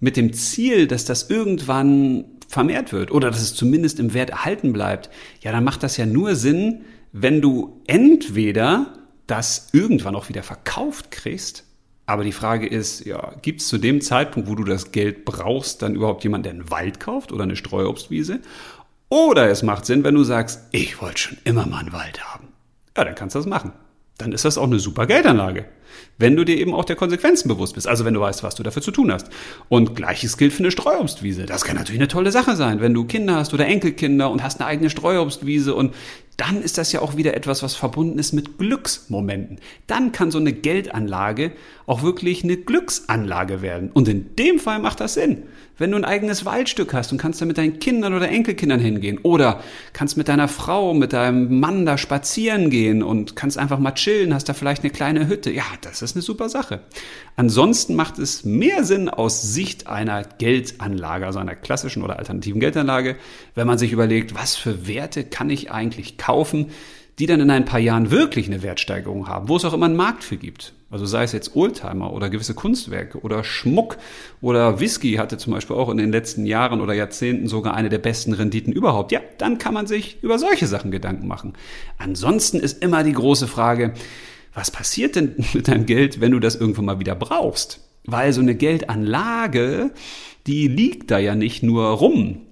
mit 0.00 0.16
dem 0.16 0.32
Ziel, 0.32 0.88
dass 0.88 1.04
das 1.04 1.30
irgendwann 1.30 2.24
vermehrt 2.48 2.92
wird 2.92 3.12
oder 3.12 3.30
dass 3.30 3.42
es 3.42 3.54
zumindest 3.54 4.00
im 4.00 4.12
Wert 4.12 4.30
erhalten 4.30 4.72
bleibt, 4.72 5.08
ja, 5.40 5.52
dann 5.52 5.62
macht 5.62 5.84
das 5.84 5.96
ja 5.98 6.04
nur 6.04 6.34
Sinn, 6.34 6.80
wenn 7.12 7.40
du 7.40 7.80
entweder 7.86 8.92
das 9.28 9.68
irgendwann 9.72 10.16
auch 10.16 10.28
wieder 10.28 10.42
verkauft 10.42 11.12
kriegst, 11.12 11.64
aber 12.06 12.24
die 12.24 12.32
Frage 12.32 12.66
ist, 12.66 13.06
ja, 13.06 13.34
gibt 13.42 13.60
es 13.60 13.68
zu 13.68 13.78
dem 13.78 14.00
Zeitpunkt, 14.00 14.48
wo 14.48 14.56
du 14.56 14.64
das 14.64 14.90
Geld 14.90 15.24
brauchst, 15.24 15.80
dann 15.80 15.94
überhaupt 15.94 16.24
jemanden, 16.24 16.42
der 16.42 16.52
einen 16.54 16.70
Wald 16.72 16.98
kauft 16.98 17.30
oder 17.30 17.44
eine 17.44 17.54
Streuobstwiese? 17.54 18.40
Oder 19.10 19.48
es 19.48 19.62
macht 19.62 19.86
Sinn, 19.86 20.02
wenn 20.02 20.16
du 20.16 20.24
sagst, 20.24 20.62
ich 20.72 21.00
wollte 21.00 21.18
schon 21.18 21.38
immer 21.44 21.66
mal 21.66 21.78
einen 21.78 21.92
Wald 21.92 22.24
haben. 22.24 22.48
Ja, 22.96 23.04
dann 23.04 23.14
kannst 23.14 23.36
du 23.36 23.38
das 23.38 23.46
machen 23.46 23.70
dann 24.20 24.32
ist 24.32 24.44
das 24.44 24.58
auch 24.58 24.64
eine 24.64 24.78
super 24.78 25.06
Geldanlage. 25.06 25.66
Wenn 26.20 26.36
du 26.36 26.44
dir 26.44 26.58
eben 26.58 26.74
auch 26.74 26.84
der 26.84 26.96
Konsequenzen 26.96 27.48
bewusst 27.48 27.74
bist, 27.74 27.88
also 27.88 28.04
wenn 28.04 28.12
du 28.12 28.20
weißt, 28.20 28.42
was 28.42 28.54
du 28.54 28.62
dafür 28.62 28.82
zu 28.82 28.90
tun 28.90 29.10
hast. 29.10 29.28
Und 29.70 29.96
gleiches 29.96 30.36
gilt 30.36 30.52
für 30.52 30.60
eine 30.62 30.70
Streuobstwiese. 30.70 31.46
Das 31.46 31.64
kann 31.64 31.76
natürlich 31.76 31.98
eine 31.98 32.08
tolle 32.08 32.30
Sache 32.30 32.56
sein, 32.56 32.82
wenn 32.82 32.92
du 32.92 33.06
Kinder 33.06 33.36
hast 33.36 33.54
oder 33.54 33.66
Enkelkinder 33.66 34.30
und 34.30 34.42
hast 34.42 34.60
eine 34.60 34.68
eigene 34.68 34.90
Streuobstwiese 34.90 35.74
und 35.74 35.94
dann 36.40 36.62
ist 36.62 36.78
das 36.78 36.90
ja 36.92 37.02
auch 37.02 37.18
wieder 37.18 37.34
etwas, 37.34 37.62
was 37.62 37.74
verbunden 37.74 38.18
ist 38.18 38.32
mit 38.32 38.56
Glücksmomenten. 38.56 39.58
Dann 39.86 40.10
kann 40.10 40.30
so 40.30 40.38
eine 40.38 40.54
Geldanlage 40.54 41.52
auch 41.86 42.02
wirklich 42.02 42.44
eine 42.44 42.56
Glücksanlage 42.56 43.60
werden. 43.60 43.90
Und 43.92 44.08
in 44.08 44.34
dem 44.36 44.58
Fall 44.58 44.78
macht 44.78 45.00
das 45.00 45.14
Sinn. 45.14 45.42
Wenn 45.76 45.90
du 45.90 45.98
ein 45.98 46.04
eigenes 46.04 46.46
Waldstück 46.46 46.94
hast 46.94 47.12
und 47.12 47.18
kannst 47.18 47.42
da 47.42 47.46
mit 47.46 47.58
deinen 47.58 47.78
Kindern 47.78 48.14
oder 48.14 48.28
Enkelkindern 48.28 48.80
hingehen 48.80 49.18
oder 49.22 49.60
kannst 49.92 50.16
mit 50.16 50.28
deiner 50.28 50.48
Frau, 50.48 50.94
mit 50.94 51.12
deinem 51.12 51.60
Mann 51.60 51.84
da 51.84 51.98
spazieren 51.98 52.70
gehen 52.70 53.02
und 53.02 53.36
kannst 53.36 53.58
einfach 53.58 53.78
mal 53.78 53.92
chillen, 53.92 54.32
hast 54.32 54.48
da 54.48 54.54
vielleicht 54.54 54.82
eine 54.82 54.92
kleine 54.92 55.28
Hütte. 55.28 55.50
Ja, 55.50 55.64
das 55.82 56.00
ist 56.00 56.09
eine 56.14 56.22
super 56.22 56.48
Sache. 56.48 56.80
Ansonsten 57.36 57.94
macht 57.94 58.18
es 58.18 58.44
mehr 58.44 58.84
Sinn 58.84 59.08
aus 59.08 59.42
Sicht 59.42 59.86
einer 59.86 60.24
Geldanlage, 60.24 61.26
also 61.26 61.38
einer 61.38 61.54
klassischen 61.54 62.02
oder 62.02 62.18
alternativen 62.18 62.60
Geldanlage, 62.60 63.16
wenn 63.54 63.66
man 63.66 63.78
sich 63.78 63.92
überlegt, 63.92 64.34
was 64.34 64.56
für 64.56 64.86
Werte 64.86 65.24
kann 65.24 65.50
ich 65.50 65.70
eigentlich 65.70 66.18
kaufen, 66.18 66.70
die 67.20 67.26
dann 67.26 67.40
in 67.40 67.50
ein 67.50 67.66
paar 67.66 67.80
Jahren 67.80 68.10
wirklich 68.10 68.46
eine 68.46 68.62
Wertsteigerung 68.62 69.28
haben, 69.28 69.48
wo 69.48 69.56
es 69.56 69.64
auch 69.66 69.74
immer 69.74 69.86
einen 69.86 69.96
Markt 69.96 70.24
für 70.24 70.38
gibt. 70.38 70.72
Also 70.90 71.04
sei 71.04 71.22
es 71.22 71.32
jetzt 71.32 71.54
Oldtimer 71.54 72.12
oder 72.12 72.30
gewisse 72.30 72.54
Kunstwerke 72.54 73.20
oder 73.20 73.44
Schmuck 73.44 73.98
oder 74.40 74.80
Whisky 74.80 75.12
hatte 75.14 75.36
zum 75.36 75.52
Beispiel 75.52 75.76
auch 75.76 75.90
in 75.90 75.98
den 75.98 76.10
letzten 76.10 76.46
Jahren 76.46 76.80
oder 76.80 76.94
Jahrzehnten 76.94 77.46
sogar 77.46 77.74
eine 77.74 77.90
der 77.90 77.98
besten 77.98 78.32
Renditen 78.32 78.72
überhaupt. 78.72 79.12
Ja, 79.12 79.20
dann 79.38 79.58
kann 79.58 79.74
man 79.74 79.86
sich 79.86 80.18
über 80.22 80.38
solche 80.38 80.66
Sachen 80.66 80.90
Gedanken 80.90 81.28
machen. 81.28 81.52
Ansonsten 81.98 82.58
ist 82.58 82.82
immer 82.82 83.04
die 83.04 83.12
große 83.12 83.46
Frage, 83.46 83.92
was 84.54 84.70
passiert 84.70 85.16
denn 85.16 85.34
mit 85.54 85.68
deinem 85.68 85.86
Geld, 85.86 86.20
wenn 86.20 86.32
du 86.32 86.40
das 86.40 86.56
irgendwann 86.56 86.86
mal 86.86 87.00
wieder 87.00 87.14
brauchst? 87.14 87.80
Weil 88.04 88.32
so 88.32 88.40
eine 88.40 88.54
Geldanlage, 88.54 89.90
die 90.46 90.68
liegt 90.68 91.10
da 91.10 91.18
ja 91.18 91.34
nicht 91.34 91.62
nur 91.62 91.86
rum. 91.86 92.42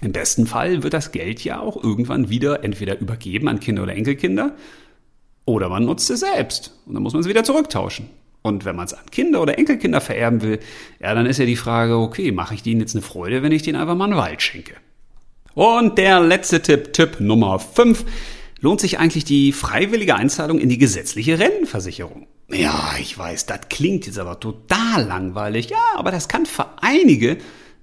Im 0.00 0.12
besten 0.12 0.46
Fall 0.46 0.82
wird 0.82 0.94
das 0.94 1.12
Geld 1.12 1.42
ja 1.44 1.60
auch 1.60 1.82
irgendwann 1.82 2.28
wieder 2.28 2.64
entweder 2.64 3.00
übergeben 3.00 3.48
an 3.48 3.60
Kinder 3.60 3.82
oder 3.82 3.94
Enkelkinder 3.94 4.54
oder 5.44 5.68
man 5.68 5.84
nutzt 5.84 6.10
es 6.10 6.20
selbst 6.20 6.78
und 6.86 6.94
dann 6.94 7.02
muss 7.02 7.12
man 7.12 7.20
es 7.22 7.28
wieder 7.28 7.44
zurücktauschen. 7.44 8.08
Und 8.42 8.66
wenn 8.66 8.76
man 8.76 8.84
es 8.84 8.92
an 8.92 9.06
Kinder 9.10 9.40
oder 9.40 9.58
Enkelkinder 9.58 10.02
vererben 10.02 10.42
will, 10.42 10.60
ja, 11.00 11.14
dann 11.14 11.24
ist 11.24 11.38
ja 11.38 11.46
die 11.46 11.56
Frage, 11.56 11.96
okay, 11.96 12.30
mache 12.30 12.54
ich 12.54 12.62
denen 12.62 12.80
jetzt 12.80 12.94
eine 12.94 13.00
Freude, 13.00 13.42
wenn 13.42 13.52
ich 13.52 13.62
denen 13.62 13.80
einfach 13.80 13.94
mal 13.94 14.04
einen 14.04 14.16
Wald 14.16 14.42
schenke? 14.42 14.74
Und 15.54 15.96
der 15.96 16.20
letzte 16.20 16.60
Tipp, 16.60 16.92
Tipp 16.92 17.20
Nummer 17.20 17.58
5. 17.58 18.04
Lohnt 18.64 18.80
sich 18.80 18.98
eigentlich 18.98 19.26
die 19.26 19.52
freiwillige 19.52 20.14
Einzahlung 20.14 20.58
in 20.58 20.70
die 20.70 20.78
gesetzliche 20.78 21.38
Rentenversicherung? 21.38 22.26
Ja, 22.50 22.94
ich 22.98 23.18
weiß, 23.18 23.44
das 23.44 23.68
klingt 23.68 24.06
jetzt 24.06 24.18
aber 24.18 24.40
total 24.40 25.04
langweilig. 25.04 25.68
Ja, 25.68 25.76
aber 25.96 26.10
das 26.10 26.28
kann 26.28 26.46
für 26.46 26.64
einige 26.80 27.36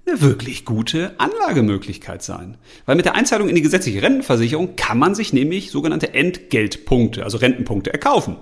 eine 0.04 0.20
wirklich 0.20 0.64
gute 0.64 1.12
Anlagemöglichkeit 1.18 2.24
sein. 2.24 2.56
Weil 2.84 2.96
mit 2.96 3.04
der 3.04 3.14
Einzahlung 3.14 3.48
in 3.48 3.54
die 3.54 3.62
gesetzliche 3.62 4.02
Rentenversicherung 4.02 4.74
kann 4.74 4.98
man 4.98 5.14
sich 5.14 5.32
nämlich 5.32 5.70
sogenannte 5.70 6.14
Entgeltpunkte, 6.14 7.22
also 7.22 7.38
Rentenpunkte 7.38 7.92
erkaufen. 7.92 8.38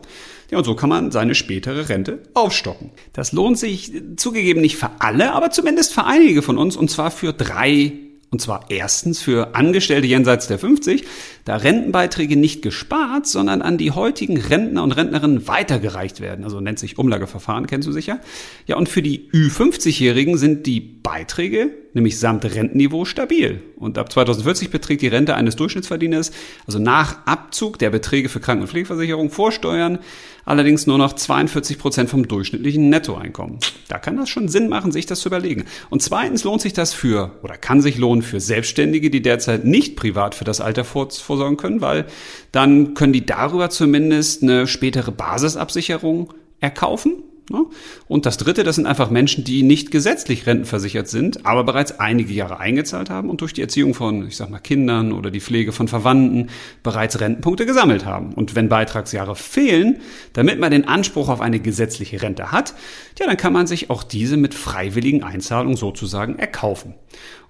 Ja, 0.51 0.57
und 0.57 0.64
so 0.64 0.74
kann 0.74 0.88
man 0.88 1.11
seine 1.11 1.34
spätere 1.34 1.91
Rente 1.91 2.22
aufstocken. 2.32 2.91
Das 3.12 3.32
lohnt 3.32 3.59
sich 3.59 3.93
zugegeben 4.16 4.62
nicht 4.62 4.78
für 4.78 4.88
alle, 4.99 5.34
aber 5.34 5.51
zumindest 5.51 5.93
für 5.93 6.07
einige 6.07 6.41
von 6.41 6.57
uns 6.57 6.74
und 6.74 6.91
zwar 6.91 7.11
für 7.11 7.34
drei 7.34 7.93
und 8.31 8.41
zwar 8.41 8.66
erstens 8.68 9.20
für 9.20 9.57
Angestellte 9.57 10.07
jenseits 10.07 10.47
der 10.47 10.59
50, 10.59 11.05
da 11.45 11.57
Rentenbeiträge 11.57 12.37
nicht 12.37 12.62
gespart, 12.62 13.26
sondern 13.26 13.61
an 13.61 13.76
die 13.76 13.91
heutigen 13.91 14.39
Rentner 14.39 14.85
und 14.85 14.93
Rentnerinnen 14.93 15.49
weitergereicht 15.49 16.20
werden. 16.20 16.45
Also 16.45 16.61
nennt 16.61 16.78
sich 16.78 16.97
Umlageverfahren, 16.97 17.66
kennst 17.66 17.89
du 17.89 17.93
sicher. 17.93 18.20
Ja, 18.66 18.76
und 18.76 18.89
für 18.89 19.03
die 19.03 19.28
Ü50-Jährigen 19.33 20.39
sind 20.39 20.66
die 20.66 20.81
Beiträge, 21.11 21.70
nämlich 21.92 22.20
samt 22.20 22.44
Rentenniveau, 22.44 23.04
stabil. 23.04 23.61
Und 23.74 23.98
ab 23.98 24.12
2040 24.12 24.70
beträgt 24.70 25.02
die 25.02 25.08
Rente 25.08 25.34
eines 25.34 25.56
Durchschnittsverdieners, 25.56 26.30
also 26.68 26.78
nach 26.78 27.26
Abzug 27.26 27.80
der 27.80 27.90
Beträge 27.90 28.28
für 28.28 28.38
Kranken- 28.38 28.62
und 28.62 28.68
Pflegeversicherung 28.68 29.28
vor 29.28 29.50
Steuern, 29.50 29.98
allerdings 30.44 30.86
nur 30.86 30.98
noch 30.98 31.14
42 31.14 31.80
Prozent 31.80 32.11
vom 32.11 32.28
durchschnittlichen 32.28 32.90
Nettoeinkommen. 32.90 33.58
Da 33.88 33.98
kann 33.98 34.18
das 34.18 34.28
schon 34.28 34.46
Sinn 34.46 34.68
machen, 34.68 34.92
sich 34.92 35.06
das 35.06 35.18
zu 35.18 35.30
überlegen. 35.30 35.64
Und 35.88 36.00
zweitens 36.00 36.44
lohnt 36.44 36.61
sich 36.62 36.74
das 36.74 36.94
für, 36.94 37.32
oder 37.42 37.56
kann 37.56 37.80
sich 37.80 37.98
lohnen 37.98 38.22
für 38.22 38.38
Selbstständige, 38.38 39.11
die 39.11 39.20
derzeit 39.20 39.64
nicht 39.64 39.96
privat 39.96 40.36
für 40.36 40.44
das 40.44 40.61
Alter 40.61 40.84
vorsorgen 40.84 41.56
können, 41.56 41.80
weil 41.80 42.06
dann 42.52 42.94
können 42.94 43.12
die 43.12 43.26
darüber 43.26 43.68
zumindest 43.68 44.44
eine 44.44 44.68
spätere 44.68 45.11
Basisabsicherung 45.11 46.32
erkaufen? 46.61 47.24
Und 48.07 48.26
das 48.26 48.36
Dritte, 48.36 48.64
das 48.64 48.76
sind 48.76 48.86
einfach 48.86 49.11
Menschen, 49.11 49.44
die 49.44 49.62
nicht 49.62 49.90
gesetzlich 49.90 50.46
rentenversichert 50.46 51.09
sind, 51.09 51.46
aber 51.46 51.64
bereits 51.64 51.98
einige 51.98 52.32
Jahre 52.32 52.59
eingezahlt 52.61 53.11
haben 53.11 53.30
und 53.30 53.40
durch 53.40 53.53
die 53.53 53.62
Erziehung 53.62 53.94
von, 53.94 54.26
ich 54.26 54.36
sag 54.36 54.51
mal, 54.51 54.59
Kindern 54.59 55.12
oder 55.12 55.30
die 55.30 55.40
Pflege 55.40 55.72
von 55.72 55.88
Verwandten 55.88 56.51
bereits 56.82 57.20
Rentenpunkte 57.20 57.66
gesammelt 57.66 58.05
haben. 58.05 58.34
Und 58.34 58.55
wenn 58.55 58.68
Beitragsjahre 58.68 59.36
fehlen, 59.36 60.01
damit 60.32 60.59
man 60.61 60.70
den 60.70 60.86
Anspruch 60.86 61.28
auf 61.28 61.40
eine 61.40 61.61
gesetzliche 61.61 62.22
Rente 62.22 62.53
hat, 62.53 62.74
ja, 63.18 63.26
dann 63.26 63.36
kann 63.36 63.53
man 63.53 63.66
sich 63.66 63.90
auch 63.90 64.03
diese 64.03 64.36
mit 64.36 64.55
freiwilligen 64.55 65.22
Einzahlungen 65.22 65.76
sozusagen 65.76 66.38
erkaufen. 66.38 66.94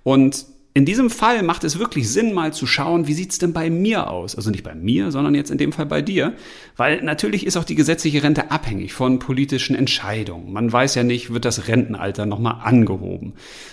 Und 0.02 0.46
in 0.72 0.84
diesem 0.84 1.10
Fall 1.10 1.42
macht 1.42 1.64
es 1.64 1.80
wirklich 1.80 2.08
Sinn, 2.08 2.32
mal 2.32 2.52
zu 2.52 2.64
schauen, 2.64 3.08
wie 3.08 3.12
sieht's 3.12 3.38
denn 3.38 3.52
bei 3.52 3.70
mir 3.70 4.08
aus? 4.08 4.36
Also 4.36 4.50
nicht 4.50 4.62
bei 4.62 4.74
mir, 4.76 5.10
sondern 5.10 5.34
jetzt 5.34 5.50
in 5.50 5.58
dem 5.58 5.72
Fall 5.72 5.86
bei 5.86 6.00
dir. 6.00 6.34
Weil 6.76 7.02
natürlich 7.02 7.44
ist 7.44 7.56
auch 7.56 7.64
die 7.64 7.74
gesetzliche 7.74 8.22
Rente 8.22 8.52
abhängig 8.52 8.92
von 8.92 9.18
politischen 9.18 9.74
Entscheidungen. 9.74 10.52
Man 10.52 10.72
weiß 10.72 10.94
ja 10.94 11.02
nicht, 11.02 11.34
wird 11.34 11.44
das 11.44 11.66
Rentenalter 11.66 12.24
nochmal 12.24 12.58
angehoben. 12.62 13.32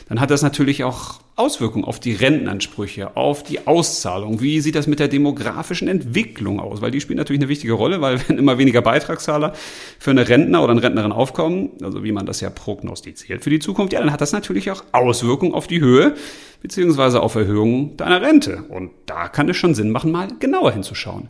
Dann 0.09 0.19
hat 0.19 0.31
das 0.31 0.41
natürlich 0.41 0.83
auch 0.85 1.19
Auswirkungen 1.35 1.85
auf 1.85 1.99
die 1.99 2.13
Rentenansprüche, 2.13 3.15
auf 3.15 3.43
die 3.43 3.67
Auszahlung. 3.67 4.41
Wie 4.41 4.59
sieht 4.59 4.73
das 4.73 4.87
mit 4.87 4.97
der 4.97 5.07
demografischen 5.07 5.87
Entwicklung 5.87 6.59
aus? 6.59 6.81
Weil 6.81 6.89
die 6.89 6.99
spielt 6.99 7.19
natürlich 7.19 7.41
eine 7.41 7.49
wichtige 7.49 7.73
Rolle, 7.73 8.01
weil 8.01 8.19
wenn 8.27 8.39
immer 8.39 8.57
weniger 8.57 8.81
Beitragszahler 8.81 9.53
für 9.99 10.09
eine 10.09 10.27
Rentner 10.27 10.63
oder 10.63 10.71
eine 10.71 10.81
Rentnerin 10.81 11.11
aufkommen, 11.11 11.73
also 11.83 12.03
wie 12.03 12.11
man 12.11 12.25
das 12.25 12.41
ja 12.41 12.49
prognostiziert 12.49 13.43
für 13.43 13.51
die 13.51 13.59
Zukunft, 13.59 13.93
ja, 13.93 13.99
dann 13.99 14.11
hat 14.11 14.21
das 14.21 14.31
natürlich 14.31 14.71
auch 14.71 14.83
Auswirkungen 14.93 15.53
auf 15.53 15.67
die 15.67 15.79
Höhe 15.79 16.15
beziehungsweise 16.61 17.21
auf 17.21 17.35
Erhöhung 17.35 17.97
deiner 17.97 18.21
Rente. 18.21 18.63
Und 18.69 18.91
da 19.05 19.27
kann 19.27 19.49
es 19.49 19.57
schon 19.57 19.75
Sinn 19.75 19.91
machen, 19.91 20.11
mal 20.11 20.27
genauer 20.39 20.71
hinzuschauen. 20.71 21.29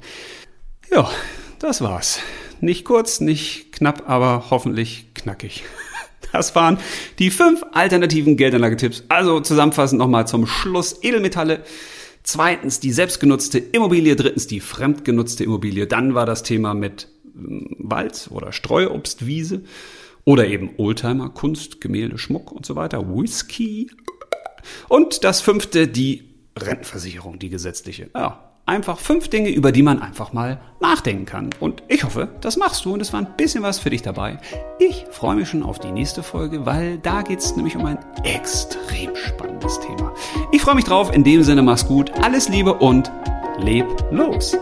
Ja, 0.91 1.09
das 1.59 1.81
war's. 1.81 2.19
Nicht 2.61 2.85
kurz, 2.85 3.19
nicht 3.19 3.71
knapp, 3.71 4.09
aber 4.09 4.45
hoffentlich 4.49 5.13
knackig. 5.13 5.63
Das 6.33 6.55
waren 6.55 6.77
die 7.19 7.31
fünf 7.31 7.63
alternativen 7.71 8.35
Geldanlagetipps. 8.35 9.05
Also 9.07 9.39
zusammenfassend 9.39 9.97
nochmal 9.97 10.27
zum 10.27 10.45
Schluss 10.45 11.01
Edelmetalle. 11.01 11.63
Zweitens 12.21 12.81
die 12.81 12.91
selbstgenutzte 12.91 13.59
Immobilie. 13.59 14.17
Drittens 14.17 14.45
die 14.45 14.59
fremdgenutzte 14.59 15.45
Immobilie. 15.45 15.87
Dann 15.87 16.15
war 16.15 16.25
das 16.25 16.43
Thema 16.43 16.73
mit 16.73 17.07
hm, 17.33 17.77
Wald 17.79 18.27
oder 18.29 18.51
Streuobstwiese 18.51 19.61
oder 20.25 20.47
eben 20.47 20.71
Oldtimer, 20.75 21.29
Kunst, 21.29 21.79
Gemälde, 21.79 22.17
Schmuck 22.17 22.51
und 22.51 22.65
so 22.65 22.75
weiter. 22.75 23.07
Whisky. 23.07 23.89
Und 24.87 25.23
das 25.23 25.41
fünfte 25.41 25.87
die 25.87 26.23
Rentenversicherung, 26.57 27.39
die 27.39 27.49
gesetzliche. 27.49 28.09
Ja, 28.15 28.47
einfach 28.65 28.99
fünf 28.99 29.29
Dinge, 29.29 29.49
über 29.49 29.71
die 29.71 29.81
man 29.81 30.01
einfach 30.01 30.33
mal 30.33 30.59
nachdenken 30.79 31.25
kann. 31.25 31.49
Und 31.59 31.83
ich 31.87 32.03
hoffe, 32.03 32.29
das 32.41 32.57
machst 32.57 32.85
du 32.85 32.93
und 32.93 33.01
es 33.01 33.13
war 33.13 33.21
ein 33.21 33.35
bisschen 33.37 33.63
was 33.63 33.79
für 33.79 33.89
dich 33.89 34.01
dabei. 34.01 34.39
Ich 34.79 35.05
freue 35.09 35.35
mich 35.35 35.49
schon 35.49 35.63
auf 35.63 35.79
die 35.79 35.91
nächste 35.91 36.21
Folge, 36.21 36.65
weil 36.65 36.97
da 36.99 37.21
geht 37.21 37.39
es 37.39 37.55
nämlich 37.55 37.75
um 37.75 37.85
ein 37.85 37.97
extrem 38.23 39.15
spannendes 39.15 39.79
Thema. 39.79 40.13
Ich 40.51 40.61
freue 40.61 40.75
mich 40.75 40.85
drauf. 40.85 41.13
In 41.13 41.23
dem 41.23 41.43
Sinne, 41.43 41.61
mach's 41.61 41.87
gut. 41.87 42.11
Alles 42.21 42.49
Liebe 42.49 42.73
und 42.73 43.11
leb 43.57 43.87
los. 44.11 44.57